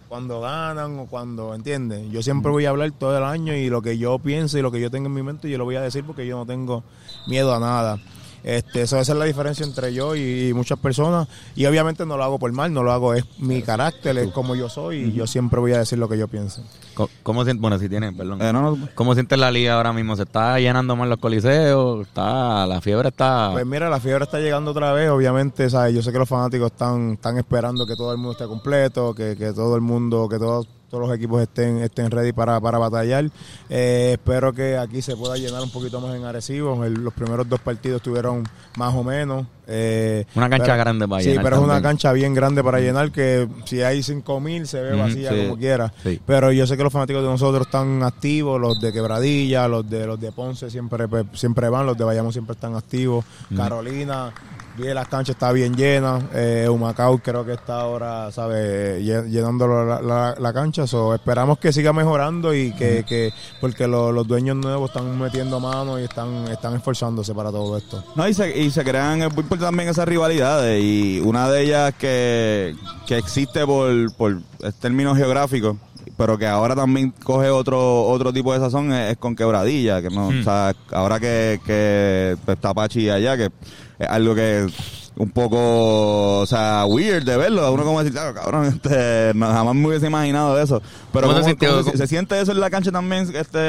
Cuando 0.08 0.42
ganan 0.42 1.00
o 1.00 1.08
cuando, 1.08 1.56
¿entiendes? 1.56 2.10
Yo 2.12 2.22
siempre 2.22 2.52
voy 2.52 2.66
a 2.66 2.70
hablar 2.70 2.92
todo 2.92 3.18
el 3.18 3.24
año 3.24 3.56
y 3.56 3.70
lo 3.70 3.82
que 3.82 3.98
yo 3.98 4.20
pienso 4.20 4.60
y 4.60 4.62
lo 4.62 4.72
que 4.72 4.80
yo 4.80 4.92
tengo 4.92 5.08
en 5.08 5.14
mi 5.14 5.24
mente, 5.24 5.50
yo 5.50 5.58
lo 5.58 5.66
voy 5.66 5.76
a 5.76 5.82
decir 5.82 6.04
porque 6.06 6.28
yo 6.28 6.38
no 6.38 6.46
tengo 6.46 6.84
miedo 7.26 7.54
a 7.54 7.60
nada. 7.60 8.00
Este, 8.44 8.82
eso 8.82 9.00
esa 9.00 9.14
es 9.14 9.18
la 9.18 9.26
diferencia 9.26 9.66
entre 9.66 9.94
yo 9.94 10.16
y, 10.16 10.50
y 10.50 10.54
muchas 10.54 10.78
personas. 10.80 11.28
Y 11.56 11.66
obviamente 11.66 12.06
no 12.06 12.18
lo 12.18 12.24
hago 12.24 12.40
por 12.40 12.52
mal, 12.52 12.74
no 12.74 12.84
lo 12.84 12.92
hago, 12.92 13.14
es 13.14 13.26
mi 13.40 13.62
carácter, 13.62 14.18
es 14.18 14.32
como 14.32 14.56
yo 14.56 14.70
soy 14.70 14.98
y 14.98 15.14
yo 15.14 15.28
siempre 15.28 15.60
voy 15.60 15.74
a 15.74 15.80
decir 15.80 15.98
lo 15.98 16.10
que 16.10 16.18
yo 16.18 16.28
pienso. 16.28 16.64
¿Cómo 17.24 17.44
sientes? 17.44 17.62
Bueno, 17.62 17.80
si 17.80 17.90
tienen, 17.90 18.16
perdón. 18.16 18.42
Eh, 18.42 18.54
no, 18.54 18.76
no, 18.76 18.90
¿Cómo 18.96 19.14
sientes 19.14 19.40
la 19.40 19.50
liga 19.50 19.76
ahora 19.76 19.94
mismo? 19.94 20.16
¿Se 20.16 20.24
está 20.24 20.60
llenando 20.60 20.96
más 20.96 21.08
los 21.08 21.18
coliseos? 21.18 22.08
Está, 22.08 22.68
la 22.68 22.82
fiebre 22.82 23.10
está... 23.10 23.50
Pues 23.54 23.66
mira, 23.66 23.90
la 23.90 24.00
fiebre 24.00 24.26
está 24.26 24.40
llegando 24.40 24.72
otra 24.72 24.92
vez, 24.94 25.10
obviamente, 25.10 25.70
¿sabes? 25.70 25.96
Yo 25.96 26.02
sé 26.02 26.12
que 26.12 26.20
los 26.20 26.30
fanáticos 26.30 26.72
están, 26.72 27.14
están 27.14 27.38
esperando 27.38 27.86
que 27.86 27.96
todo 27.96 28.12
el 28.12 28.18
mundo 28.18 28.34
esté 28.34 28.46
completo, 28.46 29.16
que, 29.16 29.36
que 29.36 29.54
todo 29.54 29.76
el 29.76 29.82
mundo, 29.82 30.28
que 30.30 30.38
todos, 30.38 30.68
todos 30.94 31.08
los 31.08 31.18
equipos 31.18 31.42
estén, 31.42 31.80
estén 31.80 32.12
ready 32.12 32.34
para, 32.34 32.62
para 32.62 32.78
batallar. 32.78 33.26
Eh, 33.68 34.12
espero 34.14 34.54
que 34.54 34.78
aquí 34.78 35.02
se 35.02 35.16
pueda 35.16 35.36
llenar 35.38 35.64
un 35.64 35.72
poquito 35.72 36.00
más 36.00 36.16
en 36.16 36.24
Arecibo. 36.24 36.84
El- 36.86 36.94
los 37.04 37.12
primeros 37.16 37.50
dos 37.50 37.60
partidos 37.62 37.98
estuvieron 37.98 38.44
más 38.78 38.94
o 38.94 39.04
menos. 39.04 39.48
eh, 39.66 40.26
Una 40.36 40.50
cancha 40.50 40.66
pero- 40.66 40.78
grande 40.78 41.08
para 41.08 41.24
Sí, 41.24 41.30
llenar 41.30 41.44
pero 41.46 41.56
es 41.56 41.62
una 41.64 41.82
cancha 41.82 42.12
bien 42.12 42.34
grande 42.36 42.64
para 42.64 42.80
llenar 42.80 43.12
que 43.12 43.48
si 43.66 43.82
hay 43.82 44.04
cinco 44.04 44.40
mil 44.42 44.68
se 44.68 44.82
ve 44.82 44.96
vacía 44.96 45.32
sí. 45.32 45.38
como 45.42 45.58
quiera. 45.58 45.92
Sí. 46.04 46.20
Pero 46.28 46.52
yo 46.52 46.68
sé 46.68 46.78
que 46.78 46.84
los 46.84 46.94
fanáticos 46.94 47.24
de 47.24 47.30
nosotros 47.30 47.66
están 47.66 48.04
activos, 48.04 48.62
los 48.62 48.80
de 48.80 48.92
Quebradilla, 48.94 49.68
los 49.68 49.90
de 49.90 50.06
los 50.06 50.20
de 50.20 50.32
Ponce 50.32 50.70
siempre 50.70 51.08
pues, 51.08 51.26
siempre 51.34 51.70
van, 51.70 51.88
los 51.88 51.98
de 51.98 52.04
Bayamón 52.04 52.32
siempre 52.34 52.54
están 52.54 52.76
activos. 52.76 53.26
Carolina, 53.56 54.32
las 54.78 55.08
canchas 55.08 55.36
está 55.36 55.52
bien 55.52 55.76
llenas. 55.76 56.24
Eh, 56.34 56.68
Humacao 56.70 57.20
creo 57.20 57.46
que 57.46 57.54
está 57.54 57.82
ahora, 57.82 58.32
¿sabes? 58.32 59.02
Lle- 59.04 59.28
Llenando 59.30 59.68
la, 59.68 60.02
la- 60.02 60.36
la 60.40 60.54
cancha. 60.54 60.88
So, 60.88 61.14
esperamos 61.14 61.60
que 61.60 61.72
siga 61.72 61.94
mejorando 61.94 62.54
y 62.54 62.72
que, 62.74 63.06
que 63.08 63.32
porque 63.62 63.88
lo- 63.88 64.12
los 64.12 64.28
dueños 64.28 64.56
nuevos 64.58 64.90
están 64.90 65.18
metiendo 65.20 65.60
mano 65.60 66.00
y 66.00 66.04
están, 66.04 66.48
están 66.48 66.76
esforzándose 66.76 67.34
para 67.36 67.52
todo 67.52 67.78
esto. 67.78 68.04
No, 68.16 68.28
y 68.28 68.34
se, 68.34 68.58
y 68.58 68.72
se 68.72 68.84
crean 68.84 69.22
es 69.22 69.30
muy 69.34 69.42
importante 69.44 69.66
también 69.66 69.90
esas 69.90 70.08
rivalidades 70.08 70.82
y 70.84 71.20
una 71.24 71.50
de 71.50 71.62
ellas 71.62 71.94
que, 71.98 72.76
que 73.08 73.18
existe 73.18 73.66
por, 73.66 73.92
por 74.16 74.40
términos 74.80 75.18
geográficos, 75.18 75.78
pero 76.18 76.38
que 76.38 76.46
ahora 76.48 76.76
también 76.76 77.14
coge 77.24 77.50
otro 77.50 78.04
otro 78.06 78.32
tipo 78.34 78.54
de 78.54 78.60
sazón 78.60 78.92
es, 78.94 79.12
es 79.12 79.18
con 79.18 79.36
quebradilla, 79.36 80.02
que 80.02 80.10
no, 80.10 80.28
o 80.28 80.44
sea, 80.44 80.74
ahora 80.92 81.20
que, 81.20 81.60
que 81.66 82.36
está 82.48 82.74
Pachi 82.74 83.10
allá, 83.10 83.36
que 83.38 83.50
es 84.00 84.08
algo 84.10 84.36
que 84.36 84.68
un 85.16 85.30
poco, 85.30 86.40
o 86.40 86.46
sea, 86.48 86.86
weird 86.88 87.24
de 87.24 87.38
verlo, 87.38 87.62
a 87.64 87.70
uno 87.70 87.84
como 87.84 88.00
decir, 88.00 88.14
claro, 88.14 88.34
cabrón, 88.34 88.66
este, 88.84 89.32
no, 89.36 89.46
jamás 89.48 89.76
me 89.76 89.88
hubiese 89.88 90.08
imaginado 90.08 90.60
eso, 90.60 90.82
pero 91.12 91.28
¿Cómo 91.28 91.44
se, 91.44 91.98
se 91.98 92.08
siente 92.08 92.40
eso 92.42 92.52
en 92.52 92.60
la 92.60 92.70
cancha 92.72 92.92
también, 92.92 93.24
este, 93.36 93.60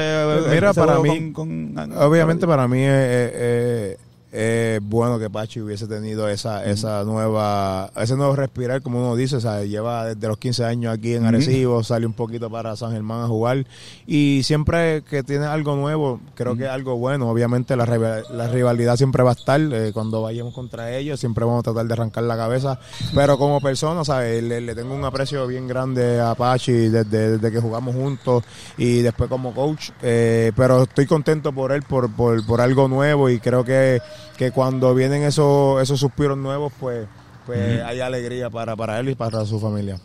mira, 0.50 0.70
ese 0.70 0.80
para 0.80 0.98
mí, 1.00 1.32
con- 1.32 1.74
con- 1.74 1.92
Obviamente 1.98 2.46
para 2.46 2.66
mí 2.66 2.78
es, 2.82 3.32
es- 3.34 3.98
es 4.34 4.80
bueno 4.82 5.18
que 5.20 5.30
Pachi 5.30 5.60
hubiese 5.60 5.86
tenido 5.86 6.28
esa 6.28 6.64
esa 6.64 7.04
nueva 7.04 7.90
ese 7.96 8.16
nuevo 8.16 8.34
respirar 8.34 8.82
como 8.82 8.98
uno 8.98 9.14
dice, 9.14 9.36
o 9.36 9.40
sea, 9.40 9.62
lleva 9.64 10.06
desde 10.06 10.26
los 10.26 10.38
15 10.38 10.64
años 10.64 10.92
aquí 10.92 11.14
en 11.14 11.24
Arecibo, 11.24 11.82
sale 11.84 12.04
un 12.06 12.12
poquito 12.12 12.50
para 12.50 12.74
San 12.76 12.92
Germán 12.92 13.22
a 13.22 13.28
jugar. 13.28 13.64
Y 14.06 14.42
siempre 14.42 15.02
que 15.02 15.22
tiene 15.22 15.46
algo 15.46 15.76
nuevo, 15.76 16.20
creo 16.34 16.56
que 16.56 16.64
es 16.64 16.70
algo 16.70 16.96
bueno, 16.96 17.28
obviamente 17.28 17.76
la, 17.76 17.86
la 17.86 18.48
rivalidad 18.48 18.96
siempre 18.96 19.22
va 19.22 19.30
a 19.30 19.34
estar 19.34 19.60
eh, 19.60 19.92
cuando 19.94 20.22
vayamos 20.22 20.52
contra 20.54 20.90
ellos, 20.96 21.20
siempre 21.20 21.44
vamos 21.44 21.60
a 21.60 21.62
tratar 21.62 21.86
de 21.86 21.92
arrancar 21.92 22.24
la 22.24 22.36
cabeza, 22.36 22.78
pero 23.14 23.38
como 23.38 23.60
persona, 23.60 24.04
¿sabes? 24.04 24.42
Le, 24.42 24.60
le 24.60 24.74
tengo 24.74 24.94
un 24.94 25.04
aprecio 25.04 25.46
bien 25.46 25.68
grande 25.68 26.20
a 26.20 26.34
Pachi 26.34 26.72
desde, 26.88 27.38
desde 27.38 27.52
que 27.52 27.60
jugamos 27.60 27.94
juntos 27.94 28.42
y 28.76 29.02
después 29.02 29.30
como 29.30 29.54
coach, 29.54 29.90
eh, 30.02 30.52
pero 30.56 30.82
estoy 30.82 31.06
contento 31.06 31.52
por 31.52 31.72
él, 31.72 31.82
por, 31.82 32.10
por, 32.10 32.44
por 32.44 32.60
algo 32.60 32.88
nuevo 32.88 33.30
y 33.30 33.38
creo 33.38 33.64
que, 33.64 34.00
que 34.36 34.50
cuando 34.50 34.94
vienen 34.94 35.22
esos, 35.22 35.80
esos 35.82 36.00
suspiros 36.00 36.36
nuevos, 36.38 36.72
pues, 36.80 37.06
pues 37.46 37.82
hay 37.82 38.00
alegría 38.00 38.50
para, 38.50 38.74
para 38.76 38.98
él 39.00 39.10
y 39.10 39.14
para 39.14 39.44
su 39.44 39.60
familia. 39.60 39.98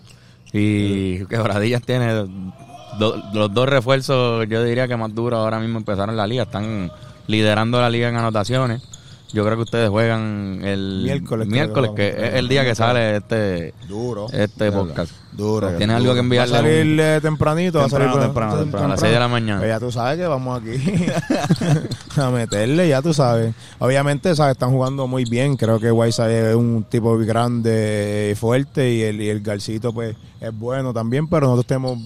Y 0.54 1.26
Quebradillas 1.26 1.82
tiene 1.84 2.14
do- 2.14 3.24
los 3.34 3.54
dos 3.54 3.70
refuerzos, 3.70 4.48
yo 4.50 4.64
diría 4.64 4.88
que 4.88 4.98
más 4.98 5.14
duros 5.14 5.40
ahora 5.40 5.60
mismo 5.60 5.78
empezaron 5.78 6.18
la 6.18 6.26
liga. 6.28 6.44
Están 6.44 6.92
liderando 7.28 7.80
la 7.80 7.90
liga 7.90 8.10
en 8.10 8.18
anotaciones. 8.18 8.82
Yo 9.32 9.44
creo 9.46 9.58
que 9.58 9.62
ustedes 9.64 9.90
juegan 9.90 10.62
el 10.64 11.02
Miércoles, 11.04 11.48
miércoles, 11.48 11.92
que 11.96 12.08
es 12.10 12.34
el 12.34 12.48
día 12.48 12.64
que 12.66 12.74
sale 12.74 13.18
este, 13.18 13.74
Duro. 13.88 14.26
este 14.34 14.72
podcast. 14.72 15.12
Duro. 15.32 15.70
¿Tienes 15.78 15.96
algo 15.98 16.10
que 16.14 16.16
Va 16.16 16.22
a 16.22 16.24
enviarle? 16.24 16.56
a 16.56 16.60
un- 16.60 16.66
salir 16.66 17.00
eh, 17.00 17.20
tempranito, 17.22 17.78
va 17.80 17.86
a 17.86 17.90
salir 17.90 18.08
Temprano, 18.08 18.26
temprano, 18.28 18.58
temprano, 18.60 18.86
a 18.86 18.90
las 18.90 19.00
seis 19.00 19.14
de 19.14 19.20
la 19.20 19.28
mañana. 19.28 19.60
Pues 19.60 19.70
ya 19.70 19.80
tú 19.80 19.92
sabes 19.92 20.18
que 20.18 20.26
vamos 20.26 20.60
aquí 20.62 20.72
a 22.20 22.30
meterle, 22.32 22.88
ya 22.90 23.02
tú 23.02 23.14
sabes. 23.14 23.54
Obviamente, 23.78 24.36
sabes, 24.36 24.54
están 24.54 24.72
jugando 24.72 25.08
muy 25.08 25.26
bien. 25.26 25.56
Creo 25.56 25.80
que 25.80 25.92
Whiteside 25.92 26.50
es 26.50 26.56
un 26.56 26.84
tipo 26.90 27.18
grande 27.20 28.32
y 28.32 28.36
fuerte 28.36 28.92
y 28.92 29.02
el, 29.04 29.22
y 29.22 29.30
el 29.30 29.42
Garcito 29.42 29.94
pues 29.94 30.16
es 30.42 30.58
bueno 30.58 30.92
también, 30.94 31.28
pero 31.28 31.42
nosotros 31.48 31.68
tenemos 31.68 32.00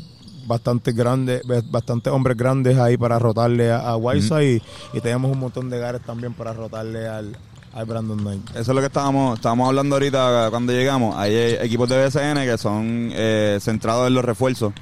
bastantes 0.45 0.95
grandes, 0.95 1.41
bastantes 1.71 2.11
hombres 2.13 2.35
grandes 2.37 2.77
ahí 2.77 2.97
para 2.97 3.19
rotarle 3.19 3.71
a, 3.71 3.79
a 3.79 3.97
Whiteside 3.97 4.61
y, 4.93 4.97
y 4.97 5.01
tenemos 5.01 5.31
un 5.31 5.39
montón 5.39 5.69
de 5.69 5.79
gares 5.79 6.01
también 6.01 6.33
para 6.33 6.53
rotarle 6.53 7.07
al, 7.07 7.35
al 7.73 7.85
Brandon 7.85 8.17
Knight. 8.19 8.49
Eso 8.51 8.59
es 8.61 8.67
lo 8.69 8.79
que 8.81 8.87
estábamos, 8.87 9.37
estábamos 9.37 9.67
hablando 9.67 9.95
ahorita 9.95 10.47
cuando 10.49 10.73
llegamos. 10.73 11.15
Hay 11.17 11.33
eh, 11.33 11.63
equipos 11.65 11.89
de 11.89 12.03
BCN 12.05 12.45
que 12.45 12.57
son 12.57 13.09
eh, 13.13 13.57
centrados 13.61 14.07
en 14.07 14.13
los 14.13 14.23
refuerzos, 14.25 14.73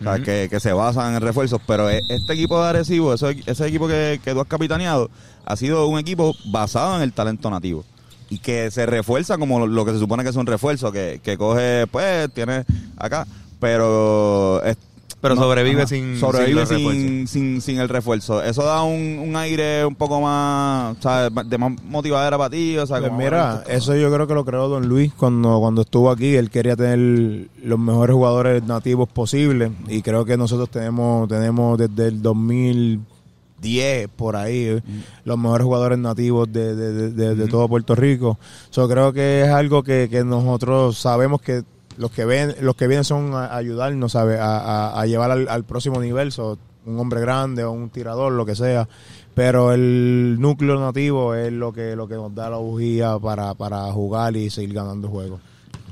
o 0.00 0.02
sea, 0.02 0.18
que, 0.22 0.48
que 0.48 0.60
se 0.60 0.72
basan 0.72 1.14
en 1.16 1.20
refuerzos, 1.20 1.60
pero 1.66 1.90
e- 1.90 1.98
este 2.08 2.32
equipo 2.34 2.62
de 2.62 2.68
Arecibo, 2.68 3.12
ese, 3.14 3.36
ese 3.46 3.66
equipo 3.66 3.88
que, 3.88 4.20
que 4.24 4.32
tú 4.32 4.40
has 4.40 4.46
capitaneado, 4.46 5.10
ha 5.44 5.56
sido 5.56 5.86
un 5.88 5.98
equipo 5.98 6.34
basado 6.46 6.96
en 6.96 7.02
el 7.02 7.12
talento 7.12 7.50
nativo. 7.50 7.84
Y 8.30 8.38
que 8.40 8.70
se 8.70 8.84
refuerza 8.84 9.38
como 9.38 9.58
lo, 9.58 9.66
lo 9.66 9.84
que 9.86 9.92
se 9.92 9.98
supone 9.98 10.22
que 10.22 10.28
es 10.28 10.36
un 10.36 10.44
refuerzo, 10.46 10.92
que, 10.92 11.18
que 11.24 11.36
coge, 11.38 11.86
pues, 11.90 12.30
tiene 12.34 12.64
acá, 12.96 13.26
pero... 13.58 14.62
es- 14.64 14.76
Pero 15.20 15.34
sobrevive 15.34 15.82
ajá, 15.82 15.88
sin- 15.88 16.16
sobrevive 16.18 16.64
sin 16.66 16.78
sin, 16.78 17.26
sin, 17.28 17.60
sin 17.60 17.78
el 17.80 17.88
refuerzo. 17.88 18.40
Eso 18.40 18.62
da 18.64 18.82
un, 18.84 19.18
un 19.18 19.34
aire 19.34 19.84
un 19.84 19.96
poco 19.96 20.20
más, 20.20 20.96
¿sabes? 21.00 21.32
de 21.48 21.58
más 21.58 21.72
motivadera 21.84 22.38
para 22.38 22.50
ti, 22.50 22.78
o 22.78 22.86
sea, 22.86 22.98
Pues 22.98 23.08
como- 23.10 23.20
mira, 23.22 23.64
eso 23.68 23.96
yo 23.96 24.12
creo 24.12 24.28
que 24.28 24.34
lo 24.34 24.44
creó 24.44 24.68
Don 24.68 24.88
Luis 24.88 25.12
cuando, 25.12 25.58
cuando 25.58 25.82
estuvo 25.82 26.10
aquí. 26.10 26.36
Él 26.36 26.50
quería 26.50 26.76
tener 26.76 27.48
los 27.64 27.78
mejores 27.80 28.14
jugadores 28.14 28.62
nativos 28.62 29.08
posibles 29.08 29.72
y 29.88 30.02
creo 30.02 30.24
que 30.24 30.36
nosotros 30.36 30.70
tenemos 30.70 31.28
tenemos 31.28 31.76
desde 31.78 32.06
el 32.08 32.22
2010 32.22 34.08
por 34.14 34.36
ahí 34.36 34.54
eh, 34.66 34.82
los 35.24 35.36
mejores 35.38 35.64
jugadores 35.64 35.98
nativos 35.98 36.52
de, 36.52 36.74
de- 36.76 36.92
de- 36.92 37.10
de- 37.10 37.34
de 37.34 37.46
todo 37.48 37.68
Puerto 37.68 37.94
Rico. 37.94 38.38
So, 38.70 38.88
creo 38.88 39.12
que 39.12 39.42
es 39.42 39.48
algo 39.48 39.82
que, 39.82 40.08
que 40.10 40.22
nosotros 40.24 40.96
sabemos 40.98 41.40
que 41.40 41.62
los 41.98 42.10
que 42.10 42.24
ven, 42.24 42.54
los 42.60 42.76
que 42.76 42.86
vienen 42.86 43.04
son 43.04 43.34
a, 43.34 43.54
ayudarnos. 43.54 44.16
A, 44.16 44.22
a, 44.22 45.00
a 45.00 45.06
llevar 45.06 45.30
al, 45.30 45.48
al 45.48 45.64
próximo 45.64 46.00
nivel, 46.00 46.32
so, 46.32 46.58
un 46.86 46.98
hombre 46.98 47.20
grande 47.20 47.64
o 47.64 47.72
un 47.72 47.90
tirador, 47.90 48.32
lo 48.32 48.46
que 48.46 48.54
sea. 48.54 48.88
Pero 49.34 49.72
el 49.72 50.36
núcleo 50.40 50.80
nativo 50.80 51.34
es 51.34 51.52
lo 51.52 51.72
que, 51.72 51.94
lo 51.94 52.08
que 52.08 52.14
nos 52.14 52.34
da 52.34 52.50
la 52.50 52.56
bujía 52.56 53.18
para, 53.18 53.54
para 53.54 53.82
jugar 53.92 54.36
y 54.36 54.50
seguir 54.50 54.74
ganando 54.74 55.08
juegos. 55.08 55.40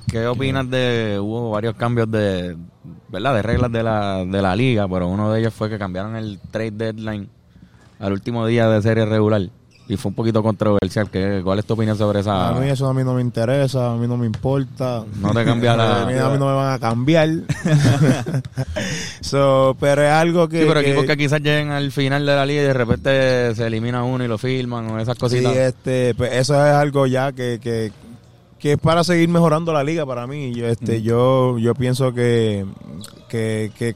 ¿Qué 0.09 0.27
opinas 0.27 0.69
de 0.71 1.19
hubo 1.21 1.51
varios 1.51 1.75
cambios 1.75 2.11
de 2.11 2.57
verdad 3.09 3.35
de 3.35 3.42
reglas 3.42 3.73
de 3.73 3.83
la, 3.83 4.25
de 4.25 4.42
la 4.42 4.55
liga, 4.55 4.88
pero 4.88 5.09
uno 5.09 5.33
de 5.33 5.40
ellos 5.40 5.53
fue 5.53 5.69
que 5.69 5.79
cambiaron 5.79 6.16
el 6.16 6.40
trade 6.51 6.71
deadline 6.71 7.29
al 7.99 8.12
último 8.12 8.47
día 8.47 8.69
de 8.69 8.83
serie 8.83 9.05
regular 9.05 9.49
y 9.88 9.96
fue 9.96 10.09
un 10.11 10.14
poquito 10.14 10.42
controversial. 10.42 11.09
¿Qué, 11.11 11.40
¿Cuál 11.44 11.61
es 11.61 11.64
tu 11.64 11.75
opinión 11.75 11.96
sobre 11.96 12.20
esa? 12.20 12.49
A 12.49 12.53
mí 12.61 12.68
eso 12.68 12.88
a 12.88 12.94
mí 12.94 13.05
no 13.05 13.14
me 13.14 13.20
interesa, 13.22 13.92
a 13.92 13.96
mí 13.96 14.07
no 14.09 14.16
me 14.16 14.27
importa. 14.27 15.05
No 15.20 15.33
te 15.33 15.44
cambia 15.44 15.77
la- 15.77 16.03
A 16.03 16.07
mí, 16.07 16.14
a 16.14 16.29
mí 16.29 16.38
no 16.38 16.46
me 16.46 16.55
van 16.55 16.72
a 16.75 16.79
cambiar. 16.79 17.29
so, 19.20 19.77
pero 19.81 20.03
es 20.03 20.11
algo 20.11 20.49
que... 20.49 20.61
Sí, 20.61 20.64
pero 20.68 20.81
que- 20.81 20.87
equipos 20.88 21.07
que 21.07 21.16
quizás 21.16 21.40
lleguen 21.40 21.70
al 21.70 21.90
final 21.92 22.25
de 22.27 22.35
la 22.35 22.46
liga 22.46 22.62
y 22.62 22.66
de 22.66 22.72
repente 22.75 23.55
se 23.55 23.66
elimina 23.66 24.03
uno 24.05 24.25
y 24.25 24.29
lo 24.29 24.38
filman 24.38 24.90
o 24.90 24.99
esas 24.99 25.14
Sí, 25.16 25.20
cositas. 25.20 25.57
este, 25.57 26.14
pues 26.14 26.33
eso 26.33 26.55
es 26.55 26.72
algo 26.72 27.07
ya 27.07 27.33
que, 27.33 27.59
que, 27.62 27.92
que 28.59 28.72
es 28.72 28.79
para 28.79 29.05
seguir 29.05 29.29
mejorando 29.29 29.72
la 29.72 29.85
liga 29.85 30.05
para 30.07 30.27
mí. 30.27 30.53
Yo, 30.55 30.66
este, 30.66 31.03
yo, 31.03 31.59
yo 31.59 31.75
pienso 31.75 32.12
que, 32.12 32.64
que, 33.29 33.70
que 33.79 33.94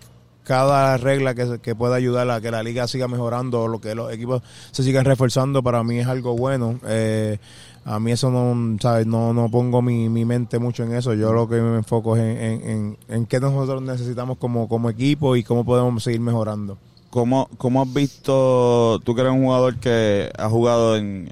cada 0.51 0.97
regla 0.97 1.37
que, 1.37 1.61
que 1.61 1.77
pueda 1.77 1.95
ayudar 1.95 2.29
a 2.29 2.41
que 2.41 2.51
la 2.51 2.65
liga 2.65 2.89
siga 2.89 3.07
mejorando 3.07 3.63
o 3.63 3.69
lo 3.69 3.81
que 3.81 3.95
los 3.95 4.13
equipos 4.13 4.43
se 4.73 4.83
sigan 4.83 5.05
reforzando 5.05 5.63
para 5.63 5.85
mí 5.85 6.01
es 6.01 6.09
algo 6.09 6.37
bueno. 6.37 6.81
Eh, 6.89 7.39
a 7.85 8.01
mí 8.01 8.11
eso 8.11 8.33
no, 8.33 8.77
¿sabes? 8.81 9.07
No, 9.07 9.33
no 9.33 9.49
pongo 9.49 9.81
mi, 9.81 10.09
mi 10.09 10.25
mente 10.25 10.59
mucho 10.59 10.83
en 10.83 10.93
eso. 10.93 11.15
Yo 11.15 11.33
lo 11.33 11.49
que 11.49 11.61
me 11.61 11.77
enfoco 11.77 12.17
es 12.17 12.23
en, 12.23 12.37
en, 12.43 12.69
en, 12.69 12.99
en 13.07 13.27
qué 13.27 13.39
nosotros 13.39 13.81
necesitamos 13.81 14.39
como, 14.39 14.69
como 14.69 14.91
equipo 14.91 15.37
y 15.37 15.45
cómo 15.45 15.65
podemos 15.65 16.03
seguir 16.03 16.21
mejorando. 16.21 16.79
¿Cómo, 17.11 17.49
¿Cómo 17.57 17.83
has 17.83 17.95
visto, 17.95 19.01
tú 19.05 19.15
que 19.15 19.21
eres 19.21 19.33
un 19.33 19.45
jugador 19.45 19.77
que 19.77 20.33
ha 20.37 20.49
jugado 20.49 20.97
en 20.97 21.29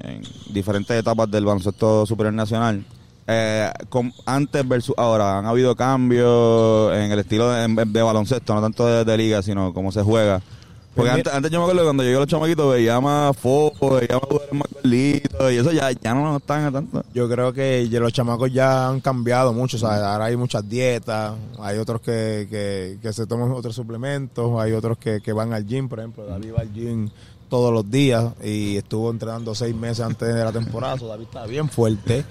diferentes 0.49 0.97
etapas 0.97 1.29
del 1.29 1.43
baloncesto 1.43 2.05
superior 2.05 2.33
nacional, 2.33 2.85
eh, 3.29 3.71
com- 3.89 4.11
antes 4.25 4.67
versus 4.67 4.95
ahora, 4.97 5.37
¿han 5.37 5.45
habido 5.45 5.75
cambios 5.75 6.91
en 6.95 7.11
el 7.11 7.19
estilo 7.19 7.49
de, 7.51 7.67
de 7.85 8.01
baloncesto, 8.01 8.55
no 8.55 8.61
tanto 8.61 8.85
de, 8.87 9.05
de 9.05 9.17
liga, 9.17 9.41
sino 9.43 9.73
cómo 9.73 9.91
se 9.91 10.01
juega? 10.01 10.41
Porque 10.95 11.11
Pues 11.11 11.17
antes, 11.19 11.33
antes 11.33 11.51
yo 11.51 11.59
me 11.59 11.63
acuerdo 11.65 11.81
que 11.81 11.85
cuando 11.85 12.03
llegué 12.03 12.15
a 12.15 12.19
los 12.19 12.27
chamaquitos 12.27 12.73
veía 12.73 12.99
más 12.99 13.37
focos, 13.37 14.01
veía 14.01 14.15
más 14.15 14.23
jugadores 14.27 14.53
más 14.53 14.67
gorditos, 14.73 15.51
y 15.53 15.57
eso 15.57 15.71
ya, 15.71 15.91
ya 15.91 16.13
no 16.15 16.35
están 16.37 16.65
a 16.65 16.71
tanto. 16.71 17.05
Yo 17.13 17.29
creo 17.29 17.53
que 17.53 17.87
los 17.91 18.11
chamacos 18.11 18.51
ya 18.51 18.89
han 18.89 18.99
cambiado 18.99 19.53
mucho, 19.53 19.77
¿sabes? 19.77 20.01
Ahora 20.01 20.25
hay 20.25 20.35
muchas 20.35 20.67
dietas, 20.67 21.33
hay 21.59 21.77
otros 21.77 22.01
que, 22.01 22.47
que, 22.49 22.97
que 23.01 23.13
se 23.13 23.27
toman 23.27 23.51
otros 23.51 23.75
suplementos, 23.75 24.59
hay 24.59 24.73
otros 24.73 24.97
que, 24.97 25.21
que 25.21 25.31
van 25.31 25.53
al 25.53 25.65
gym, 25.65 25.87
por 25.87 25.99
ejemplo, 25.99 26.25
David 26.25 26.53
va 26.57 26.61
al 26.61 26.73
gym 26.73 27.09
todos 27.49 27.73
los 27.73 27.89
días 27.89 28.33
y 28.43 28.77
estuvo 28.77 29.09
entrenando 29.11 29.55
seis 29.55 29.75
meses 29.75 30.01
antes 30.05 30.33
de 30.33 30.43
la 30.45 30.51
temporada, 30.51 30.97
so 30.97 31.07
David 31.07 31.23
está 31.25 31.45
bien 31.45 31.67
fuerte. 31.69 32.23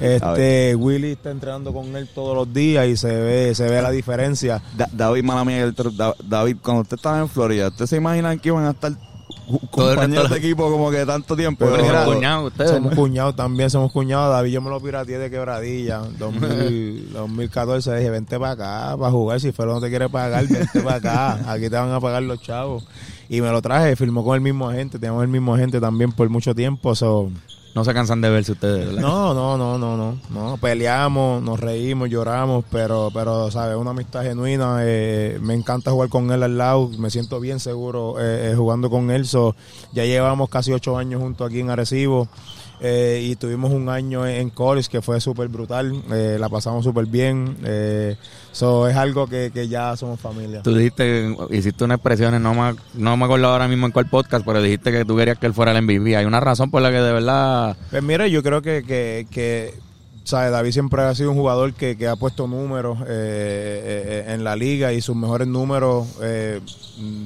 Este 0.00 0.74
Willy 0.76 1.12
está 1.12 1.30
entrenando 1.30 1.72
con 1.72 1.94
él 1.96 2.08
todos 2.14 2.34
los 2.34 2.52
días 2.54 2.86
y 2.86 2.96
se 2.96 3.08
ve, 3.08 3.54
se 3.54 3.68
ve 3.68 3.82
la 3.82 3.90
diferencia. 3.90 4.62
Da- 4.76 4.88
David, 4.92 5.24
mala 5.24 5.44
mía, 5.44 5.62
el 5.62 5.74
tro- 5.74 5.94
Da- 5.94 6.14
David, 6.24 6.56
cuando 6.62 6.82
usted 6.82 6.96
estaba 6.96 7.18
en 7.20 7.28
Florida, 7.28 7.68
¿usted 7.68 7.86
se 7.86 7.96
imaginan 7.96 8.38
que 8.38 8.48
iban 8.48 8.64
a 8.64 8.70
estar 8.70 8.92
compañeros 9.70 10.30
de 10.30 10.38
equipo 10.38 10.70
como 10.70 10.90
que 10.90 11.04
tanto 11.04 11.36
tiempo? 11.36 11.66
Pero 11.70 12.04
cuñados 12.04 12.46
ustedes. 12.52 12.70
Somos 12.70 12.90
¿no? 12.90 12.96
cuñados 12.96 13.36
también, 13.36 13.68
somos 13.70 13.92
cuñados. 13.92 14.30
David, 14.32 14.52
yo 14.52 14.60
me 14.62 14.70
lo 14.70 14.80
pirateé 14.80 15.18
de 15.18 15.30
quebradilla. 15.30 15.98
2000, 16.18 17.12
2014 17.12 17.94
dije, 17.96 18.10
vente 18.10 18.38
para 18.38 18.52
acá 18.52 18.96
para 18.96 19.10
jugar. 19.10 19.40
Si 19.40 19.52
Felo 19.52 19.74
no 19.74 19.80
te 19.80 19.88
quiere 19.90 20.08
pagar, 20.08 20.46
vente 20.46 20.80
para 20.80 20.96
acá. 20.96 21.52
Aquí 21.52 21.68
te 21.68 21.76
van 21.76 21.92
a 21.92 22.00
pagar 22.00 22.22
los 22.22 22.40
chavos. 22.40 22.86
Y 23.32 23.40
me 23.40 23.48
lo 23.52 23.62
traje, 23.62 23.94
firmó 23.94 24.24
con 24.24 24.34
el 24.34 24.40
mismo 24.40 24.68
agente. 24.68 24.98
Tenemos 24.98 25.22
el 25.22 25.28
mismo 25.28 25.54
agente 25.54 25.80
también 25.80 26.10
por 26.10 26.28
mucho 26.28 26.52
tiempo. 26.52 26.96
So, 26.96 27.30
No 27.74 27.84
se 27.84 27.94
cansan 27.94 28.20
de 28.20 28.30
verse 28.30 28.52
ustedes, 28.52 28.86
¿verdad? 28.86 29.00
no, 29.02 29.32
no, 29.32 29.56
no, 29.56 29.78
no, 29.78 29.96
no, 29.96 30.18
no. 30.30 30.56
Peleamos, 30.56 31.40
nos 31.42 31.60
reímos, 31.60 32.08
lloramos, 32.10 32.64
pero, 32.70 33.10
pero, 33.14 33.50
¿sabes? 33.50 33.76
Una 33.76 33.90
amistad 33.90 34.22
genuina. 34.22 34.78
eh, 34.82 35.38
me 35.40 35.54
encanta 35.54 35.92
jugar 35.92 36.08
con 36.08 36.30
él 36.32 36.42
al 36.42 36.58
lado. 36.58 36.90
Me 36.98 37.10
siento 37.10 37.38
bien 37.38 37.60
seguro 37.60 38.16
eh, 38.18 38.50
eh, 38.50 38.54
jugando 38.56 38.90
con 38.90 39.10
él. 39.12 39.24
So, 39.26 39.54
ya 39.92 40.04
llevamos 40.04 40.48
casi 40.48 40.72
ocho 40.72 40.98
años 40.98 41.20
juntos 41.22 41.46
aquí 41.48 41.60
en 41.60 41.70
Arecibo. 41.70 42.28
eh, 42.82 43.20
y 43.22 43.36
tuvimos 43.36 43.70
un 43.72 43.90
año 43.90 44.26
en 44.26 44.48
college 44.48 44.88
que 44.88 45.02
fue 45.02 45.20
súper 45.20 45.48
brutal. 45.48 46.02
eh, 46.12 46.38
la 46.40 46.48
pasamos 46.48 46.82
súper 46.82 47.04
bien. 47.06 47.56
Eh, 47.62 48.16
so, 48.52 48.88
es 48.88 48.96
algo 48.96 49.26
que, 49.26 49.50
que 49.52 49.68
ya 49.68 49.94
somos 49.96 50.18
familia. 50.18 50.62
Tú 50.62 50.74
dijiste, 50.74 51.36
hiciste 51.50 51.84
unas 51.84 51.96
expresiones, 51.98 52.40
no 52.40 52.54
me, 52.54 52.74
no 52.94 53.16
me 53.18 53.24
acuerdo 53.26 53.48
ahora 53.48 53.68
mismo 53.68 53.84
en 53.86 53.92
cuál 53.92 54.06
podcast, 54.08 54.44
pero 54.46 54.62
dijiste 54.62 54.90
que 54.92 55.04
tú 55.04 55.14
querías 55.14 55.38
que 55.38 55.44
él 55.46 55.52
fuera 55.54 55.72
el 55.76 55.82
MVP. 55.82 56.16
Hay 56.16 56.24
una 56.24 56.40
razón 56.40 56.70
por 56.70 56.80
la 56.82 56.90
que 56.90 56.96
de 57.02 57.12
verdad... 57.12 57.59
Pues 57.90 58.02
mira, 58.02 58.26
yo 58.28 58.42
creo 58.42 58.62
que, 58.62 58.82
que, 58.84 59.26
que 59.30 59.74
¿sabes? 60.24 60.52
David 60.52 60.70
siempre 60.72 61.02
ha 61.02 61.14
sido 61.14 61.30
un 61.30 61.36
jugador 61.36 61.72
que, 61.74 61.96
que 61.96 62.06
ha 62.08 62.16
puesto 62.16 62.46
números 62.46 62.98
eh, 63.02 63.04
eh, 63.08 64.24
eh, 64.28 64.34
en 64.34 64.44
la 64.44 64.56
liga 64.56 64.92
y 64.92 65.00
sus 65.00 65.16
mejores 65.16 65.48
números 65.48 66.06
eh, 66.22 66.60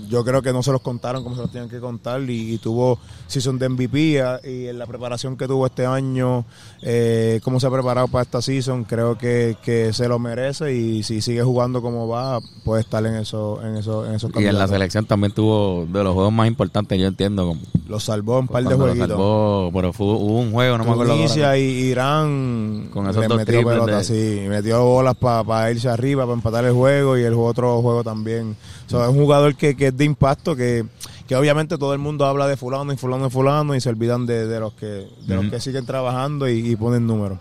yo 0.09 0.24
creo 0.24 0.40
que 0.42 0.52
no 0.52 0.62
se 0.62 0.70
los 0.70 0.80
contaron 0.80 1.22
como 1.24 1.35
se 1.35 1.42
los 1.42 1.50
tenían 1.50 1.68
que 1.68 1.80
contar 1.80 2.20
y, 2.30 2.54
y 2.54 2.59
tuvo 2.59 2.98
season 3.26 3.59
de 3.59 3.68
MVP 3.68 3.98
y 4.44 4.68
en 4.68 4.78
la 4.78 4.87
preparación 4.87 5.37
que 5.37 5.48
tuvo 5.48 5.66
este 5.66 5.85
año, 5.87 6.44
eh, 6.83 7.40
cómo 7.42 7.59
se 7.59 7.66
ha 7.66 7.70
preparado 7.70 8.07
para 8.09 8.22
esta 8.22 8.40
season, 8.40 8.85
creo 8.85 9.18
que, 9.18 9.57
que 9.62 9.92
se 9.92 10.07
lo 10.07 10.18
merece 10.20 10.72
y 10.74 11.02
si 11.02 11.20
sigue 11.20 11.42
jugando 11.42 11.83
como 11.83 12.07
va, 12.07 12.40
puede 12.64 12.83
estar 12.83 13.04
en, 13.04 13.16
eso, 13.16 13.61
en, 13.64 13.76
eso, 13.76 14.07
en 14.07 14.14
esos 14.14 14.30
Y 14.30 14.38
en 14.38 14.44
la 14.44 14.66
campeonatos. 14.66 14.70
selección 14.70 15.07
también 15.07 15.33
tuvo 15.33 15.87
de 15.87 16.04
los 16.04 16.14
juegos 16.14 16.33
más 16.33 16.46
importantes, 16.46 16.98
yo 17.00 17.09
entiendo. 17.09 17.46
Como, 17.48 17.61
Los 17.88 18.04
salvó 18.04 18.38
un 18.38 18.46
par 18.48 18.62
de 18.62 18.68
cuando 18.68 18.87
lo 18.87 18.92
jueguitos. 18.92 19.09
salvó, 19.09 19.70
pero 19.74 19.92
fue, 19.92 20.07
hubo 20.07 20.38
un 20.40 20.52
juego, 20.52 20.78
no 20.78 20.85
me 20.85 20.90
acuerdo. 20.92 21.14
Tunisia 21.14 21.57
y 21.59 21.62
Irán 21.62 22.90
Con 22.94 23.09
esos 23.11 23.20
le 23.22 23.28
dos 23.28 23.37
metió 23.38 23.54
triples 23.54 23.74
pelota, 23.74 23.98
de- 23.98 24.04
sí, 24.04 24.46
metió 24.48 24.83
bolas 24.85 25.16
para 25.16 25.70
irse 25.70 25.88
arriba, 25.88 26.22
para 26.24 26.35
empatar 26.35 26.64
el 26.64 26.72
juego 26.72 27.18
y 27.18 27.22
el 27.24 27.35
otro 27.35 27.83
juego 27.83 28.02
también. 28.04 28.57
O 28.87 28.88
sea, 28.90 29.02
es 29.04 29.09
un 29.11 29.16
jugador 29.16 29.57
que, 29.57 29.76
que 29.76 29.88
es 29.88 29.96
de 29.96 30.04
impacto, 30.04 30.54
que, 30.54 30.87
que 31.26 31.35
obviamente 31.37 31.76
todo 31.76 31.92
el 31.92 31.98
mundo 31.98 32.24
habla 32.24 32.46
de 32.46 32.57
fulano 32.57 32.92
y 32.92 32.96
fulano 32.96 33.26
y 33.26 33.30
fulano 33.30 33.74
y 33.74 33.80
se 33.80 33.88
olvidan 33.88 34.24
de, 34.26 34.46
de 34.46 34.61
los 34.61 34.72
que 34.74 35.09
de 35.26 35.35
los 35.35 35.46
que 35.50 35.61
siguen 35.61 35.85
trabajando 35.85 36.48
y, 36.48 36.70
y 36.70 36.76
ponen 36.76 37.07
números. 37.07 37.38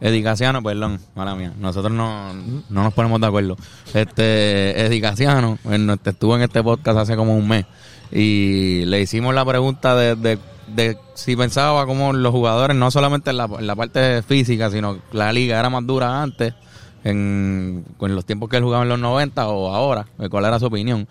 Eddie 0.00 0.22
Casiano, 0.24 0.60
perdón, 0.62 0.98
mala 1.14 1.36
mía. 1.36 1.52
Nosotros 1.58 1.92
no, 1.92 2.34
no 2.34 2.82
nos 2.82 2.92
ponemos 2.92 3.20
de 3.20 3.26
acuerdo. 3.28 3.56
Este, 3.94 4.84
Eddie 4.84 5.00
Casiano 5.00 5.58
bueno, 5.64 5.92
este, 5.94 6.10
estuvo 6.10 6.36
en 6.36 6.42
este 6.42 6.62
podcast 6.62 6.98
hace 6.98 7.16
como 7.16 7.36
un 7.36 7.46
mes 7.48 7.64
y 8.10 8.84
le 8.86 9.00
hicimos 9.00 9.34
la 9.34 9.44
pregunta 9.44 9.94
de, 9.96 10.16
de, 10.16 10.38
de 10.66 10.96
si 11.14 11.36
pensaba 11.36 11.86
como 11.86 12.12
los 12.12 12.32
jugadores, 12.32 12.76
no 12.76 12.90
solamente 12.90 13.30
en 13.30 13.36
la, 13.36 13.44
en 13.44 13.66
la 13.66 13.76
parte 13.76 14.22
física, 14.22 14.70
sino 14.70 14.98
la 15.12 15.32
liga 15.32 15.58
era 15.58 15.70
más 15.70 15.86
dura 15.86 16.22
antes, 16.22 16.54
en, 17.04 17.84
los 17.98 18.24
tiempos 18.24 18.48
que 18.48 18.56
él 18.56 18.64
jugaba 18.64 18.82
en 18.82 18.88
los 18.88 18.98
90 18.98 19.48
o 19.48 19.74
ahora, 19.74 20.06
cuál 20.30 20.44
era 20.44 20.58
su 20.58 20.66
opinión. 20.66 21.06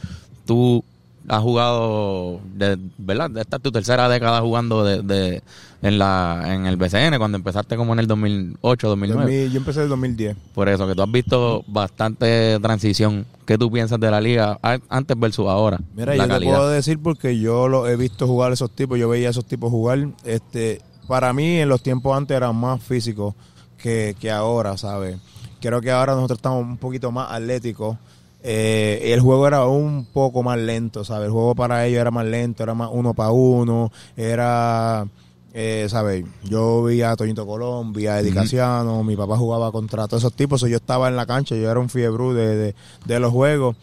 Tú 0.45 0.83
has 1.27 1.41
jugado, 1.41 2.39
de, 2.53 2.77
¿verdad? 2.97 3.35
Esta 3.37 3.57
es 3.57 3.61
tu 3.61 3.71
tercera 3.71 4.09
década 4.09 4.41
jugando 4.41 4.83
de, 4.83 5.01
de, 5.01 5.43
en, 5.81 5.99
la, 5.99 6.43
en 6.47 6.65
el 6.65 6.77
BCN, 6.77 7.17
cuando 7.17 7.37
empezaste 7.37 7.75
como 7.77 7.93
en 7.93 7.99
el 7.99 8.07
2008, 8.07 8.87
2009. 8.87 9.23
2000 9.23 9.51
yo 9.51 9.57
empecé 9.57 9.79
en 9.79 9.83
el 9.83 9.89
2010. 9.89 10.37
Por 10.53 10.69
eso, 10.69 10.87
que 10.87 10.95
tú 10.95 11.01
has 11.01 11.11
visto 11.11 11.63
bastante 11.67 12.59
transición. 12.59 13.25
¿Qué 13.45 13.57
tú 13.57 13.71
piensas 13.71 13.99
de 13.99 14.09
la 14.09 14.21
liga 14.21 14.59
antes 14.89 15.19
versus 15.19 15.47
ahora? 15.47 15.79
Mira, 15.93 16.15
la 16.15 16.27
yo 16.27 16.39
te 16.39 16.45
puedo 16.45 16.69
decir 16.69 16.99
porque 16.99 17.39
yo 17.39 17.67
lo 17.67 17.87
he 17.87 17.95
visto 17.95 18.27
jugar 18.27 18.51
esos 18.51 18.71
tipos, 18.71 18.97
yo 18.97 19.09
veía 19.09 19.27
a 19.27 19.31
esos 19.31 19.45
tipos 19.45 19.69
jugar. 19.69 20.07
Este, 20.23 20.81
para 21.07 21.33
mí 21.33 21.59
en 21.59 21.69
los 21.69 21.83
tiempos 21.83 22.15
antes 22.15 22.35
eran 22.35 22.55
más 22.55 22.81
físicos 22.81 23.35
que, 23.77 24.15
que 24.19 24.31
ahora, 24.31 24.77
¿sabes? 24.77 25.17
Creo 25.59 25.81
que 25.81 25.91
ahora 25.91 26.15
nosotros 26.15 26.39
estamos 26.39 26.63
un 26.63 26.77
poquito 26.77 27.11
más 27.11 27.31
atléticos. 27.31 27.97
Eh, 28.43 29.13
el 29.13 29.19
juego 29.19 29.47
era 29.47 29.65
un 29.65 30.05
poco 30.05 30.41
más 30.41 30.57
lento, 30.57 31.03
¿sabes? 31.05 31.27
El 31.27 31.31
juego 31.31 31.53
para 31.55 31.85
ellos 31.85 32.01
era 32.01 32.11
más 32.11 32.25
lento, 32.25 32.63
era 32.63 32.73
más 32.73 32.89
uno 32.91 33.13
para 33.13 33.31
uno, 33.31 33.91
era, 34.17 35.05
eh, 35.53 35.85
¿sabes? 35.89 36.25
Yo 36.43 36.83
vi 36.83 37.01
a 37.03 37.15
Toñito 37.15 37.45
Colón, 37.45 37.93
vi 37.93 38.07
a 38.07 38.19
Eddie 38.19 38.33
Casiano, 38.33 39.03
mi 39.03 39.15
papá 39.15 39.37
jugaba 39.37 39.71
contra 39.71 40.07
todos 40.07 40.23
esos 40.23 40.33
tipos, 40.33 40.61
yo 40.61 40.77
estaba 40.77 41.07
en 41.07 41.15
la 41.15 41.25
cancha, 41.25 41.55
yo 41.55 41.69
era 41.69 41.79
un 41.79 41.89
fiebre 41.89 42.33
de, 42.33 42.55
de, 42.55 42.75
de 43.05 43.19
los 43.19 43.31
juegos. 43.31 43.75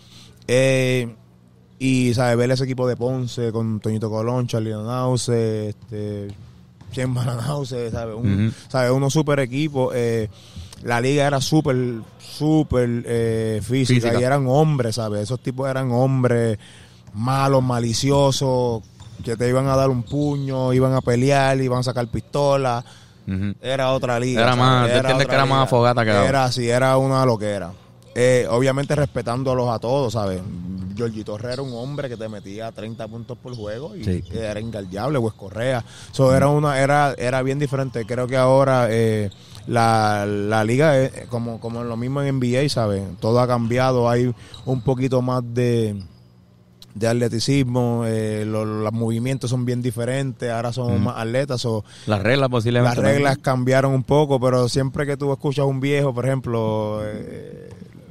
Eh, 0.48 1.14
y, 1.78 2.12
¿sabes? 2.14 2.36
Ver 2.36 2.50
ese 2.50 2.64
equipo 2.64 2.88
de 2.88 2.96
Ponce 2.96 3.52
con 3.52 3.78
Toñito 3.78 4.10
Colón, 4.10 4.48
Charlie 4.48 4.72
Nause, 4.72 5.68
este, 5.68 6.28
Chen 6.90 7.14
Baranause, 7.14 7.90
¿sabes? 7.92 8.16
Un. 8.16 8.52
¿sabes? 8.68 8.90
Unos 8.90 9.12
super 9.12 9.38
equipos. 9.38 9.92
Eh, 9.94 10.28
la 10.82 11.00
liga 11.00 11.26
era 11.26 11.40
súper, 11.40 11.76
súper 12.18 13.02
eh, 13.06 13.60
física, 13.62 14.00
Física. 14.08 14.20
y 14.20 14.24
eran 14.24 14.46
hombres, 14.48 14.94
¿sabes? 14.96 15.22
Esos 15.22 15.40
tipos 15.40 15.68
eran 15.68 15.90
hombres 15.90 16.58
malos, 17.14 17.62
maliciosos, 17.62 18.82
que 19.24 19.36
te 19.36 19.48
iban 19.48 19.66
a 19.66 19.76
dar 19.76 19.90
un 19.90 20.02
puño, 20.04 20.72
iban 20.72 20.94
a 20.94 21.00
pelear, 21.00 21.60
iban 21.60 21.80
a 21.80 21.82
sacar 21.82 22.06
pistola. 22.08 22.84
Era 23.60 23.92
otra 23.92 24.18
liga. 24.18 24.40
Era 24.40 24.50
¿sabes? 24.52 24.64
más- 24.64 24.86
entiendes 24.86 25.12
otra 25.14 25.26
que 25.26 25.34
era 25.34 25.44
más 25.44 25.48
liga. 25.50 25.62
afogata 25.64 26.04
que 26.04 26.10
ahora. 26.12 26.28
Era 26.28 26.44
así, 26.44 26.68
era 26.68 26.96
una 26.96 27.26
loquera. 27.26 27.72
Eh, 28.14 28.46
obviamente 28.50 28.94
respetándolos 28.96 29.68
a 29.68 29.78
todos, 29.78 30.14
¿sabes? 30.14 30.40
Giorgi 30.96 31.22
Torre 31.24 31.52
era 31.52 31.62
un 31.62 31.72
hombre 31.74 32.08
que 32.08 32.16
te 32.16 32.28
metía 32.28 32.72
30 32.72 33.06
puntos 33.06 33.36
por 33.38 33.54
juego 33.54 33.94
y 33.94 34.02
Sí. 34.02 34.24
era 34.32 34.58
engaldeable, 34.58 35.20
pues 35.20 35.34
Correa. 35.34 35.84
So, 36.10 36.34
era 36.34 36.48
una 36.48 36.80
era 36.80 37.14
era 37.18 37.42
bien 37.42 37.58
diferente. 37.58 38.04
Creo 38.06 38.26
que 38.26 38.36
ahora 38.36 38.86
eh, 38.90 39.30
la, 39.66 40.24
la 40.26 40.64
liga 40.64 40.98
es 40.98 41.26
como, 41.28 41.60
como 41.60 41.84
lo 41.84 41.96
mismo 41.96 42.22
en 42.22 42.28
NBA, 42.40 42.68
¿sabes? 42.68 43.02
Todo 43.20 43.40
ha 43.40 43.46
cambiado, 43.46 44.08
hay 44.08 44.32
un 44.64 44.80
poquito 44.82 45.22
más 45.22 45.42
de 45.54 46.02
de 46.94 47.06
atleticismo, 47.06 48.02
eh, 48.06 48.44
lo- 48.44 48.64
los 48.64 48.92
movimientos 48.92 49.50
son 49.50 49.64
bien 49.64 49.80
diferentes, 49.82 50.50
ahora 50.50 50.72
somos 50.72 50.98
más 50.98 51.16
atletas 51.18 51.64
o 51.64 51.84
Las 52.06 52.20
reglas 52.24 52.48
posiblemente. 52.48 53.00
las 53.00 53.04
reglas 53.12 53.38
cambiaron 53.38 53.92
un 53.92 54.02
poco, 54.02 54.40
pero 54.40 54.68
siempre 54.68 55.06
que 55.06 55.16
tú 55.16 55.30
escuchas 55.32 55.62
a 55.62 55.66
un 55.66 55.78
viejo, 55.78 56.12
por 56.12 56.26
ejemplo, 56.26 57.00
eh, 57.04 57.68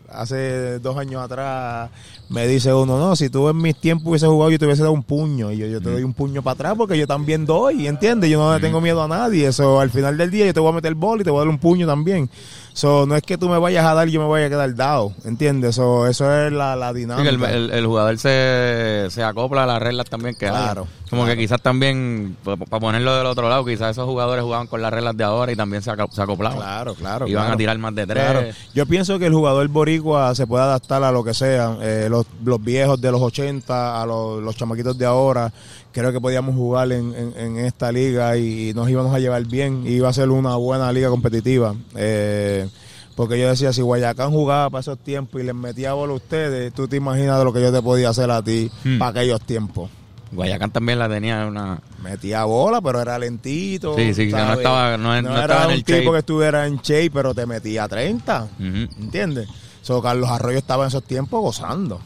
hace 0.09 0.79
dos 0.79 0.95
años 0.97 1.21
atrás, 1.21 1.89
me 2.29 2.45
dice 2.47 2.73
uno, 2.73 2.97
no, 2.99 3.15
si 3.15 3.29
tú 3.29 3.47
en 3.49 3.57
mis 3.57 3.75
tiempos 3.75 4.07
hubiese 4.07 4.27
jugado, 4.27 4.51
yo 4.51 4.59
te 4.59 4.65
hubiese 4.65 4.81
dado 4.81 4.93
un 4.93 5.03
puño. 5.03 5.51
Y 5.51 5.57
yo, 5.57 5.67
yo 5.67 5.79
te 5.81 5.89
doy 5.89 6.03
un 6.03 6.13
puño 6.13 6.41
para 6.41 6.53
atrás 6.55 6.73
porque 6.77 6.97
yo 6.97 7.07
también 7.07 7.45
doy, 7.45 7.87
¿entiendes? 7.87 8.29
Yo 8.29 8.39
no 8.39 8.53
le 8.53 8.59
tengo 8.59 8.81
miedo 8.81 9.01
a 9.01 9.07
nadie. 9.07 9.47
Eso, 9.47 9.79
al 9.79 9.89
final 9.89 10.17
del 10.17 10.29
día 10.31 10.45
yo 10.45 10.53
te 10.53 10.59
voy 10.59 10.69
a 10.71 10.75
meter 10.75 10.93
bol 10.95 11.21
y 11.21 11.23
te 11.23 11.29
voy 11.31 11.37
a 11.39 11.41
dar 11.41 11.49
un 11.49 11.59
puño 11.59 11.87
también. 11.87 12.29
So, 12.73 13.07
no 13.07 13.15
es 13.15 13.23
que 13.23 13.39
tú 13.39 13.49
me 13.49 13.57
vayas 13.57 13.83
a 13.85 13.95
dar 13.95 14.07
y 14.07 14.11
yo 14.11 14.21
me 14.21 14.27
vaya 14.27 14.45
a 14.45 14.49
quedar 14.49 14.75
dado, 14.75 15.11
¿entiendes? 15.25 15.73
So, 15.73 16.05
eso 16.05 16.31
es 16.45 16.53
la, 16.53 16.75
la 16.75 16.91
Sí, 16.93 16.99
dinámica. 16.99 17.27
que 17.27 17.35
el, 17.35 17.43
el- 17.43 17.71
el 17.71 17.85
jugador 17.87 18.19
se, 18.19 19.07
se 19.09 19.23
acopla 19.23 19.63
a 19.63 19.65
las 19.65 19.81
reglas 19.81 20.07
también 20.07 20.35
que 20.35 20.45
hay. 20.45 20.51
Claro, 20.51 20.87
Como 21.09 21.23
claro. 21.23 21.35
que 21.35 21.41
quizás 21.43 21.59
también, 21.59 22.37
para 22.43 22.79
ponerlo 22.79 23.15
del 23.17 23.25
otro 23.25 23.49
lado, 23.49 23.65
quizás 23.65 23.91
esos 23.91 24.05
jugadores 24.05 24.43
jugaban 24.43 24.67
con 24.67 24.79
las 24.83 24.93
reglas 24.93 25.17
de 25.17 25.23
ahora 25.23 25.51
y 25.51 25.55
también 25.55 25.81
se, 25.81 25.89
aco- 25.89 26.11
se 26.11 26.21
acoplaban. 26.21 26.59
Claro, 26.59 26.93
claro. 26.93 27.27
Iban 27.27 27.45
claro. 27.45 27.55
a 27.55 27.57
tirar 27.57 27.77
más 27.79 27.95
de 27.95 28.05
tres. 28.05 28.23
Claro. 28.23 28.47
Yo 28.75 28.85
pienso 28.85 29.17
que 29.17 29.25
el 29.25 29.33
jugador 29.33 29.67
boricua 29.69 30.35
se 30.35 30.45
puede 30.45 30.63
adaptar 30.63 31.01
a 31.03 31.11
lo 31.11 31.23
que 31.23 31.33
sea. 31.33 31.77
Eh, 31.81 32.09
los, 32.17 32.25
los 32.43 32.63
viejos 32.63 32.99
de 33.01 33.11
los 33.11 33.21
80, 33.21 34.01
a 34.01 34.05
los, 34.05 34.41
los 34.41 34.55
chamaquitos 34.55 34.97
de 34.97 35.05
ahora. 35.05 35.51
Creo 35.91 36.11
que 36.11 36.19
podíamos 36.21 36.55
jugar 36.55 36.91
en, 36.91 37.13
en- 37.15 37.33
en 37.37 37.57
esta 37.65 37.91
liga 37.91 38.37
y 38.37 38.73
nos 38.75 38.89
íbamos 38.89 39.13
a 39.15 39.19
llevar 39.19 39.43
bien. 39.45 39.83
Y 39.85 39.91
iba 39.93 40.09
a 40.09 40.13
ser 40.13 40.29
una 40.29 40.55
buena 40.55 40.91
liga 40.91 41.09
competitiva. 41.09 41.75
Eh, 41.95 42.67
porque 43.15 43.39
yo 43.39 43.49
decía, 43.49 43.73
si 43.73 43.81
Guayacán 43.81 44.29
jugaba 44.31 44.69
para 44.69 44.81
esos 44.81 44.99
tiempos 44.99 45.41
y 45.41 45.43
les 45.43 45.55
metía 45.55 45.93
bola 45.93 46.13
a 46.13 46.17
ustedes, 46.17 46.71
tú 46.73 46.87
te 46.87 46.97
imaginas 46.97 47.39
de 47.39 47.45
lo 47.45 47.51
que 47.53 47.61
yo 47.61 47.71
te 47.71 47.81
podía 47.81 48.09
hacer 48.09 48.29
a 48.29 48.43
ti 48.43 48.69
Hmm. 48.83 48.99
para 48.99 49.09
aquellos 49.11 49.41
tiempos. 49.41 49.89
Guayacán 50.31 50.71
también 50.71 50.99
la 50.99 51.07
tenía 51.09 51.45
una... 51.47 51.79
Metía 52.03 52.43
bola, 52.43 52.79
pero 52.81 53.01
era 53.01 53.17
lentito. 53.17 53.95
Sí, 53.95 54.13
sí, 54.13 54.27
no 54.27 54.53
estaba- 54.53 54.97
no- 54.97 55.19
no 55.21 55.31
era 55.31 55.41
estaba 55.41 55.61
en 55.63 55.67
un 55.69 55.73
el 55.73 55.83
tipo 55.83 55.97
shape. 55.99 56.11
que 56.11 56.17
estuviera 56.19 56.67
en 56.67 56.75
shape, 56.77 57.11
pero 57.11 57.33
te 57.33 57.45
metía 57.47 57.87
30. 57.87 58.43
Ujú. 58.59 59.01
¿Entiendes? 59.01 59.47
So, 59.87 60.01
Carlos 60.01 60.29
Arroyo 60.29 60.57
estaba 60.57 60.83
en 60.83 60.89
esos 60.89 61.01
tiempos 61.05 61.39
gozando. 61.41 62.01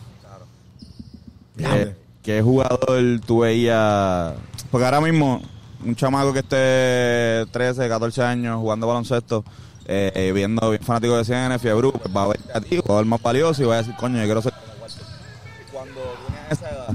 ¿Qué, 1.57 1.95
qué 2.21 2.41
jugador 2.43 3.19
tú 3.25 3.39
veías? 3.39 4.33
Porque 4.69 4.85
ahora 4.85 5.01
mismo, 5.01 5.41
un 5.83 5.95
chamaco 5.95 6.31
que 6.31 6.39
esté 6.41 7.51
13, 7.51 7.89
14 7.89 8.21
años 8.21 8.59
jugando 8.59 8.85
baloncesto, 8.85 9.43
eh, 9.87 10.11
eh, 10.13 10.31
viendo 10.31 10.69
bien 10.69 10.83
fanático 10.83 11.17
de 11.17 11.25
CN, 11.25 11.57
fiebre, 11.57 11.89
pues 11.91 12.15
va 12.15 12.25
a 12.25 12.27
ver 12.27 12.39
a 12.53 12.61
ti, 12.61 12.77
jugador 12.77 13.05
más 13.07 13.19
valioso, 13.19 13.63
y 13.63 13.65
va 13.65 13.73
a 13.73 13.77
decir, 13.79 13.95
coño, 13.95 14.17
yo 14.19 14.25
quiero 14.25 14.43
ser. 14.43 14.53
Cuando 15.73 16.01
tenías 16.27 16.51
esa 16.51 16.69
edad, 16.69 16.87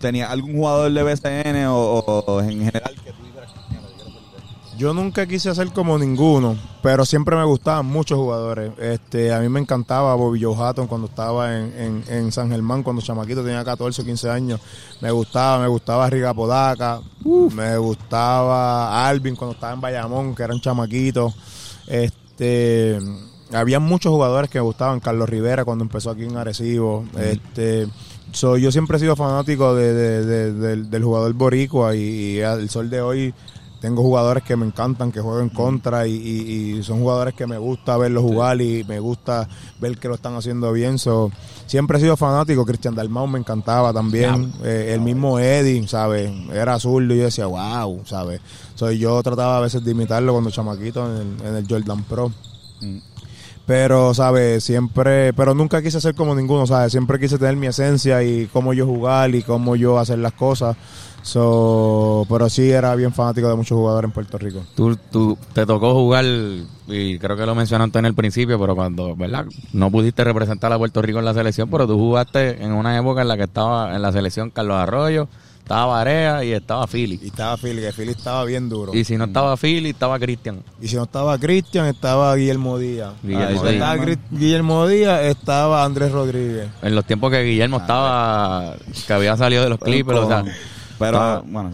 ¿tenías 0.00 0.30
algún 0.30 0.52
jugador 0.54 0.92
de 0.92 1.02
BCN 1.02 1.66
o, 1.66 1.76
o- 1.80 2.24
o 2.34 2.40
en 2.42 2.60
general 2.60 2.94
que 3.02 3.10
tú 3.12 3.24
dijeras, 3.24 3.50
"Coño, 3.50 3.80
yo 3.80 3.88
quiero 3.96 4.10
ser 4.10 4.12
de-"? 4.14 4.67
Yo 4.78 4.94
nunca 4.94 5.26
quise 5.26 5.52
ser 5.56 5.72
como 5.72 5.98
ninguno, 5.98 6.56
pero 6.84 7.04
siempre 7.04 7.34
me 7.34 7.42
gustaban 7.44 7.86
muchos 7.86 8.16
jugadores. 8.16 8.70
Este, 8.78 9.32
a 9.32 9.40
mí 9.40 9.48
me 9.48 9.58
encantaba 9.58 10.14
Bobby 10.14 10.40
Joe 10.40 10.54
Hatton 10.56 10.86
cuando 10.86 11.08
estaba 11.08 11.56
en, 11.58 11.72
en, 11.76 12.04
en 12.08 12.30
San 12.32 12.48
Germán, 12.48 12.84
cuando 12.84 13.02
chamaquito 13.02 13.42
tenía 13.42 13.64
14 13.64 14.02
o 14.02 14.04
15 14.04 14.30
años. 14.30 14.60
Me 15.00 15.10
gustaba, 15.10 15.60
me 15.60 15.66
gustaba 15.66 16.08
Riga 16.08 16.32
Podaca, 16.32 17.00
me 17.24 17.76
gustaba 17.76 19.08
Alvin 19.08 19.34
cuando 19.34 19.54
estaba 19.54 19.72
en 19.72 19.80
Bayamón, 19.80 20.34
que 20.36 20.44
era 20.44 20.54
un 20.54 20.60
chamaquito. 20.60 21.34
Este, 21.88 22.98
había 23.52 23.80
muchos 23.80 24.12
jugadores 24.12 24.48
que 24.48 24.58
me 24.58 24.64
gustaban, 24.64 25.00
Carlos 25.00 25.28
Rivera 25.28 25.64
cuando 25.64 25.82
empezó 25.82 26.10
aquí 26.10 26.22
en 26.22 26.36
Arecibo. 26.36 27.04
Este, 27.18 27.88
so, 28.30 28.56
yo 28.56 28.70
siempre 28.70 28.96
he 28.96 29.00
sido 29.00 29.16
fanático 29.16 29.74
de, 29.74 29.92
de- 29.92 30.24
de- 30.24 30.52
del, 30.52 30.88
del 30.90 31.02
jugador 31.04 31.32
boricua 31.32 31.96
y, 31.96 32.36
y 32.36 32.42
al 32.42 32.70
sol 32.70 32.90
de 32.90 33.00
hoy 33.00 33.34
tengo 33.80 34.02
jugadores 34.02 34.42
que 34.42 34.56
me 34.56 34.66
encantan, 34.66 35.12
que 35.12 35.20
juegan 35.20 35.44
en 35.44 35.48
contra 35.50 36.06
y, 36.06 36.12
y- 36.14 36.78
y 36.78 36.82
son 36.82 37.00
jugadores 37.00 37.34
que 37.34 37.46
me 37.46 37.58
gusta 37.58 37.96
verlos 37.96 38.22
jugar 38.24 38.60
y 38.60 38.82
me 38.84 38.98
gusta 38.98 39.48
ver 39.80 39.96
que 39.98 40.08
lo 40.08 40.14
están 40.14 40.34
haciendo 40.34 40.72
bien. 40.72 40.98
So, 40.98 41.30
siempre 41.66 41.98
he 41.98 42.00
sido 42.00 42.16
fanático. 42.16 42.66
Cristian 42.66 42.94
Dalmau 42.94 43.26
me 43.28 43.38
encantaba 43.38 43.92
también. 43.92 44.52
Eh, 44.64 44.90
el 44.94 45.00
mismo 45.00 45.38
Eddie, 45.38 45.86
¿sabes? 45.86 46.30
Era 46.52 46.78
zurdo 46.80 47.14
y 47.14 47.18
yo 47.18 47.24
decía, 47.24 47.46
wow, 47.46 48.02
¿sabes? 48.04 48.40
So, 48.74 48.90
yo 48.90 49.22
trataba 49.22 49.58
a 49.58 49.60
veces 49.60 49.84
de 49.84 49.92
imitarlo 49.92 50.32
cuando 50.32 50.50
chamaquito 50.50 51.06
en 51.10 51.16
el, 51.40 51.46
en 51.46 51.54
el 51.56 51.66
Jordan 51.68 52.02
Pro. 52.04 52.32
Pero, 53.66 54.14
¿sabes? 54.14 54.64
Siempre, 54.64 55.34
pero 55.34 55.54
nunca 55.54 55.82
quise 55.82 56.00
ser 56.00 56.14
como 56.14 56.34
ninguno, 56.34 56.66
¿sabes? 56.66 56.90
Siempre 56.90 57.18
quise 57.20 57.36
tener 57.36 57.54
mi 57.56 57.66
esencia 57.66 58.22
y 58.22 58.46
cómo 58.46 58.72
yo 58.72 58.86
jugar 58.86 59.34
y 59.34 59.42
cómo 59.42 59.76
yo 59.76 59.98
hacer 59.98 60.18
las 60.20 60.32
cosas. 60.32 60.74
So, 61.22 62.26
pero 62.28 62.48
sí 62.48 62.70
era 62.70 62.94
bien 62.94 63.12
fanático 63.12 63.48
de 63.48 63.56
muchos 63.56 63.76
jugadores 63.76 64.08
en 64.08 64.12
Puerto 64.12 64.38
Rico. 64.38 64.62
Tú, 64.74 64.96
tú 65.10 65.36
te 65.52 65.66
tocó 65.66 65.92
jugar, 65.94 66.24
y 66.24 67.18
creo 67.18 67.36
que 67.36 67.44
lo 67.46 67.54
mencionaste 67.54 67.98
en 67.98 68.06
el 68.06 68.14
principio, 68.14 68.58
pero 68.58 68.74
cuando, 68.74 69.14
¿verdad? 69.14 69.46
No 69.72 69.90
pudiste 69.90 70.24
representar 70.24 70.72
a 70.72 70.78
Puerto 70.78 71.02
Rico 71.02 71.18
en 71.18 71.24
la 71.26 71.34
selección, 71.34 71.68
pero 71.70 71.86
tú 71.86 71.98
jugaste 71.98 72.62
en 72.62 72.72
una 72.72 72.96
época 72.96 73.22
en 73.22 73.28
la 73.28 73.36
que 73.36 73.44
estaba 73.44 73.94
en 73.94 74.00
la 74.02 74.12
selección 74.12 74.50
Carlos 74.50 74.76
Arroyo, 74.76 75.28
estaba 75.58 75.84
Barea 75.84 76.42
y 76.44 76.52
estaba 76.52 76.86
Philly. 76.86 77.20
Y 77.22 77.26
estaba 77.26 77.58
Philly, 77.58 77.82
que 77.82 77.92
Philly 77.92 78.12
estaba 78.12 78.42
bien 78.46 78.70
duro. 78.70 78.94
Y 78.94 79.04
si 79.04 79.18
no 79.18 79.24
estaba 79.24 79.54
Philly, 79.58 79.90
estaba 79.90 80.18
Cristian. 80.18 80.62
Y 80.80 80.88
si 80.88 80.96
no 80.96 81.02
estaba 81.02 81.36
Cristian, 81.38 81.84
estaba 81.86 82.34
Guillermo 82.36 82.78
Díaz. 82.78 83.12
Guillermo 83.22 83.50
Y 83.50 83.58
si 83.58 83.62
Díaz. 83.64 83.74
estaba 83.74 84.16
Guillermo 84.30 84.86
Díaz, 84.86 85.22
estaba 85.24 85.84
Andrés 85.84 86.10
Rodríguez. 86.10 86.68
En 86.80 86.94
los 86.94 87.04
tiempos 87.04 87.30
que 87.30 87.42
Guillermo 87.42 87.76
estaba, 87.76 88.76
que 89.06 89.12
había 89.12 89.36
salido 89.36 89.62
de 89.62 89.68
los 89.68 89.78
Clippers, 89.78 90.20
o 90.20 90.26
sea, 90.26 90.42
Pero, 90.98 91.16
estaba- 91.16 91.42
bueno, 91.46 91.70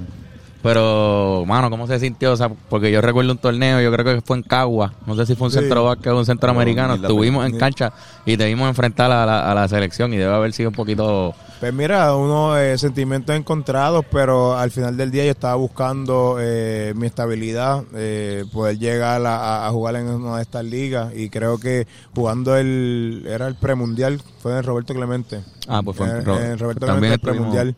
Pero, 0.64 1.44
mano, 1.46 1.68
¿cómo 1.68 1.86
se 1.86 2.00
sintió? 2.00 2.32
O 2.32 2.36
sea, 2.38 2.48
porque 2.48 2.90
yo 2.90 3.02
recuerdo 3.02 3.30
un 3.32 3.36
torneo, 3.38 3.82
yo 3.82 3.92
creo 3.92 4.02
que 4.16 4.22
fue 4.22 4.38
en 4.38 4.42
Cagua. 4.42 4.94
No 5.06 5.14
sé 5.14 5.26
si 5.26 5.34
fue 5.34 5.48
un 5.48 5.52
Sí. 5.52 5.58
centro 5.58 5.84
básquet 5.84 6.10
o 6.10 6.18
un 6.18 6.24
centroamericano. 6.24 6.96
la 6.96 7.06
Estuvimos 7.06 7.44
en 7.46 7.58
cancha 7.58 7.92
y 8.24 8.38
te 8.38 8.46
vimos 8.46 8.66
enfrentar 8.66 9.12
a 9.12 9.26
la, 9.26 9.52
a 9.52 9.54
la 9.54 9.68
selección 9.68 10.14
y 10.14 10.16
debe 10.16 10.32
haber 10.34 10.54
sido 10.54 10.70
un 10.70 10.74
poquito... 10.74 11.34
Pues 11.60 11.72
mira, 11.74 12.14
unos 12.16 12.58
eh, 12.58 12.78
sentimientos 12.78 13.36
encontrados, 13.36 14.06
pero 14.10 14.56
al 14.56 14.70
final 14.70 14.96
del 14.96 15.10
día 15.10 15.24
yo 15.26 15.30
estaba 15.32 15.54
buscando 15.54 16.38
eh, 16.40 16.94
mi 16.96 17.06
estabilidad, 17.06 17.84
eh, 17.94 18.44
poder 18.52 18.78
llegar 18.78 19.22
a, 19.26 19.68
jugar 19.70 19.96
en 19.96 20.08
una 20.08 20.36
de 20.36 20.42
estas 20.42 20.64
ligas 20.64 21.12
y 21.14 21.28
creo 21.28 21.58
que 21.58 21.86
jugando 22.14 22.56
el, 22.56 23.24
era 23.28 23.46
el 23.48 23.54
premundial, 23.54 24.20
fue 24.42 24.56
en 24.56 24.62
Roberto 24.62 24.94
Clemente. 24.94 25.42
Ah, 25.68 25.82
pues 25.84 25.94
fue 25.96 26.08
en 26.08 26.24
Ro- 26.24 26.40
en 26.40 26.58
Roberto 26.58 26.86
Clemente 26.86 27.14
el 27.14 27.20
premundial. 27.20 27.76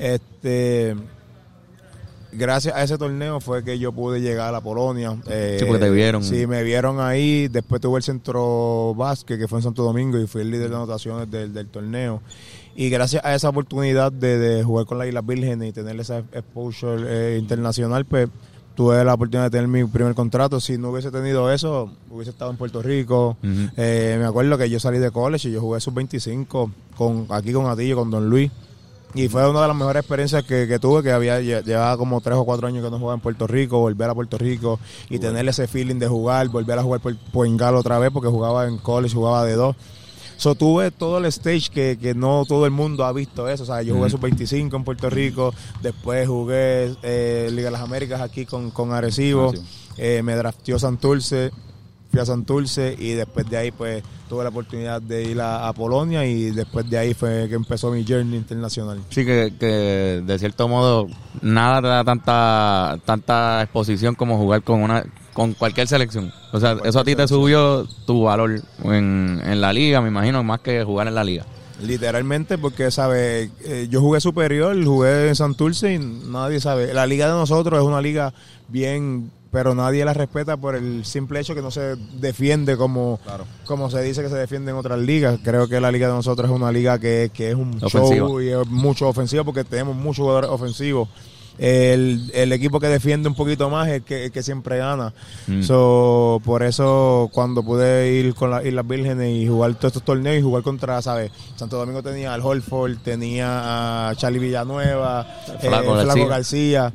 Este, 0.00 0.96
gracias 2.36 2.74
a 2.74 2.82
ese 2.82 2.96
torneo 2.98 3.40
fue 3.40 3.64
que 3.64 3.78
yo 3.78 3.92
pude 3.92 4.20
llegar 4.20 4.54
a 4.54 4.60
Polonia. 4.60 5.16
Eh, 5.28 5.56
Sí, 5.58 5.64
porque 5.66 5.84
te 5.84 5.90
vieron. 5.90 6.22
Sí, 6.22 6.46
me 6.46 6.62
vieron 6.62 7.00
ahí. 7.00 7.48
Después 7.48 7.80
tuve 7.80 7.98
el 7.98 8.02
centro 8.04 8.94
básquet 8.94 9.38
que 9.38 9.48
fue 9.48 9.58
en 9.58 9.62
Santo 9.64 9.82
Domingo 9.82 10.18
y 10.18 10.26
fui 10.26 10.42
el 10.42 10.50
líder 10.50 10.70
de 10.70 10.76
anotaciones 10.76 11.30
del, 11.30 11.52
del 11.52 11.66
torneo. 11.68 12.20
Y 12.74 12.90
gracias 12.90 13.24
a 13.24 13.34
esa 13.34 13.48
oportunidad 13.48 14.12
de, 14.12 14.38
de 14.38 14.62
jugar 14.62 14.84
con 14.86 14.98
las 14.98 15.08
Islas 15.08 15.26
Vírgenes 15.26 15.70
y 15.70 15.72
tener 15.72 15.98
esa 15.98 16.18
exposure 16.18 17.04
eh, 17.06 17.38
internacional, 17.38 18.04
pues 18.04 18.28
tuve 18.74 19.02
la 19.02 19.14
oportunidad 19.14 19.44
de 19.44 19.50
tener 19.50 19.68
mi 19.68 19.82
primer 19.84 20.14
contrato. 20.14 20.60
Si 20.60 20.76
no 20.76 20.90
hubiese 20.90 21.10
tenido 21.10 21.50
eso, 21.50 21.90
hubiese 22.10 22.32
estado 22.32 22.50
en 22.50 22.58
Puerto 22.58 22.82
Rico. 22.82 23.38
Eh, 23.78 24.16
me 24.20 24.26
acuerdo 24.26 24.58
que 24.58 24.68
yo 24.68 24.78
salí 24.78 24.98
de 24.98 25.10
college 25.10 25.48
y 25.48 25.52
yo 25.52 25.62
jugué 25.62 25.80
sub-25 25.80 26.70
con, 26.94 27.26
aquí 27.30 27.54
con 27.54 27.66
Atillo, 27.66 27.96
con 27.96 28.10
Don 28.10 28.28
Luis. 28.28 28.50
Y 29.16 29.28
fue 29.28 29.48
una 29.48 29.62
de 29.62 29.68
las 29.68 29.76
mejores 29.76 30.00
experiencias 30.00 30.44
que, 30.44 30.66
que 30.68 30.78
tuve, 30.78 31.02
que 31.02 31.10
había 31.12 31.40
lle- 31.40 31.64
llevaba 31.64 31.96
como 31.96 32.20
tres 32.20 32.36
o 32.36 32.44
cuatro 32.44 32.66
años 32.68 32.84
que 32.84 32.90
no 32.90 32.98
jugaba 32.98 33.14
en 33.14 33.20
Puerto 33.20 33.46
Rico, 33.46 33.78
volver 33.78 34.10
a 34.10 34.14
Puerto 34.14 34.36
Rico 34.38 34.78
y 35.08 35.18
tener 35.18 35.48
ese 35.48 35.66
feeling 35.66 35.96
de 35.98 36.08
jugar, 36.08 36.48
volver 36.48 36.78
a 36.78 36.82
jugar 36.82 37.00
por 37.00 37.16
Poingal 37.32 37.74
otra 37.76 37.98
vez, 37.98 38.10
porque 38.12 38.28
jugaba 38.28 38.66
en 38.66 38.78
college, 38.78 39.14
jugaba 39.14 39.44
de 39.44 39.54
dos. 39.54 39.76
So, 40.38 40.54
tuve 40.54 40.90
todo 40.90 41.16
el 41.16 41.24
stage 41.26 41.70
que, 41.72 41.96
que 41.98 42.14
no 42.14 42.44
todo 42.46 42.66
el 42.66 42.70
mundo 42.70 43.06
ha 43.06 43.12
visto 43.14 43.48
eso. 43.48 43.62
O 43.62 43.66
sea, 43.66 43.80
yo 43.80 43.94
jugué 43.94 44.08
Ujú. 44.08 44.18
sub-25 44.18 44.76
en 44.76 44.84
Puerto 44.84 45.08
Rico, 45.08 45.54
después 45.82 46.28
jugué 46.28 46.94
eh, 47.02 47.48
Liga 47.50 47.68
de 47.68 47.70
las 47.70 47.80
Américas 47.80 48.20
aquí 48.20 48.44
con, 48.44 48.70
con 48.70 48.92
Arecibo, 48.92 49.52
Ah, 49.54 49.56
sí. 49.56 49.62
eh, 49.96 50.20
me 50.22 50.36
drafteó 50.36 50.78
Santurce, 50.78 51.52
fui 52.16 52.22
a 52.22 52.26
Santurce 52.26 52.96
y 52.98 53.10
después 53.10 53.46
de 53.50 53.58
ahí 53.58 53.70
pues 53.70 54.02
tuve 54.26 54.42
la 54.42 54.48
oportunidad 54.48 55.02
de 55.02 55.24
ir 55.24 55.38
a, 55.38 55.68
a 55.68 55.72
Polonia 55.74 56.24
y 56.24 56.50
después 56.50 56.88
de 56.88 56.96
ahí 56.96 57.12
fue 57.12 57.46
que 57.46 57.54
empezó 57.54 57.90
mi 57.90 58.06
journey 58.08 58.38
internacional. 58.38 58.98
Sí, 59.10 59.26
que, 59.26 59.52
que 59.60 60.22
de 60.24 60.38
cierto 60.38 60.66
modo 60.66 61.08
nada 61.42 61.82
te 61.82 61.88
da 61.88 62.04
tanta, 62.04 62.98
tanta 63.04 63.62
exposición 63.62 64.14
como 64.14 64.38
jugar 64.38 64.62
con 64.62 64.82
una 64.82 65.04
con 65.34 65.52
cualquier 65.52 65.86
selección. 65.88 66.32
O 66.52 66.58
sea, 66.58 66.78
eso 66.84 67.00
a 67.00 67.04
ti 67.04 67.14
te 67.14 67.28
subió 67.28 67.86
tu 68.06 68.22
valor 68.22 68.62
en, 68.84 69.42
en 69.44 69.60
la 69.60 69.74
liga, 69.74 70.00
me 70.00 70.08
imagino, 70.08 70.42
más 70.42 70.60
que 70.60 70.82
jugar 70.84 71.08
en 71.08 71.14
la 71.14 71.24
liga. 71.24 71.44
Literalmente, 71.82 72.56
porque, 72.56 72.90
¿sabes? 72.90 73.50
Eh, 73.62 73.88
yo 73.90 74.00
jugué 74.00 74.22
superior, 74.22 74.82
jugué 74.82 75.28
en 75.28 75.36
Santurce 75.36 75.92
y 75.92 75.98
nadie 75.98 76.60
sabe. 76.60 76.94
La 76.94 77.06
liga 77.06 77.26
de 77.26 77.34
nosotros 77.34 77.78
es 77.78 77.84
una 77.84 78.00
liga 78.00 78.32
bien, 78.68 79.30
pero 79.56 79.74
nadie 79.74 80.04
la 80.04 80.12
respeta 80.12 80.58
por 80.58 80.74
el 80.74 81.06
simple 81.06 81.40
hecho 81.40 81.54
que 81.54 81.62
no 81.62 81.70
se 81.70 81.96
defiende 82.20 82.76
como, 82.76 83.18
como 83.64 83.88
se 83.88 84.02
dice 84.02 84.20
que 84.20 84.28
se 84.28 84.36
defiende 84.36 84.70
en 84.70 84.76
otras 84.76 84.98
ligas. 84.98 85.40
Creo 85.42 85.66
que 85.66 85.80
la 85.80 85.90
liga 85.90 86.08
de 86.08 86.12
nosotros 86.12 86.50
es 86.50 86.54
una 86.54 86.70
liga 86.70 86.98
que, 86.98 87.30
que 87.32 87.52
es 87.52 87.54
un 87.54 87.80
show 87.80 88.38
y 88.42 88.50
es 88.50 88.66
mucho 88.66 89.08
ofensivo 89.08 89.46
porque 89.46 89.64
tenemos 89.64 89.96
muchos 89.96 90.24
jugadores 90.24 90.50
ofensivos 90.50 91.08
el, 91.58 92.30
el, 92.34 92.52
equipo 92.52 92.80
que 92.80 92.88
defiende 92.88 93.28
un 93.28 93.34
poquito 93.34 93.70
más 93.70 93.88
es 93.88 93.94
el 93.94 94.02
que, 94.02 94.30
que 94.30 94.42
siempre 94.42 94.78
gana. 94.78 95.12
Mm. 95.46 95.62
So, 95.62 96.40
por 96.44 96.62
eso 96.62 97.30
cuando 97.32 97.62
pude 97.62 98.12
ir 98.12 98.34
con 98.34 98.50
las 98.50 98.64
Islas 98.64 98.86
Vírgenes 98.86 99.34
y 99.34 99.46
jugar 99.46 99.74
todos 99.74 99.92
estos 99.92 100.02
torneos 100.02 100.38
y 100.38 100.42
jugar 100.42 100.62
contra, 100.62 101.00
¿sabes? 101.02 101.30
Santo 101.56 101.76
Domingo 101.76 102.02
tenía 102.02 102.34
al 102.34 102.42
Holford, 102.42 102.98
tenía 102.98 104.08
a 104.08 104.14
Charlie 104.16 104.38
Villanueva, 104.38 105.26
Flaco, 105.60 106.00
eh, 106.00 106.26
García. 106.28 106.92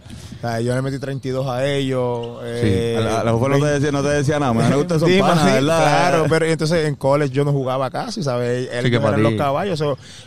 yo 0.63 0.75
le 0.75 0.81
metí 0.81 0.99
32 0.99 1.47
a 1.47 1.65
ellos. 1.65 2.39
Eh, 2.43 2.95
a 2.97 3.23
la, 3.23 3.31
no, 3.31 3.59
te 3.59 3.65
decía, 3.65 3.91
no 3.91 4.03
te 4.03 4.09
decía 4.09 4.39
nada, 4.39 4.53
me 4.53 4.75
gusta 4.75 4.95
esos 4.95 5.09
Claro, 5.61 6.25
pero 6.29 6.45
entonces 6.45 6.87
en 6.87 6.95
college 6.95 7.33
yo 7.33 7.45
no 7.45 7.51
jugaba 7.51 7.89
casi, 7.89 8.23
¿sabes? 8.23 8.69
Él 8.71 8.85
sí, 8.85 8.91
que 8.91 8.99
los 8.99 9.33
caballos. 9.33 9.83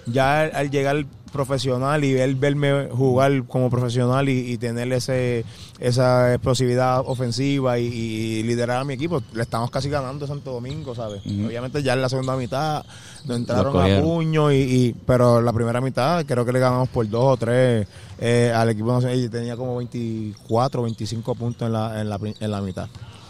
ya 0.07 0.43
al 0.43 0.71
llegar 0.71 1.05
profesional 1.35 2.05
y 2.05 2.17
él 2.17 2.37
verme 2.37 2.89
jugar 2.91 3.45
como 3.49 3.69
profesional 3.69 4.29
y, 4.29 4.57
tener 4.57 4.93
ese 4.93 5.45
esa 5.81 6.33
explosividad 6.33 7.01
ofensiva 7.05 7.79
y, 7.79 8.43
liderar 8.45 8.79
a 8.79 8.85
mi 8.85 8.95
equipo. 8.95 9.21
Le 9.33 9.43
estamos 9.43 9.71
casi 9.71 9.91
ganando 9.91 10.27
Santo 10.29 10.53
Domingo, 10.53 10.95
¿sabes? 10.95 11.23
Obviamente 11.27 11.83
ya 11.83 11.95
en 11.95 12.03
la 12.03 12.09
segunda 12.09 12.37
mitad 12.37 12.85
nos 13.25 13.37
entraron 13.37 13.77
a 13.77 14.01
puño, 14.01 14.53
y, 14.53 14.95
pero 15.05 15.43
la 15.43 15.53
primera 15.53 15.81
mitad 15.81 16.25
creo 16.25 16.45
que 16.45 16.53
le 16.53 16.61
ganamos 16.61 16.89
por 16.89 17.09
dos 17.09 17.25
o 17.25 17.37
tres 17.37 17.87
eh, 18.21 18.53
al 18.55 18.71
equipo 18.71 18.93
nacional 18.93 19.19
y 19.19 19.29
tenía 19.29 19.57
como 19.57 19.77
24, 19.77 20.83
25 20.83 21.35
puntos 21.35 21.67
en 21.67 21.73
la, 21.73 22.01
en 22.01 22.09
la, 22.09 22.19
en 22.23 22.51
la 22.51 22.61
mitad. 22.61 22.89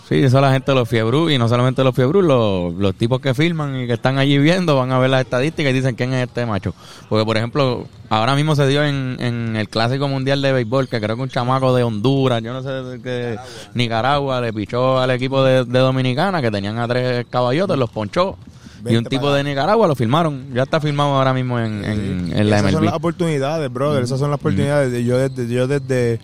Sí, 0.08 0.16
eso 0.16 0.38
la 0.38 0.52
gente 0.52 0.70
de 0.70 0.74
los 0.74 0.86
Fiebrú 0.86 1.30
y 1.30 1.38
no 1.38 1.48
solamente 1.48 1.82
los 1.82 1.94
Fiebrú, 1.94 2.20
los, 2.20 2.74
los 2.74 2.94
tipos 2.94 3.20
que 3.20 3.32
filman 3.32 3.74
y 3.80 3.86
que 3.86 3.94
están 3.94 4.18
allí 4.18 4.36
viendo 4.36 4.76
van 4.76 4.92
a 4.92 4.98
ver 4.98 5.08
las 5.08 5.22
estadísticas 5.22 5.70
y 5.70 5.74
dicen 5.74 5.94
quién 5.94 6.12
es 6.12 6.28
este 6.28 6.44
macho. 6.44 6.74
Porque, 7.08 7.24
por 7.24 7.38
ejemplo, 7.38 7.86
ahora 8.10 8.34
mismo 8.34 8.54
se 8.54 8.66
dio 8.66 8.84
en, 8.84 9.16
en 9.18 9.56
el 9.56 9.70
Clásico 9.70 10.06
Mundial 10.06 10.42
de 10.42 10.52
Béisbol 10.52 10.88
que 10.88 11.00
creo 11.00 11.16
que 11.16 11.22
un 11.22 11.30
chamaco 11.30 11.74
de 11.74 11.84
Honduras, 11.84 12.42
yo 12.42 12.52
no 12.52 12.62
sé 12.62 12.68
de 12.68 13.00
qué, 13.00 13.38
Nicaragua, 13.72 14.42
le 14.42 14.52
pichó 14.52 14.98
al 14.98 15.10
equipo 15.10 15.42
de, 15.42 15.64
Dominicana 15.64 16.42
que 16.42 16.50
tenían 16.50 16.78
a 16.78 16.86
tres 16.86 17.24
caballotes, 17.30 17.78
los 17.78 17.88
ponchó. 17.88 18.36
Y 18.86 18.96
un 18.96 19.06
tipo 19.06 19.32
de 19.32 19.42
Nicaragua 19.42 19.88
lo 19.88 19.94
filmaron. 19.94 20.52
Ya 20.52 20.64
está 20.64 20.78
filmado 20.78 21.14
ahora 21.14 21.32
mismo 21.32 21.58
en, 21.58 21.82
en, 21.82 22.50
la 22.50 22.58
Esas 22.58 22.72
son 22.72 22.84
las 22.84 22.94
oportunidades, 22.94 23.72
brother. 23.72 24.02
Esas 24.02 24.20
son 24.20 24.30
las 24.30 24.38
oportunidades. 24.38 25.02
Yo 25.06 25.16
desde, 25.16 25.48
yo 25.48 25.66
desde, 25.66 26.20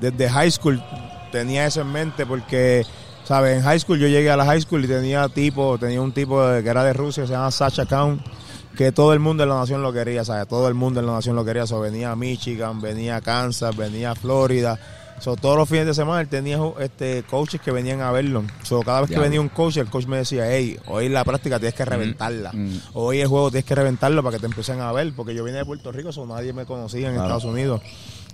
desde 0.00 0.28
high 0.28 0.50
school 0.50 0.82
tenía 1.30 1.66
eso 1.66 1.82
en 1.82 1.92
mente 1.92 2.26
porque 2.26 2.84
¿Sabes? 3.24 3.56
En 3.56 3.62
high 3.62 3.80
school 3.80 3.98
yo 3.98 4.06
llegué 4.06 4.30
a 4.30 4.36
la 4.36 4.44
high 4.44 4.60
school 4.60 4.84
y 4.84 4.88
tenía 4.88 5.28
tipo, 5.28 5.78
tenía 5.78 6.00
un 6.00 6.12
tipo 6.12 6.40
que 6.62 6.68
era 6.68 6.84
de 6.84 6.92
Rusia, 6.92 7.26
se 7.26 7.32
llama 7.32 7.50
Sacha 7.50 7.86
Count, 7.86 8.22
que 8.76 8.92
todo 8.92 9.12
el 9.12 9.20
mundo 9.20 9.44
en 9.44 9.48
la 9.48 9.56
nación 9.56 9.82
lo 9.82 9.92
quería, 9.92 10.24
¿sabes? 10.24 10.46
Todo 10.48 10.68
el 10.68 10.74
mundo 10.74 11.00
en 11.00 11.06
la 11.06 11.12
nación 11.12 11.36
lo 11.36 11.44
quería. 11.44 11.66
So, 11.66 11.80
venía 11.80 12.10
a 12.10 12.16
Michigan, 12.16 12.80
venía 12.80 13.16
a 13.16 13.20
Kansas, 13.20 13.74
venía 13.76 14.10
a 14.10 14.14
Florida. 14.14 14.78
So, 15.20 15.36
todos 15.36 15.56
los 15.56 15.68
fines 15.68 15.86
de 15.86 15.94
semana 15.94 16.20
él 16.20 16.28
tenía 16.28 16.58
este, 16.80 17.22
coaches 17.22 17.60
que 17.60 17.70
venían 17.70 18.00
a 18.00 18.10
verlo. 18.10 18.44
So, 18.64 18.80
cada 18.80 19.02
vez 19.02 19.10
que 19.10 19.18
venía 19.18 19.40
un 19.40 19.48
coach, 19.48 19.76
el 19.76 19.88
coach 19.88 20.06
me 20.06 20.18
decía, 20.18 20.44
hey, 20.50 20.76
hoy 20.86 21.08
la 21.08 21.24
práctica 21.24 21.58
tienes 21.58 21.74
que 21.74 21.84
reventarla. 21.84 22.50
Mm, 22.52 22.66
mm. 22.66 22.80
Hoy 22.94 23.20
el 23.20 23.28
juego 23.28 23.50
tienes 23.50 23.64
que 23.64 23.74
reventarlo 23.74 24.22
para 24.22 24.36
que 24.36 24.40
te 24.40 24.46
empiecen 24.46 24.80
a 24.80 24.92
ver. 24.92 25.12
Porque 25.14 25.34
yo 25.34 25.44
vine 25.44 25.58
de 25.58 25.64
Puerto 25.64 25.92
Rico, 25.92 26.12
so, 26.12 26.26
nadie 26.26 26.52
me 26.52 26.66
conocía 26.66 27.08
en 27.08 27.14
Estados 27.14 27.44
Unidos. 27.44 27.80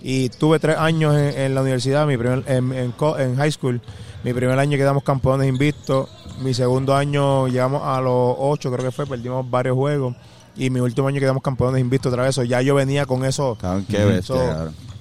Y 0.01 0.29
tuve 0.29 0.57
tres 0.57 0.77
años 0.77 1.15
en, 1.15 1.53
la 1.53 1.61
universidad, 1.61 2.07
mi 2.07 2.17
primer, 2.17 2.43
en, 2.47 2.73
en 2.73 3.35
high 3.37 3.51
school. 3.51 3.79
Mi 4.23 4.33
primer 4.33 4.59
año 4.59 4.77
quedamos 4.77 5.03
campeones 5.03 5.49
invictos. 5.49 6.09
Mi 6.41 6.53
segundo 6.53 6.95
año 6.95 7.47
llegamos 7.47 7.81
a 7.83 7.99
los 8.01 8.35
ocho, 8.37 8.71
creo 8.71 8.85
que 8.85 8.91
fue, 8.91 9.07
perdimos 9.07 9.49
varios 9.49 9.75
juegos. 9.75 10.15
Y 10.55 10.69
mi 10.69 10.79
último 10.79 11.07
año 11.07 11.19
quedamos 11.19 11.41
campeones 11.41 11.81
invictos 11.81 12.11
otra 12.11 12.23
vez. 12.23 12.35
ya 12.47 12.61
yo 12.61 12.75
venía 12.75 13.05
con 13.05 13.25
eso. 13.25 13.57
Qué 13.89 14.21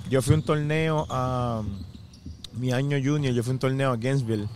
Yo 0.09 0.23
fui 0.23 0.35
un 0.35 0.43
torneo 0.43 1.07
a 1.11 1.63
mi 2.55 2.73
año 2.73 2.99
junior, 3.03 3.35
yo 3.35 3.43
fui 3.43 3.53
un 3.53 3.59
torneo 3.59 3.91
a 3.93 3.97
Gainesville. 3.97 4.49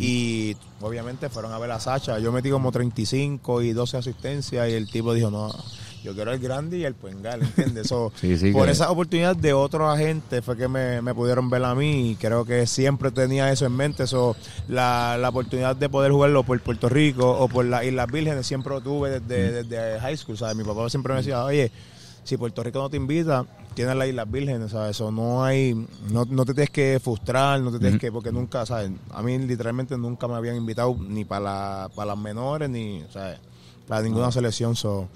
Y 0.00 0.56
obviamente 0.80 1.28
fueron 1.28 1.52
a 1.52 1.58
ver 1.58 1.70
a 1.70 1.78
Sacha. 1.78 2.18
Yo 2.18 2.32
metí 2.32 2.50
como 2.50 2.72
35 2.72 3.62
y 3.62 3.72
12 3.72 3.96
asistencias 3.96 4.68
y 4.68 4.72
el 4.72 4.90
tipo 4.90 5.14
dijo, 5.14 5.30
no, 5.30 5.52
yo 6.04 6.14
quiero 6.14 6.32
el 6.32 6.38
grande 6.38 6.76
y 6.76 6.84
el 6.84 6.94
Puengal, 6.94 7.40
¿entiendes? 7.42 7.88
por 8.52 8.68
esa 8.68 8.90
oportunidad 8.90 9.34
de 9.34 9.54
otros 9.54 9.88
agentes 9.88 10.44
fue 10.44 10.54
que 10.54 10.68
me, 10.68 11.14
pudieron 11.14 11.48
ver 11.48 11.64
a 11.64 11.74
mí 11.74 12.10
y 12.10 12.16
creo 12.16 12.44
que 12.44 12.66
siempre 12.66 13.10
tenía 13.10 13.50
eso 13.50 13.64
en 13.64 13.72
mente. 13.72 14.02
eso 14.02 14.36
la, 14.68 15.16
la, 15.18 15.30
oportunidad 15.30 15.74
de 15.74 15.88
poder 15.88 16.12
jugarlo 16.12 16.42
por 16.42 16.60
Puerto 16.60 16.90
Rico 16.90 17.30
o 17.30 17.48
por 17.48 17.64
las 17.64 17.84
Islas 17.84 18.12
Vírgenes 18.12 18.46
siempre 18.46 18.74
lo 18.74 18.82
tuve 18.82 19.18
desde, 19.18 19.64
mm. 19.64 19.68
desde 19.68 20.00
high 20.00 20.16
school, 20.18 20.36
¿sabes? 20.36 20.54
Mi 20.54 20.62
papá 20.62 20.90
siempre 20.90 21.14
me 21.14 21.20
decía, 21.20 21.42
oye, 21.42 21.72
si 22.22 22.36
Puerto 22.36 22.62
Rico 22.62 22.80
no 22.80 22.90
te 22.90 22.98
invita, 22.98 23.46
tienes 23.72 23.96
las 23.96 24.06
Islas 24.06 24.30
Vírgenes, 24.30 24.72
¿sabes? 24.72 25.00
No 25.00 25.42
hay, 25.42 25.74
no, 26.10 26.26
no 26.26 26.44
te 26.44 26.52
tienes 26.52 26.70
que 26.70 27.00
frustrar, 27.02 27.60
no 27.60 27.72
te 27.72 27.78
tienes 27.78 27.98
que, 27.98 28.12
porque 28.12 28.30
nunca, 28.30 28.66
¿sabes? 28.66 28.90
A 29.10 29.22
mí 29.22 29.38
literalmente 29.38 29.96
nunca 29.96 30.28
me 30.28 30.34
habían 30.34 30.56
invitado 30.56 30.94
ni 31.00 31.24
para, 31.24 31.40
la, 31.40 31.90
para 31.94 32.08
las 32.08 32.18
menores, 32.18 32.68
ni, 32.68 33.02
¿sabes? 33.10 33.38
Para 33.88 34.02
ninguna 34.02 34.30
selección, 34.30 34.76
so 34.76 35.08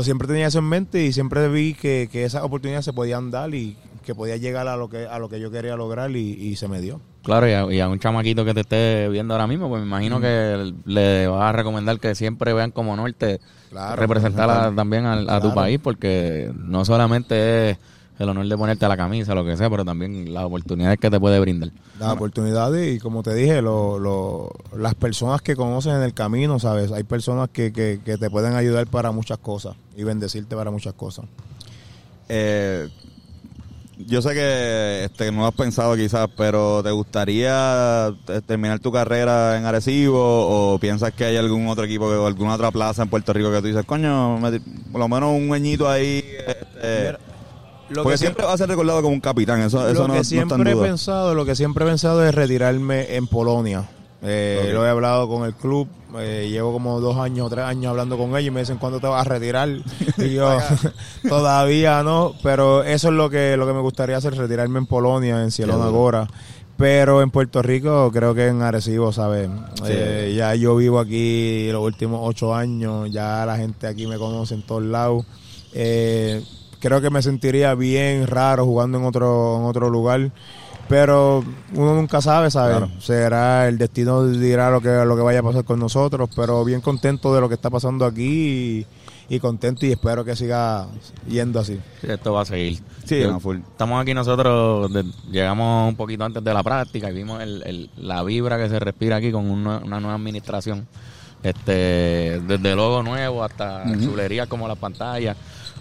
siempre 0.00 0.26
tenía 0.26 0.46
eso 0.46 0.60
en 0.60 0.64
mente 0.64 1.04
y 1.04 1.12
siempre 1.12 1.48
vi 1.48 1.74
que, 1.74 2.08
que 2.10 2.24
esas 2.24 2.42
oportunidades 2.42 2.84
se 2.84 2.92
podían 2.92 3.30
dar 3.30 3.54
y 3.54 3.76
que 4.02 4.14
podía 4.14 4.36
llegar 4.36 4.68
a 4.68 4.76
lo 4.76 4.88
que 4.88 5.06
a 5.06 5.18
lo 5.18 5.28
que 5.28 5.40
yo 5.40 5.50
quería 5.50 5.76
lograr 5.76 6.10
y, 6.10 6.56
se 6.56 6.68
me 6.68 6.80
dio. 6.80 7.00
Claro, 7.22 7.70
y 7.70 7.80
a, 7.80 7.88
un 7.88 7.98
chamaquito 7.98 8.44
que 8.44 8.52
te 8.54 8.60
esté 8.60 9.08
viendo 9.08 9.34
ahora 9.34 9.46
mismo, 9.46 9.68
pues 9.68 9.80
me 9.80 9.86
imagino 9.86 10.20
que 10.20 10.72
le 10.86 11.26
vas 11.28 11.42
a 11.42 11.52
recomendar 11.52 12.00
que 12.00 12.14
siempre 12.14 12.52
vean 12.52 12.72
como 12.72 12.96
norte 12.96 13.40
representar 13.96 14.74
también 14.74 15.06
a, 15.06 15.40
tu 15.40 15.54
país, 15.54 15.78
porque 15.82 16.52
no 16.56 16.84
solamente 16.84 17.70
es 17.70 17.78
el 18.22 18.30
honor 18.30 18.46
de 18.46 18.56
ponerte 18.56 18.86
la 18.88 18.96
camisa, 18.96 19.34
lo 19.34 19.44
que 19.44 19.56
sea, 19.56 19.68
pero 19.70 19.84
también 19.84 20.32
las 20.32 20.44
oportunidades 20.44 20.98
que 20.98 21.10
te 21.10 21.20
puede 21.20 21.40
brindar. 21.40 21.70
Las 21.98 22.12
oportunidades 22.12 22.96
y 22.96 22.98
como 22.98 23.22
te 23.22 23.34
dije, 23.34 23.62
lo, 23.62 24.50
las 24.76 24.94
personas 24.94 25.42
que 25.42 25.56
conoces 25.56 25.92
en 25.92 26.02
el 26.02 26.14
camino, 26.14 26.58
¿sabes? 26.58 26.92
Hay 26.92 27.04
personas 27.04 27.48
que, 27.50 27.72
que, 27.72 27.98
te 27.98 28.30
pueden 28.30 28.54
ayudar 28.54 28.86
para 28.86 29.12
muchas 29.12 29.38
cosas 29.38 29.76
y 29.96 30.04
bendecirte 30.04 30.56
para 30.56 30.70
muchas 30.70 30.94
cosas. 30.94 31.26
Eh, 32.28 32.88
yo 34.06 34.22
sé 34.22 34.34
que 34.34 35.04
este, 35.04 35.30
no 35.32 35.46
has 35.46 35.54
pensado 35.54 35.94
quizás, 35.96 36.28
pero 36.36 36.82
¿te 36.82 36.90
gustaría 36.90 38.08
eh, 38.28 38.40
terminar 38.46 38.80
tu 38.80 38.90
carrera 38.90 39.58
en 39.58 39.64
Arecibo 39.64 40.74
o 40.74 40.78
piensas 40.78 41.12
que 41.12 41.24
hay 41.24 41.36
algún 41.36 41.68
otro 41.68 41.84
equipo 41.84 42.06
o 42.06 42.26
alguna 42.26 42.54
otra 42.54 42.70
plaza 42.70 43.02
en 43.02 43.08
Puerto 43.08 43.32
Rico 43.32 43.50
que 43.50 43.60
tú 43.60 43.66
dices, 43.66 43.84
coño, 43.84 44.40
por 44.90 45.00
lo 45.00 45.08
menos 45.08 45.30
un 45.30 45.52
añito 45.52 45.88
ahí? 45.88 46.24
Este, 46.46 47.16
lo 47.92 48.02
Porque 48.02 48.14
que 48.14 48.18
siempre 48.18 48.44
va 48.44 48.52
a 48.52 48.58
ser 48.58 48.68
recordado 48.68 49.02
como 49.02 49.14
un 49.14 49.20
capitán, 49.20 49.60
eso, 49.60 49.88
eso 49.88 50.08
lo 50.08 50.14
que 50.14 50.24
siempre 50.24 50.72
he 50.72 50.76
pensado, 50.76 51.34
Lo 51.34 51.44
que 51.44 51.54
siempre 51.54 51.84
he 51.84 51.88
pensado 51.88 52.26
es 52.26 52.34
retirarme 52.34 53.16
en 53.16 53.26
Polonia. 53.26 53.88
Eh, 54.24 54.70
Lo 54.72 54.86
he 54.86 54.88
hablado 54.88 55.28
con 55.28 55.44
el 55.44 55.52
club, 55.54 55.88
eh, 56.18 56.46
llevo 56.48 56.72
como 56.72 57.00
dos 57.00 57.16
años 57.16 57.46
o 57.46 57.50
tres 57.50 57.64
años 57.64 57.90
hablando 57.90 58.16
con 58.16 58.30
ellos 58.30 58.48
y 58.48 58.50
me 58.52 58.60
dicen 58.60 58.78
cuándo 58.78 59.00
te 59.00 59.08
vas 59.08 59.26
a 59.26 59.28
retirar. 59.28 59.68
y 60.18 60.34
yo 60.34 60.58
todavía 61.28 62.02
no, 62.04 62.34
pero 62.42 62.84
eso 62.84 63.08
es 63.08 63.14
lo 63.14 63.28
que 63.30 63.56
lo 63.56 63.66
que 63.66 63.72
me 63.72 63.80
gustaría 63.80 64.16
hacer, 64.16 64.36
retirarme 64.36 64.78
en 64.78 64.86
Polonia, 64.86 65.42
en 65.42 65.50
Cielona 65.50 65.88
Gora. 65.88 66.28
Pero 66.76 67.22
en 67.22 67.30
Puerto 67.30 67.62
Rico 67.62 68.10
creo 68.12 68.34
que 68.34 68.46
en 68.46 68.62
Arecibo, 68.62 69.12
¿sabes? 69.12 69.48
Eh, 69.86 70.34
ya 70.36 70.54
yo 70.54 70.74
vivo 70.74 70.98
aquí 70.98 71.68
los 71.70 71.84
últimos 71.84 72.20
ocho 72.24 72.54
años, 72.54 73.10
ya 73.10 73.44
la 73.46 73.56
gente 73.56 73.86
aquí 73.86 74.06
me 74.06 74.18
conoce 74.18 74.54
en 74.54 74.62
todos 74.62 74.82
lados. 74.82 75.24
Eh, 75.74 76.42
creo 76.82 77.00
que 77.00 77.10
me 77.10 77.22
sentiría 77.22 77.74
bien 77.74 78.26
raro 78.26 78.66
jugando 78.66 78.98
en 78.98 79.04
otro, 79.04 79.58
en 79.58 79.64
otro 79.64 79.88
lugar. 79.88 80.32
Pero 80.88 81.44
uno 81.74 81.94
nunca 81.94 82.20
sabe, 82.20 82.50
¿sabes? 82.50 82.90
Será 82.98 83.68
el 83.68 83.78
destino 83.78 84.26
dirá 84.26 84.68
lo 84.70 84.80
que, 84.82 84.90
lo 85.06 85.16
que 85.16 85.22
vaya 85.22 85.38
a 85.38 85.42
pasar 85.42 85.64
con 85.64 85.78
nosotros, 85.78 86.28
pero 86.36 86.64
bien 86.64 86.80
contento 86.82 87.32
de 87.34 87.40
lo 87.40 87.48
que 87.48 87.54
está 87.54 87.70
pasando 87.70 88.04
aquí 88.04 88.84
y, 89.28 89.38
contento 89.38 89.86
y 89.86 89.92
espero 89.92 90.22
que 90.22 90.36
siga 90.36 90.88
yendo 91.26 91.60
así. 91.60 91.80
esto 92.02 92.32
va 92.34 92.42
a 92.42 92.44
seguir. 92.44 92.80
Sí, 93.04 93.22
Estamos 93.22 94.02
aquí 94.02 94.12
nosotros, 94.12 94.90
llegamos 95.30 95.88
un 95.88 95.96
poquito 95.96 96.24
antes 96.24 96.44
de 96.44 96.52
la 96.52 96.62
práctica 96.62 97.10
y 97.10 97.14
vimos 97.14 97.40
el, 97.40 97.88
la 97.96 98.22
vibra 98.24 98.58
que 98.58 98.68
se 98.68 98.78
respira 98.78 99.16
aquí 99.16 99.32
con 99.32 99.48
una, 99.48 99.78
nueva 99.78 100.14
administración. 100.14 100.86
este 101.42 102.40
Desde 102.46 102.76
logo 102.76 103.02
nuevo 103.02 103.42
hasta 103.42 103.84
chulerías 103.98 104.48
como 104.48 104.68
la 104.68 104.74
pantalla 104.74 105.36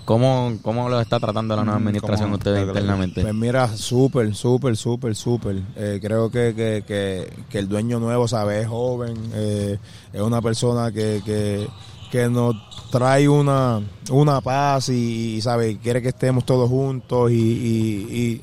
¿Cómo, 0.06 0.54
¿Cómo 0.62 0.90
lo 0.90 1.00
está 1.00 1.20
tratando 1.20 1.56
la 1.56 1.64
nueva 1.64 1.80
Mm, 1.80 1.84
administración 1.84 2.30
¿cómo? 2.30 2.38
ustedes 2.38 2.67
internamente? 2.67 3.21
Pues 3.21 3.34
mira, 3.34 3.67
súper, 3.78 4.34
súper, 4.36 4.75
súper, 4.75 5.15
súper. 5.15 5.62
Eh, 5.75 6.00
creo 6.02 6.30
que, 6.30 6.54
que, 6.56 6.84
que, 6.86 7.32
que 7.50 7.60
el 7.60 7.69
dueño 7.69 8.00
nuevo, 8.00 8.28
¿sabes? 8.28 8.63
Es 8.63 8.67
joven, 8.67 9.15
eh, 9.34 9.78
es 10.12 10.21
una 10.21 10.42
persona 10.42 10.92
que, 10.92 11.21
que, 11.23 11.67
que 12.12 12.28
nos 12.30 12.56
trae 12.90 13.30
una, 13.30 13.80
una 14.10 14.42
paz 14.42 14.90
y, 14.90 15.36
y, 15.36 15.42
¿sabes? 15.42 15.78
Quiere 15.82 16.02
que 16.02 16.10
estemos 16.10 16.46
todos 16.46 16.67
juntos 16.69 17.32
y, 17.32 17.36
y, 17.36 18.17
y 18.17 18.42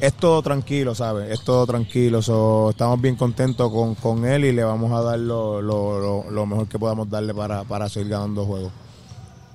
es 0.00 0.14
todo 0.14 0.42
tranquilo, 0.42 0.94
¿sabes? 0.94 1.30
Es 1.30 1.44
todo 1.44 1.66
tranquilo. 1.66 2.22
So, 2.22 2.70
estamos 2.70 3.00
bien 3.00 3.14
contentos 3.14 3.70
con, 3.70 3.94
con 3.94 4.24
él 4.24 4.46
y 4.46 4.52
le 4.52 4.64
vamos 4.64 4.90
a 4.92 5.02
dar 5.02 5.18
lo, 5.18 5.60
lo, 5.60 6.00
lo, 6.00 6.30
lo 6.30 6.46
mejor 6.46 6.66
que 6.66 6.78
podamos 6.78 7.08
darle 7.10 7.34
para, 7.34 7.62
para 7.64 7.88
seguir 7.88 8.08
ganando 8.08 8.44
juegos. 8.46 8.72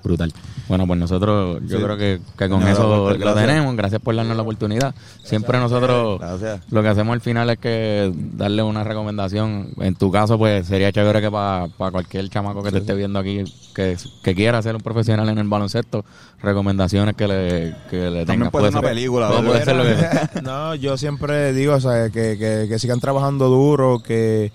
Brutal. 0.03 0.33
Bueno, 0.73 0.87
pues 0.87 0.99
nosotros, 0.99 1.59
yo 1.67 1.77
Sí. 1.77 1.83
creo 1.83 1.95
que, 1.97 2.19
que 2.35 2.49
con 2.49 2.67
eso 2.67 2.81
pues, 3.05 3.19
lo 3.19 3.25
gracias. 3.25 3.45
tenemos. 3.45 3.75
Gracias 3.75 4.01
por 4.01 4.15
darnos 4.15 4.35
la 4.35 4.41
oportunidad. 4.41 4.95
Siempre 5.23 5.59
nosotros 5.59 6.19
Gracias. 6.19 6.61
lo 6.71 6.81
que 6.81 6.87
hacemos 6.87 7.13
al 7.13 7.21
final 7.21 7.47
es 7.51 7.59
que 7.59 8.11
darle 8.15 8.63
una 8.63 8.83
recomendación. 8.83 9.67
En 9.77 9.93
tu 9.93 10.11
caso, 10.11 10.39
pues 10.39 10.65
sería 10.65 10.91
chévere 10.91 11.21
que 11.21 11.29
para 11.29 11.67
cualquier 11.91 12.27
chamaco 12.29 12.63
que 12.63 12.71
te 12.71 12.79
esté 12.79 12.95
viendo 12.95 13.19
aquí, 13.19 13.43
que, 13.75 13.97
que 14.23 14.33
quiera 14.33 14.63
ser 14.63 14.73
un 14.75 14.81
profesional 14.81 15.29
en 15.29 15.37
el 15.37 15.47
baloncesto, 15.47 16.03
recomendaciones 16.41 17.15
que 17.15 17.27
le, 17.27 17.75
que 17.91 18.09
le 18.09 18.25
También 18.25 18.49
puede 18.49 18.71
ser 18.71 18.79
una 18.79 18.87
película, 18.89 19.27
puede- 19.27 19.43
puede 19.43 19.63
ser 19.65 19.75
lo 19.75 19.83
que- 19.83 20.41
No, 20.41 20.73
yo 20.73 20.97
siempre 20.97 21.53
digo, 21.53 21.75
o 21.75 21.79
sea, 21.79 22.09
que, 22.09 22.35
que, 22.39 22.65
que 22.67 22.79
sigan 22.79 22.99
trabajando 22.99 23.47
duro, 23.47 24.01
que, 24.01 24.51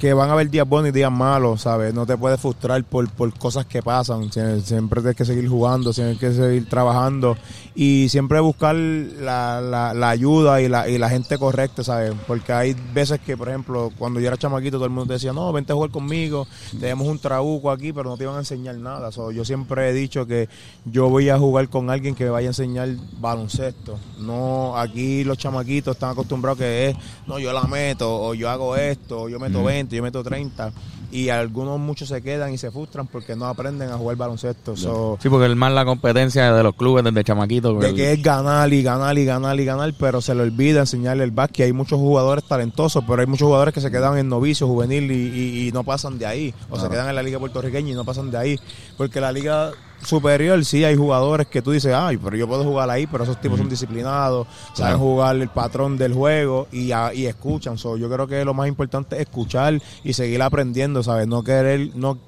que 0.00 0.14
van 0.14 0.30
a 0.30 0.32
haber 0.32 0.48
días 0.50 0.66
buenos 0.66 0.88
y 0.88 0.92
días 0.92 1.12
malos, 1.12 1.60
¿sabes? 1.60 1.92
No 1.92 2.06
te 2.06 2.16
puedes 2.16 2.40
frustrar 2.40 2.82
por, 2.84 3.08
por 3.10 3.32
cosas 3.34 3.66
que 3.66 3.82
pasan. 3.82 4.30
Sie- 4.30 4.60
Siempre 4.62 5.00
tienes 5.02 5.16
que 5.16 5.24
seguir 5.26 5.46
jugando, 5.48 5.92
tienes 5.92 6.18
que 6.18 6.32
seguir 6.32 6.66
trabajando 6.68 7.36
y 7.74 8.08
siempre 8.08 8.40
buscar 8.40 8.74
la, 8.74 9.60
la, 9.60 9.92
la 9.92 10.08
ayuda 10.10 10.60
y 10.62 10.68
la, 10.68 10.88
y 10.88 10.96
la 10.96 11.10
gente 11.10 11.36
correcta, 11.38 11.84
¿sabes? 11.84 12.14
Porque 12.26 12.52
hay 12.52 12.74
veces 12.94 13.20
que, 13.20 13.36
por 13.36 13.48
ejemplo, 13.50 13.92
cuando 13.98 14.20
yo 14.20 14.28
era 14.28 14.38
chamaquito, 14.38 14.78
todo 14.78 14.86
el 14.86 14.90
mundo 14.90 15.08
te 15.08 15.12
decía, 15.14 15.32
no, 15.34 15.52
vente 15.52 15.72
a 15.72 15.76
jugar 15.76 15.90
conmigo, 15.90 16.46
tenemos 16.80 17.06
un 17.06 17.18
trabuco 17.18 17.70
aquí, 17.70 17.92
pero 17.92 18.08
no 18.10 18.16
te 18.16 18.24
iban 18.24 18.36
a 18.36 18.40
enseñar 18.40 18.76
nada. 18.76 19.12
So, 19.12 19.30
yo 19.32 19.44
siempre 19.44 19.90
he 19.90 19.92
dicho 19.92 20.26
que 20.26 20.48
yo 20.86 21.10
voy 21.10 21.28
a 21.28 21.38
jugar 21.38 21.68
con 21.68 21.90
alguien 21.90 22.14
que 22.14 22.24
me 22.24 22.30
vaya 22.30 22.48
a 22.48 22.50
enseñar 22.50 22.88
baloncesto. 23.20 23.98
No, 24.18 24.76
aquí 24.78 25.24
los 25.24 25.36
chamaquitos 25.38 25.94
están 25.96 26.10
acostumbrados 26.10 26.58
que 26.58 26.88
es, 26.88 26.96
no, 27.26 27.38
yo 27.38 27.52
la 27.52 27.64
meto, 27.64 28.10
o 28.22 28.32
yo 28.34 28.48
hago 28.48 28.76
esto, 28.76 29.22
o 29.22 29.28
yo 29.28 29.38
meto 29.38 29.62
20, 29.62 29.89
yo 29.96 30.02
meto 30.02 30.22
30. 30.22 30.72
Y 31.12 31.28
algunos 31.28 31.78
muchos 31.80 32.08
se 32.08 32.22
quedan 32.22 32.52
y 32.52 32.58
se 32.58 32.70
frustran 32.70 33.06
porque 33.08 33.34
no 33.34 33.46
aprenden 33.46 33.90
a 33.90 33.94
jugar 33.98 34.16
baloncesto. 34.16 34.76
So, 34.76 35.18
Sí, 35.20 35.28
porque 35.28 35.46
es 35.46 35.56
más 35.56 35.72
la 35.72 35.84
competencia 35.84 36.52
de 36.52 36.62
los 36.62 36.74
clubes 36.76 37.02
desde 37.04 37.24
chamaquito. 37.24 37.74
de 37.74 37.94
que 37.94 38.12
es 38.12 38.22
ganar 38.22 38.72
y 38.72 38.82
ganar 38.82 39.18
y 39.18 39.24
ganar 39.24 39.58
y 39.58 39.64
ganar, 39.64 39.92
pero 39.98 40.20
se 40.20 40.34
le 40.34 40.42
olvida 40.42 40.80
enseñarle 40.80 41.24
el 41.24 41.30
básquet. 41.32 41.66
Hay 41.66 41.72
muchos 41.72 41.98
jugadores 41.98 42.44
talentosos, 42.44 43.02
pero 43.06 43.20
hay 43.20 43.26
muchos 43.26 43.46
jugadores 43.46 43.74
que 43.74 43.80
se 43.80 43.90
quedan 43.90 44.16
en 44.18 44.28
novicio, 44.28 44.66
juvenil 44.66 45.10
y, 45.10 45.14
y- 45.14 45.68
y 45.68 45.72
no 45.72 45.82
pasan 45.84 46.18
de 46.18 46.26
ahí. 46.26 46.54
O 46.70 46.78
se 46.78 46.88
quedan 46.88 47.08
en 47.08 47.14
la 47.16 47.22
liga 47.22 47.38
puertorriqueña 47.38 47.90
y 47.90 47.94
no 47.94 48.04
pasan 48.04 48.30
de 48.30 48.38
ahí. 48.38 48.60
Porque 48.96 49.20
la 49.20 49.32
liga 49.32 49.72
superior 50.02 50.64
sí 50.64 50.84
hay 50.84 50.96
jugadores 50.96 51.46
que 51.46 51.62
tú 51.62 51.70
dices, 51.72 51.92
ay, 51.94 52.16
pero 52.16 52.36
yo 52.36 52.48
puedo 52.48 52.64
jugar 52.64 52.88
ahí, 52.90 53.06
pero 53.06 53.24
esos 53.24 53.40
tipos 53.40 53.58
son 53.58 53.68
disciplinados, 53.68 54.46
saben 54.74 54.98
jugar 54.98 55.36
el 55.36 55.48
patrón 55.48 55.96
del 55.96 56.14
juego 56.14 56.68
y, 56.72 56.92
a- 56.92 57.12
y 57.14 57.26
escuchan. 57.26 57.76
So, 57.78 57.96
yo 57.96 58.08
creo 58.10 58.26
que 58.26 58.44
lo 58.44 58.54
más 58.54 58.68
importante 58.68 59.16
es 59.16 59.22
escuchar 59.22 59.80
y 60.04 60.12
seguir 60.12 60.40
aprendiendo, 60.42 61.02
¿sabes? 61.02 61.26
No 61.28 61.42
querer, 61.44 61.90
no 61.94 62.18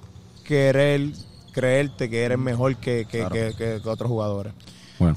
querer 0.45 1.11
creerte 1.53 2.09
que 2.11 2.23
eres 2.25 2.39
mejor 2.39 2.77
que, 2.77 3.05
que- 3.11 3.18
Claro. 3.20 3.35
que- 3.35 3.55
que- 3.57 3.81
que 3.83 3.89
otros 3.89 4.09
jugadores. 4.11 4.53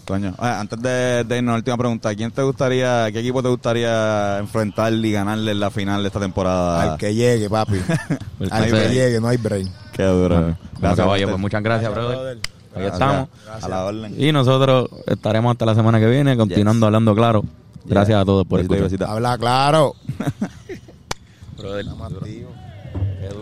Bueno, 0.07 0.33
ah, 0.39 0.59
antes 0.59 0.81
de, 0.81 1.23
de 1.23 1.38
irnos, 1.38 1.55
última 1.55 1.77
pregunta. 1.77 2.13
¿Quién 2.15 2.31
te 2.31 2.41
gustaría, 2.41 3.11
qué 3.11 3.19
equipo 3.19 3.43
te 3.43 3.49
gustaría 3.49 4.39
enfrentar 4.39 4.91
y 4.93 5.11
ganarle 5.11 5.51
en 5.51 5.59
la 5.59 5.69
final 5.69 6.01
de 6.01 6.07
esta 6.07 6.19
temporada? 6.19 6.93
Al 6.93 6.97
que 6.97 7.13
llegue, 7.13 7.49
papi. 7.49 7.79
Al 8.51 8.65
que 8.71 8.89
llegue, 8.89 9.21
no 9.21 9.27
hay 9.27 9.38
break. 9.38 9.67
Qué 9.93 10.03
duro. 10.03 10.36
Bueno, 10.36 10.57
Gracias, 10.79 11.05
caballo, 11.05 11.27
pues 11.29 11.39
muchas 11.39 11.63
gracias, 11.63 11.91
brother. 11.91 12.38
Ahí 12.75 12.81
Gracias. 12.81 12.93
estamos. 12.93 13.29
A 13.63 13.69
la 13.69 13.86
orden. 13.86 14.15
Y 14.17 14.31
nosotros 14.31 14.89
estaremos 15.07 15.51
hasta 15.51 15.65
la 15.65 15.75
semana 15.75 15.99
que 15.99 16.07
viene 16.07 16.36
continuando 16.36 16.86
hablando 16.88 17.15
claro. 17.15 17.43
Gracias 17.86 18.19
a 18.19 18.25
todos 18.25 18.45
por 18.47 18.59
Besito 18.59 18.75
escuchar. 18.75 18.91
besito. 18.91 19.11
Habla 19.11 19.38
claro. 19.38 19.95
Brother. 21.57 21.86